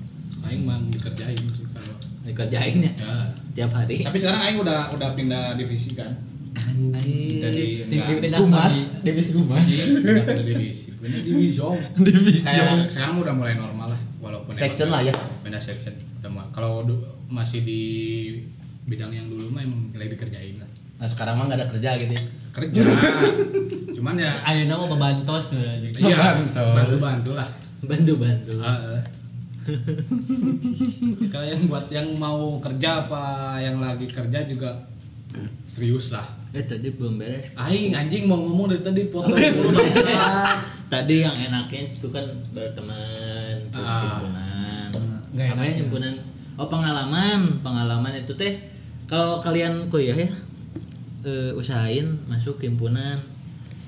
Aing 0.45 0.63
mah 0.63 0.79
dikerjain 0.87 1.35
sih 1.35 1.67
kalau 1.69 1.95
Dikerjain 2.23 2.77
ya 2.81 2.93
ya 2.95 3.15
tiap 3.55 3.71
hari. 3.73 4.01
tapi 4.01 4.17
sekarang 4.17 4.41
Aing 4.41 4.59
udah 4.59 4.91
udah 4.91 5.09
pindah 5.13 5.45
divisi 5.55 5.93
kan 5.93 6.15
Jadi 6.55 7.91
Tim- 7.91 7.99
enggak. 8.01 8.23
pindah 8.23 8.41
Humas, 8.41 8.75
divisi 9.01 9.35
humas. 9.35 9.67
Pindah 9.97 10.25
ke 10.29 10.43
divisi 10.45 10.95
divisi 10.95 11.59
Divisi. 11.99 12.55
Sekarang 12.89 13.19
udah 13.19 13.35
mulai 13.35 13.55
normal 13.55 13.91
lah 13.91 14.01
walaupun 14.21 14.55
Section 14.55 14.89
lah 14.89 15.03
ya. 15.03 15.11
Beda 15.55 15.63
section. 15.65 15.95
Mah- 16.27 16.51
Kalau 16.51 16.83
du- 16.83 16.99
masih 17.31 17.63
di 17.63 17.81
bidang 18.85 19.15
yang 19.15 19.31
dulu 19.31 19.55
mah 19.55 19.63
emang 19.63 19.87
lagi 19.95 20.11
dikerjain 20.11 20.59
lah. 20.59 20.67
Nah 20.99 21.07
sekarang 21.07 21.39
mah 21.39 21.47
nggak 21.47 21.63
ada 21.63 21.69
kerja 21.71 21.91
gitu. 21.95 22.11
ya. 22.11 22.23
Kerja. 22.51 22.81
Cuman 23.97 24.19
ya 24.19 24.27
Ayeuna 24.43 24.75
mah 24.77 24.91
bebantos 24.91 25.55
iya 25.55 26.19
Bantu. 26.35 26.59
bantu-bantu 26.75 27.31
lah. 27.33 27.47
Bantu-bantu. 27.81 28.55
Heeh. 28.59 29.01
Kalau 31.31 31.47
yang 31.47 31.63
buat 31.65 31.87
yang 31.89 32.09
mau 32.17 32.59
kerja 32.59 33.07
apa 33.07 33.23
yang 33.59 33.79
lagi 33.79 34.11
kerja 34.11 34.43
juga 34.45 34.91
serius 35.67 36.11
lah. 36.11 36.27
Eh 36.51 36.63
tadi 36.63 36.91
belum 36.91 37.15
beres. 37.15 37.55
Aing 37.55 37.95
anjing 37.95 38.27
mau 38.27 38.37
ngomong 38.37 38.71
dari 38.71 38.83
tadi 38.83 39.07
potong 39.07 39.39
dulu. 39.39 39.71
Tadi 40.85 41.15
yang 41.21 41.35
enaknya 41.35 41.91
itu 41.91 42.07
kan 42.09 42.23
berteman, 42.51 43.67
terus 43.69 43.89
Ah. 43.89 44.21
Himpunan. 45.35 45.43
Nggak 45.43 45.47
Apa 45.51 45.59
ya 45.59 45.67
enaknya. 45.67 45.81
himpunan? 45.83 46.15
Oh 46.55 46.69
pengalaman, 46.71 47.41
pengalaman 47.61 48.15
itu 48.15 48.33
teh 48.33 48.63
kalau 49.05 49.37
kalian 49.39 49.91
kuliah 49.91 50.15
ya 50.15 50.31
eh, 51.25 51.51
usahain 51.53 52.15
masuk 52.25 52.57
himpunan 52.59 53.19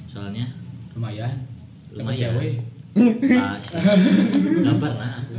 soalnya 0.07 0.51
Lumayan. 0.93 1.33
Lumayan. 1.93 2.19
cewek. 2.35 2.55
nggak 2.97 4.77
pernah 4.81 5.11
aku 5.15 5.33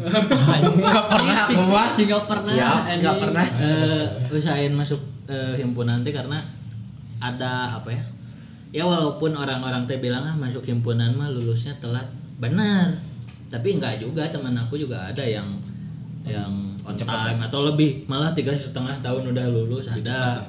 Nggak 0.78 1.06
pernah 1.10 1.38
aku 1.44 1.62
mah. 1.66 1.88
sih 1.90 2.06
nggak 2.06 2.26
pernah 2.26 2.54
nggak 2.86 3.18
pernah. 3.18 3.46
Eh, 3.60 4.06
usahain 4.30 4.72
masuk 4.72 5.02
eh, 5.26 5.58
himpunan 5.58 6.06
teh 6.06 6.14
karena 6.14 6.38
ada 7.18 7.74
apa 7.76 7.90
ya 7.90 8.04
ya 8.72 8.84
walaupun 8.86 9.34
orang-orang 9.34 9.90
teh 9.90 9.98
bilang 9.98 10.22
ah 10.22 10.38
masuk 10.38 10.62
himpunan 10.64 11.18
mah 11.18 11.34
lulusnya 11.34 11.74
telat 11.82 12.06
benar 12.38 12.94
tapi 13.50 13.74
enggak 13.74 13.98
juga 13.98 14.30
teman 14.30 14.54
aku 14.54 14.78
juga 14.78 15.10
ada 15.10 15.26
yang 15.26 15.58
yang 16.28 16.54
on 16.84 16.96
Cepet 16.96 17.08
time 17.08 17.42
atau 17.44 17.60
lebih 17.68 18.06
malah 18.06 18.32
tiga 18.36 18.54
setengah 18.54 19.00
tahun 19.02 19.32
udah 19.32 19.46
lulus 19.50 19.88
ada. 19.88 20.48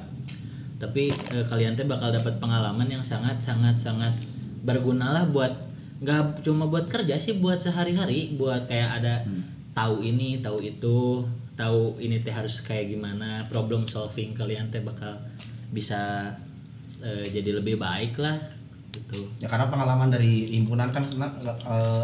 tapi 0.79 1.11
eh, 1.11 1.45
kalian 1.51 1.75
teh 1.75 1.83
bakal 1.83 2.07
dapat 2.07 2.39
pengalaman 2.39 2.87
yang 2.87 3.03
sangat 3.03 3.43
sangat 3.43 3.75
sangat 3.75 4.15
berguna 4.63 5.11
lah 5.11 5.25
buat 5.27 5.51
nggak 5.99 6.47
cuma 6.47 6.71
buat 6.71 6.87
kerja 6.87 7.19
sih 7.19 7.35
buat 7.35 7.59
sehari-hari 7.59 8.39
buat 8.39 8.71
kayak 8.71 9.03
ada 9.03 9.27
tahu 9.75 9.99
ini 9.99 10.39
tahu 10.39 10.63
itu 10.63 11.27
tahu 11.59 11.99
ini 11.99 12.23
teh 12.23 12.31
harus 12.31 12.63
kayak 12.63 12.95
gimana 12.95 13.43
problem 13.51 13.83
solving 13.83 14.31
kalian 14.31 14.71
teh 14.71 14.79
bakal 14.79 15.19
bisa 15.75 16.31
eh, 17.03 17.27
jadi 17.27 17.59
lebih 17.59 17.75
baik 17.75 18.15
lah 18.15 18.39
gitu 18.89 19.21
Ya 19.37 19.45
karena 19.45 19.65
pengalaman 19.65 20.07
dari 20.07 20.49
himpunan 20.51 20.89
kan 20.89 20.99
sebenarnya 20.99 21.39
nggak, 21.39 21.57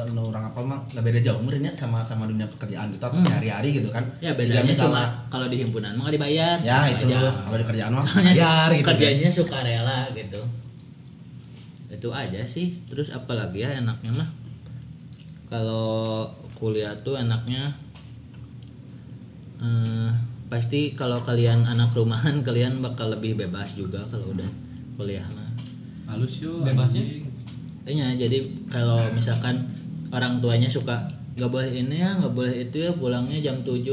eh, 0.08 0.22
orang 0.24 0.44
apa 0.46 0.60
mah 0.62 0.80
nggak 0.88 1.04
beda 1.04 1.20
jauh 1.22 1.38
umurnya 1.38 1.72
sama 1.72 2.00
sama 2.00 2.26
dunia 2.26 2.46
pekerjaan 2.48 2.90
kita 2.90 3.06
Hmm. 3.08 3.22
sehari-hari 3.22 3.70
gitu 3.74 3.90
kan. 3.90 4.04
ya 4.20 4.32
Jika 4.32 4.40
bedanya 4.40 4.64
misalnya- 4.64 5.10
cuma 5.12 5.30
kalau 5.30 5.48
di 5.48 5.58
himpunan 5.58 5.94
mah 5.94 6.08
dibayar 6.08 6.58
ya 6.60 6.80
itu 6.88 7.06
Aja. 7.08 7.30
kalau 7.42 7.58
di 7.58 7.66
kerjaan 7.66 7.92
mah 7.92 8.06
bayar 8.22 8.70
gitu. 8.72 8.82
kan. 8.82 8.88
kerjanya 8.92 9.30
sukarela 9.30 10.00
gitu 10.12 10.42
itu 11.88 12.08
aja 12.12 12.42
sih 12.44 12.76
terus 12.86 13.08
apalagi 13.10 13.62
ya 13.62 13.76
enaknya 13.76 14.12
mah 14.14 14.30
kalau 15.48 16.28
kuliah 16.54 16.92
tuh 16.98 17.16
enaknya 17.16 17.72
eh, 19.58 20.10
pasti 20.46 20.94
kalau 20.94 21.22
kalian 21.22 21.64
anak 21.64 21.92
rumahan 21.92 22.42
kalian 22.48 22.80
bakal 22.80 23.10
lebih 23.10 23.36
bebas 23.36 23.74
juga 23.74 24.04
kalau 24.06 24.30
udah 24.30 24.50
kuliah 24.96 25.26
mah 25.32 25.45
Halus 26.06 26.34
yo. 26.40 26.62
Bebasnya? 26.62 27.02
anjing. 27.02 27.24
Iya, 27.86 28.08
jadi 28.18 28.38
kalau 28.66 29.10
misalkan 29.12 29.66
orang 30.10 30.40
tuanya 30.40 30.66
suka 30.68 31.06
nggak 31.36 31.50
boleh 31.50 31.68
ini 31.70 32.00
ya 32.00 32.16
nggak 32.16 32.32
boleh 32.32 32.54
itu 32.64 32.78
ya 32.80 32.92
pulangnya 32.92 33.36
jam 33.42 33.60
7 33.60 33.84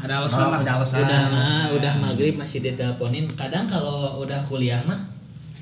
Ada 0.00 0.14
Oh, 0.16 0.20
alasan 0.24 0.46
lah. 0.48 0.58
ada 0.58 0.72
alasan. 0.76 0.98
udah 0.98 1.22
mah 1.28 1.64
udah 1.72 1.94
maghrib 2.00 2.34
masih 2.34 2.58
diteleponin 2.60 3.28
kadang 3.30 3.66
kalau 3.66 4.18
udah 4.18 4.40
kuliah 4.44 4.80
mah 4.82 5.12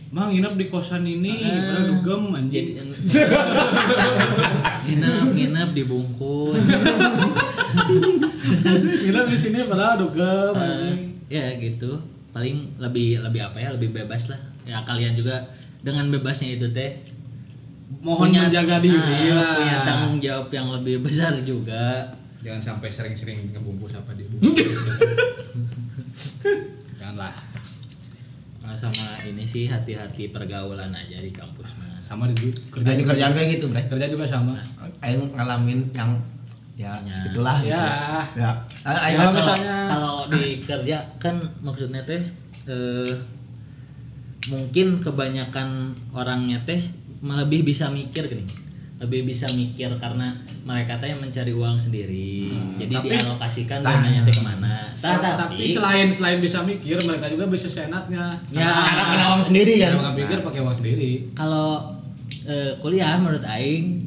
Mang 0.08 0.30
nginep 0.30 0.54
di 0.54 0.66
kosan 0.68 1.02
ini, 1.02 1.42
Ah. 1.42 1.74
padahal 1.74 1.84
dugem 1.90 2.22
anjing. 2.32 2.78
nginep 4.86 5.26
nginep 5.34 5.68
dibungkus 5.74 6.62
Nginep 9.02 9.26
di 9.26 9.36
sini 9.36 9.58
padahal 9.64 9.98
dugem 10.00 10.54
Eh, 10.54 10.62
anjing. 10.62 10.98
ya 11.26 11.44
gitu 11.56 11.98
paling 12.30 12.78
lebih 12.78 13.18
lebih 13.20 13.40
apa 13.42 13.58
ya 13.58 13.68
lebih 13.70 13.90
bebas 13.92 14.26
lah 14.28 14.38
ya 14.62 14.82
kalian 14.82 15.10
juga 15.12 15.50
dengan 15.84 16.08
bebasnya 16.08 16.48
itu 16.50 16.66
teh 16.70 16.96
Mohon 18.00 18.36
menjaga 18.42 18.80
diri 18.80 18.96
ah, 18.96 19.32
lah. 19.34 19.54
punya 19.54 19.78
tanggung 19.82 20.16
jawab 20.18 20.48
yang 20.50 20.72
lebih 20.72 21.00
besar 21.00 21.36
juga 21.38 22.10
Jangan 22.40 22.60
sampai 22.60 22.88
sering-sering 22.88 23.48
ngebungkus 23.50 23.92
apa 23.94 24.12
di 24.12 24.24
Janganlah. 26.94 27.32
Nah, 28.60 28.74
sama 28.74 29.06
ini 29.22 29.44
sih 29.44 29.64
hati-hati 29.66 30.28
pergaulan 30.28 30.88
aja 30.90 31.18
di 31.18 31.30
kampus 31.30 31.72
mah 31.74 32.00
Sama 32.02 32.28
di 32.30 32.48
kerja 32.70 32.92
di 32.92 33.02
kerjaan 33.02 33.32
kayak 33.32 33.48
gitu 33.54 33.68
bre 33.68 33.84
kerja 33.86 34.06
juga 34.08 34.24
sama. 34.24 34.56
aing 35.00 35.32
ngalamin 35.32 35.88
yang 35.90 36.16
ya 36.74 36.96
Ya. 36.98 37.12
segitulah 37.12 37.56
gitu. 37.60 37.70
Ya. 37.70 37.84
ya 38.34 38.50
aing 38.82 39.14
Kalau 39.14 39.30
kalau 39.30 39.32
misalnya- 39.34 39.86
kalau 39.86 40.14
di 40.28 40.44
kerja 40.60 40.96
kan 41.16 41.34
maksudnya 41.60 42.00
teh 42.02 42.20
eh, 42.66 43.10
mungkin 44.46 45.00
kebanyakan 45.00 45.68
orangnya 46.12 46.60
teh 46.62 46.84
lebih 47.20 47.64
bisa 47.64 47.88
mikir 47.88 48.28
gini. 48.28 48.44
Lebih 48.94 49.26
bisa 49.26 49.50
mikir 49.50 49.90
karena 49.96 50.36
mereka 50.62 50.96
teh 50.96 51.12
mencari 51.12 51.50
uang 51.50 51.76
sendiri. 51.78 52.52
Jadi 52.78 52.94
tapi- 52.94 53.10
dialokasikan 53.10 53.80
dananya 53.80 54.22
teh 54.22 54.32
ke 54.32 54.42
mana. 54.42 54.92
Tah, 54.94 55.18
Sa- 55.18 55.36
tapi 55.36 55.66
selain 55.66 56.08
selain 56.08 56.38
bisa 56.38 56.62
mikir, 56.62 56.96
mereka 57.02 57.26
juga 57.28 57.48
bisa 57.48 57.66
seenaknya. 57.66 58.38
Ya. 58.48 58.70
karena 58.80 59.02
punya 59.08 59.26
uang 59.28 59.42
sendiri 59.44 59.72
kan 59.76 59.90
Jangan 59.94 60.14
pikir 60.14 60.38
pakai 60.40 60.60
uang 60.62 60.76
sendiri. 60.76 61.10
kalau 61.34 61.98
eh, 62.46 62.72
kuliah 62.78 63.16
menurut 63.16 63.44
aing 63.44 64.04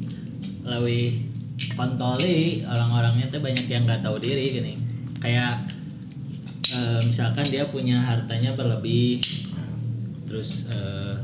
lebih 0.62 1.26
kontoli 1.74 2.62
orang-orangnya 2.62 3.26
teh 3.28 3.38
banyak 3.38 3.66
yang 3.66 3.82
nggak 3.84 4.00
tahu 4.00 4.18
diri 4.18 4.46
gini. 4.50 4.74
Kayak 5.18 5.62
eh, 6.70 7.00
misalkan 7.02 7.44
dia 7.44 7.66
punya 7.66 7.98
hartanya 8.00 8.54
berlebih 8.54 9.20
terus 10.28 10.68
eh 10.68 11.16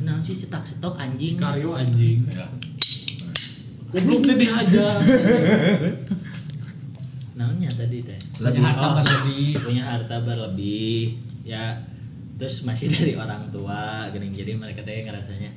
nah 0.00 0.18
sih 0.20 0.34
cetak 0.34 0.64
stok 0.64 0.96
anjing 0.96 1.36
Karyo 1.36 1.72
anjing. 1.72 2.26
Goblok 3.88 4.22
teh 4.22 4.36
dihajar. 4.36 4.98
namanya 7.32 7.70
tadi 7.72 7.98
teh 8.00 8.18
lebih 8.38 8.60
harta 8.60 8.82
Oh, 8.82 8.92
berlebih. 8.98 9.48
punya 9.58 9.82
harta 9.82 10.16
berlebih 10.20 11.16
ya 11.42 11.80
terus 12.36 12.62
masih 12.62 12.90
dari 12.92 13.14
orang 13.14 13.48
tua 13.48 14.08
gini 14.10 14.28
jadi 14.30 14.54
mereka 14.54 14.82
teh 14.82 15.00
ngerasanya 15.00 15.50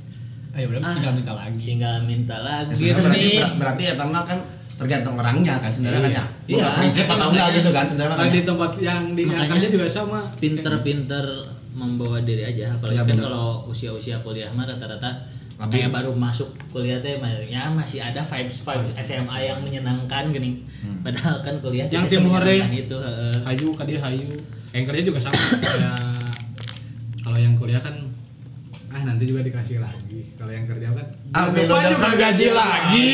Ayo 0.53 0.69
Ah. 0.79 0.93
tinggal 0.93 1.13
minta 1.17 1.33
lagi. 1.33 1.63
tinggal 1.65 1.97
minta 2.05 2.37
lagi 2.39 2.77
Ya, 2.79 2.93
berarti 2.95 3.25
nih 3.25 3.57
berarti 3.57 3.83
ya 3.83 3.93
kan 4.23 4.39
tergantung 4.73 5.15
orangnya 5.15 5.55
kan 5.57 5.69
sebenarnya 5.69 6.01
kan 6.01 6.11
ya 6.11 6.23
Iya. 6.45 6.67
prinsip 6.75 7.05
atau 7.05 7.29
enggak 7.29 7.47
gitu 7.55 7.69
kan 7.69 7.85
sebenarnya 7.85 8.11
kan 8.11 8.17
Kalau 8.17 8.27
ya. 8.27 8.33
di 8.33 8.41
tempat 8.43 8.71
yang 8.77 9.01
di 9.13 9.23
juga 9.69 9.85
sama. 9.87 10.19
pinter-pinter 10.35 11.25
membawa 11.71 12.17
diri 12.19 12.43
aja 12.43 12.69
apalagi 12.71 12.97
Ya, 12.97 13.03
kan 13.03 13.17
kalau 13.19 13.65
usia-usia 13.65 14.17
kuliah 14.19 14.49
mah 14.49 14.65
rata-rata 14.65 15.25
Lebih. 15.55 15.69
kayak 15.71 15.89
baru 15.91 16.11
masuk 16.11 16.49
kuliah 16.69 16.97
teh 16.97 17.17
ya 17.45 17.69
masih 17.69 17.99
ada 17.99 18.21
vibes 18.21 18.61
vibes 18.61 18.89
SMA 18.99 19.37
yang 19.43 19.57
menyenangkan 19.59 20.29
gini 20.29 20.61
Hmm. 20.81 20.99
padahal 21.01 21.39
kan 21.39 21.55
kuliah 21.57 21.85
Yang 21.87 22.17
timur, 22.17 22.37
semenyenangkan 22.37 22.71
eh. 22.71 22.83
itu 22.83 22.97
heeh. 22.97 23.35
Hayu 23.43 23.67
kadi 23.71 23.93
hayu. 23.95 24.29
Yang 24.71 24.83
kerja 24.85 25.01
juga 25.03 25.19
sama. 25.21 25.37
Kayak 25.63 26.01
kalau 27.21 27.37
yang 27.37 27.53
kuliah 27.55 27.79
kan 27.79 27.95
nanti 29.03 29.23
juga 29.25 29.41
dikasih 29.41 29.77
lagi. 29.77 30.33
Kalau 30.33 30.49
yang 30.49 30.65
kerja 30.65 30.87
kan 30.89 31.07
Ah, 31.31 31.49
juga 31.49 31.89
depan 31.89 32.13
gaji 32.13 32.47
lagi. 32.49 33.11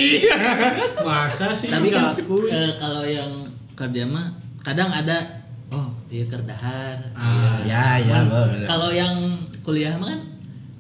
Masa 1.08 1.52
sih? 1.52 1.68
Tapi 1.68 1.88
nggak 1.88 2.20
aku? 2.20 2.48
eh, 2.48 2.72
kalau 2.76 3.04
yang 3.04 3.32
kerja 3.74 4.04
mah 4.06 4.34
kadang 4.62 4.90
ada. 4.90 5.40
Oh. 5.70 5.94
Dia 6.08 6.26
kerdahan 6.26 7.14
Ah, 7.14 7.62
ya 7.62 8.02
ya 8.02 8.26
bener. 8.26 8.66
kalau 8.66 8.90
yang 8.90 9.38
kuliah 9.62 9.94
mah 9.96 10.18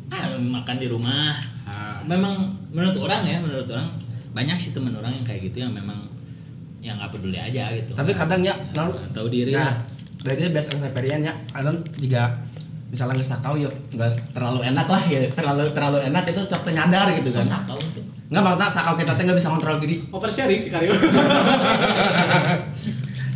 kan 0.09 0.29
ah, 0.29 0.37
makan 0.37 0.75
di 0.77 0.87
rumah. 0.87 1.37
Ah, 1.63 2.01
memang 2.03 2.57
menurut 2.69 2.97
orang 2.97 3.21
ya 3.23 3.37
menurut 3.37 3.69
orang 3.69 3.93
banyak 4.29 4.57
sih 4.57 4.73
teman 4.73 4.93
orang 4.93 5.09
yang 5.11 5.21
kayak 5.23 5.41
gitu 5.43 5.61
yang 5.61 5.71
memang 5.71 6.09
yang 6.81 6.97
nggak 6.97 7.13
peduli 7.13 7.37
aja 7.37 7.69
gitu. 7.71 7.93
Tapi 7.93 8.11
kadang 8.11 8.41
ya 8.41 8.57
tahu 8.73 9.27
diri 9.27 9.53
ya 9.53 9.61
lah. 9.61 9.73
dari 10.19 10.49
biasa 10.49 10.69
keseperian 10.75 11.21
ya. 11.21 11.33
Kadang 11.49 11.85
juga 11.95 12.41
misalnya 12.89 13.21
nggak 13.21 13.29
sakau 13.29 13.53
yuk 13.53 13.69
nggak 13.93 14.33
terlalu 14.33 14.65
enak 14.65 14.89
lah 14.89 15.01
ya 15.05 15.29
terlalu 15.29 15.69
terlalu 15.77 15.97
enak 16.09 16.25
itu 16.25 16.41
sok 16.41 16.65
nyadar 16.73 17.13
gitu 17.13 17.29
kan. 17.29 17.45
Sakau 17.45 17.77
sih. 17.77 18.01
Nggak 18.33 18.41
maksudnya 18.45 18.69
sakau 18.73 18.93
kita 18.97 19.13
teh 19.13 19.23
nggak 19.29 19.37
bisa 19.37 19.49
kontrol 19.53 19.77
diri. 19.77 20.01
Oversharing 20.09 20.61
sih 20.61 20.73
Karyo. 20.73 20.93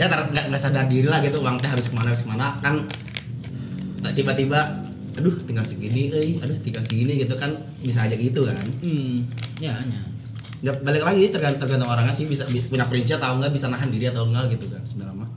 ya 0.01 0.06
ter- 0.10 0.30
nggak 0.34 0.45
nggak 0.49 0.62
sadar 0.62 0.89
diri 0.89 1.06
lah 1.06 1.22
gitu 1.22 1.38
uang 1.41 1.62
teh 1.62 1.70
harus 1.70 1.86
ke 1.89 1.93
mana 1.93 2.10
harus 2.14 2.26
ke 2.26 2.30
mana. 2.34 2.58
Kan 2.62 2.89
tiba-tiba 4.14 4.84
aduh 5.14 5.38
tinggal 5.45 5.62
segini 5.62 6.10
eh 6.10 6.41
aduh 6.41 6.58
tinggal 6.66 6.82
segini 6.82 7.22
gitu 7.22 7.38
kan 7.38 7.54
bisa 7.86 8.10
aja 8.10 8.18
gitu 8.18 8.49
kan. 8.49 8.58
Hmm 8.82 9.30
ya 9.62 9.78
hanya. 9.78 10.01
Ya, 10.64 10.72
balik 10.80 11.04
lagi 11.04 11.28
tergantung, 11.28 11.68
tergantung 11.68 11.91
orangnya 11.91 12.16
sih 12.16 12.24
bisa 12.24 12.47
bi- 12.47 12.64
punya 12.64 12.88
prinsip 12.88 13.20
atau 13.20 13.36
enggak 13.36 13.51
bisa 13.51 13.68
nahan 13.68 13.91
diri 13.91 14.08
atau 14.08 14.24
enggak 14.24 14.56
gitu 14.56 14.72
kan 14.72 14.80
sebenarnya 14.88 15.28
mah. 15.28 15.30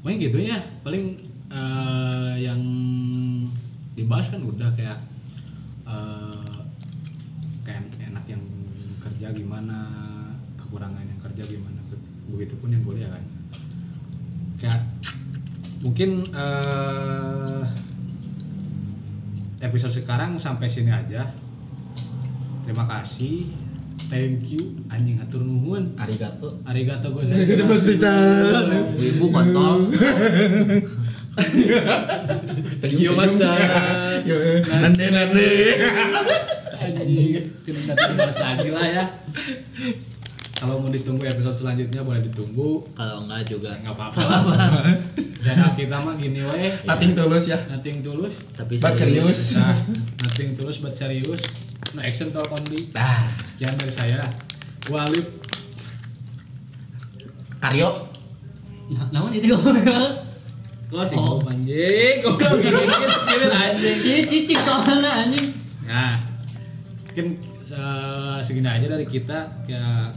Paling 0.00 0.18
gitu 0.24 0.38
ya, 0.40 0.56
paling 0.80 1.27
eh, 1.52 2.34
yang 2.44 2.60
dibahas 3.98 4.30
kan 4.30 4.40
udah 4.44 4.70
kayak 4.78 4.98
eh, 5.88 6.56
kayak 7.64 7.84
enak 8.08 8.24
yang 8.28 8.42
kerja 9.02 9.34
gimana, 9.34 9.78
kekurangan 10.60 11.04
yang 11.04 11.20
kerja 11.20 11.42
gimana, 11.48 11.80
begitupun 12.30 12.72
yang 12.72 12.84
kuliah 12.84 13.10
kan. 13.10 13.24
Kayak 14.60 14.80
mungkin 15.82 16.28
eh, 16.30 17.64
episode 19.64 19.94
sekarang 19.94 20.38
sampai 20.38 20.70
sini 20.70 20.92
aja. 20.94 21.28
Terima 22.64 22.84
kasih. 22.84 23.48
Thank 24.08 24.56
you 24.56 24.72
anjing 24.88 25.20
atur 25.20 25.44
nuhun. 25.44 25.92
arigato 26.00 26.64
Arigato 26.64 27.12
gozaimasu. 27.12 27.92
ibu 29.12 29.26
kontol 29.28 29.84
Yo 32.98 33.14
masa. 33.14 33.54
nande 34.82 35.06
nande 35.10 35.48
Anjing, 36.78 37.42
kita 37.66 37.94
bahas 38.14 38.38
lagi 38.38 38.70
lah 38.70 38.86
ya. 38.86 39.04
Kalau 40.58 40.82
mau 40.82 40.90
ditunggu 40.90 41.22
episode 41.26 41.54
selanjutnya 41.54 42.02
boleh 42.02 42.22
ditunggu. 42.26 42.86
kalau 42.98 43.26
enggak 43.26 43.46
juga 43.50 43.78
Nggak 43.82 43.94
apa-apa. 43.94 44.22
Dan 45.38 45.56
kita 45.78 45.96
mah 46.02 46.18
gini 46.18 46.42
weh. 46.42 46.74
nothing 46.82 47.14
tulus 47.14 47.46
ya 47.46 47.58
Nothing 47.70 48.02
tulus. 48.02 48.34
tapi 48.58 48.74
serius 48.78 49.54
Nah, 49.54 49.74
nothing 50.26 50.58
tulus 50.58 50.82
but 50.82 50.94
serius. 50.98 51.42
No 51.94 52.02
action 52.02 52.34
talk 52.34 52.50
only. 52.50 52.90
nah 52.90 53.26
Sekian 53.46 53.74
dari 53.78 53.94
saya. 53.94 54.22
Walip. 54.90 55.26
karyo 57.58 57.90
Nah, 58.88 59.06
namun 59.12 59.30
itu 59.36 59.52
Closing 60.88 61.18
Oh. 61.20 61.44
oh. 61.44 61.50
anjing. 61.50 62.24
Goblok 62.24 62.58
gini 62.60 62.82
gini 62.84 63.46
anjing. 63.52 63.96
si 64.00 64.12
cicik 64.24 64.58
soalnya 64.60 65.10
anjing. 65.24 65.46
Nah, 65.88 66.16
eh, 67.16 68.38
segini 68.44 68.68
aja 68.68 68.86
dari 68.88 69.04
kita 69.04 69.64
ya 69.68 70.12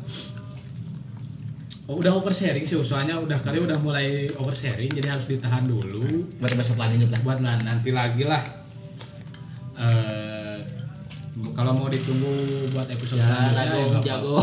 oh, 1.92 1.96
udah 2.00 2.16
oversharing 2.16 2.64
sih 2.64 2.80
soalnya 2.84 3.20
udah 3.20 3.40
kali 3.44 3.60
udah 3.60 3.76
mulai 3.84 4.32
oversharing 4.40 4.92
jadi 4.96 5.12
harus 5.12 5.28
ditahan 5.28 5.68
dulu 5.68 6.28
buat 6.40 6.52
episode 6.56 6.80
lanjut 6.80 7.10
lah 7.12 7.22
buat 7.28 7.40
lah 7.44 7.56
nanti 7.64 7.92
lagi 7.92 8.24
lah 8.24 8.62
Eh, 9.82 10.60
kalau 11.58 11.74
mau 11.74 11.90
ditunggu 11.90 12.70
buat 12.70 12.86
episode 12.86 13.18
ya 13.18 13.50
selanjutnya 13.50 13.98
ya 13.98 14.02
jago 14.14 14.38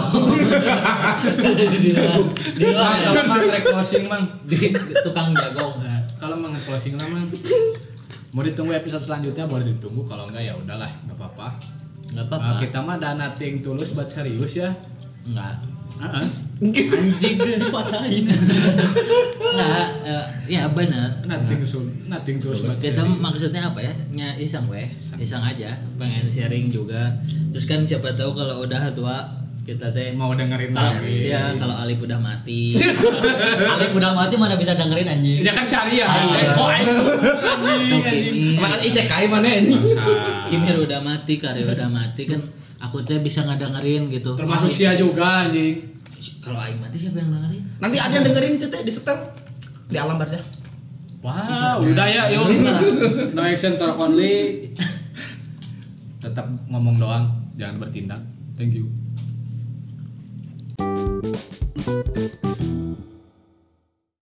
di 4.51 4.59
tukang 5.07 5.31
jagong 5.31 5.79
Nah, 5.79 5.98
closing 6.69 6.95
lah 7.01 7.09
mang 7.09 7.25
mau 8.37 8.45
ditunggu 8.45 8.77
episode 8.77 9.01
selanjutnya 9.01 9.49
boleh 9.49 9.73
ditunggu. 9.73 10.05
Kalau 10.05 10.29
enggak 10.29 10.45
ya 10.45 10.55
udahlah 10.55 10.91
nggak 11.09 11.17
apa-apa. 11.17 11.49
Nggak 12.13 12.27
apa-apa. 12.29 12.53
Kita 12.61 12.79
mah 12.85 13.01
ada 13.01 13.17
nothing 13.17 13.65
tulus 13.65 13.97
buat 13.97 14.13
serius 14.13 14.53
ya. 14.61 14.77
Nggak 15.33 15.79
Heeh. 15.99 16.27
Anjing 16.59 17.37
deh. 17.43 17.59
Patahin. 17.75 18.27
nggak 18.29 19.89
eh, 20.07 20.27
ya 20.47 20.71
benar. 20.71 21.11
Nothing 21.27 21.63
sul, 21.67 21.91
nothing 22.07 22.39
tulus 22.39 22.63
buat 22.63 22.79
kita 22.79 23.03
serius. 23.03 23.19
maksudnya 23.19 23.63
apa 23.75 23.83
ya? 23.83 23.95
Nya 24.15 24.29
iseng 24.39 24.71
weh. 24.71 24.87
Iseng 25.19 25.43
aja. 25.43 25.81
Pengen 25.99 26.31
sharing 26.31 26.71
juga. 26.71 27.19
Terus 27.51 27.67
kan 27.67 27.83
siapa 27.83 28.15
tahu 28.15 28.37
kalau 28.37 28.63
udah 28.63 28.95
tua 28.95 29.38
kita 29.65 29.93
teh 29.93 30.15
mau 30.15 30.33
dengerin 30.33 30.73
kalau 30.73 30.97
lagi 30.97 31.29
ya 31.29 31.53
kalau 31.55 31.77
Alif 31.77 32.01
udah 32.01 32.17
mati 32.17 32.73
Alif 33.75 33.93
udah 33.93 34.11
mati 34.13 34.35
mana 34.35 34.55
bisa 34.55 34.73
dengerin 34.73 35.07
anjing. 35.07 35.45
ya 35.45 35.53
kan 35.53 35.65
syariah 35.65 36.09
Iya. 36.09 36.53
kok 36.53 36.69
anjing 36.69 38.01
anjing 38.01 38.33
Kimi 38.33 38.59
Mak 38.59 38.81
isekai 38.81 39.27
mana 39.29 39.49
ini? 39.49 39.73
Bangsa. 39.73 40.05
Kimir 40.49 40.77
udah 40.81 41.01
mati 41.01 41.35
Karya 41.37 41.69
udah 41.69 41.89
mati 41.89 42.23
kan 42.25 42.41
aku 42.81 43.05
teh 43.05 43.19
bisa 43.19 43.45
ngedengerin 43.45 44.09
gitu 44.09 44.35
termasuk 44.35 44.73
Sia 44.73 44.95
juga 44.95 45.47
anjing 45.47 45.85
kalau 46.41 46.59
Aing 46.59 46.81
mati 46.81 46.97
siapa 46.97 47.21
yang 47.21 47.31
dengerin 47.31 47.63
Nanti 47.79 47.97
ada 47.99 48.13
yang 48.15 48.25
dengerin 48.25 48.57
teh 48.57 48.81
di 48.81 48.93
setel 48.93 49.17
di 49.89 49.97
alam 49.97 50.21
barzah. 50.21 50.45
Wow, 51.19 51.83
udah 51.83 52.07
ya, 52.07 52.31
yuk. 52.31 52.47
No 53.35 53.43
action 53.43 53.75
talk 53.75 53.99
only. 53.99 54.71
Tetap 56.23 56.47
ngomong 56.69 57.01
doang, 57.01 57.25
jangan 57.57 57.83
bertindak. 57.83 58.23
Thank 58.55 58.77
you. 58.77 58.87
Música 61.21 62.58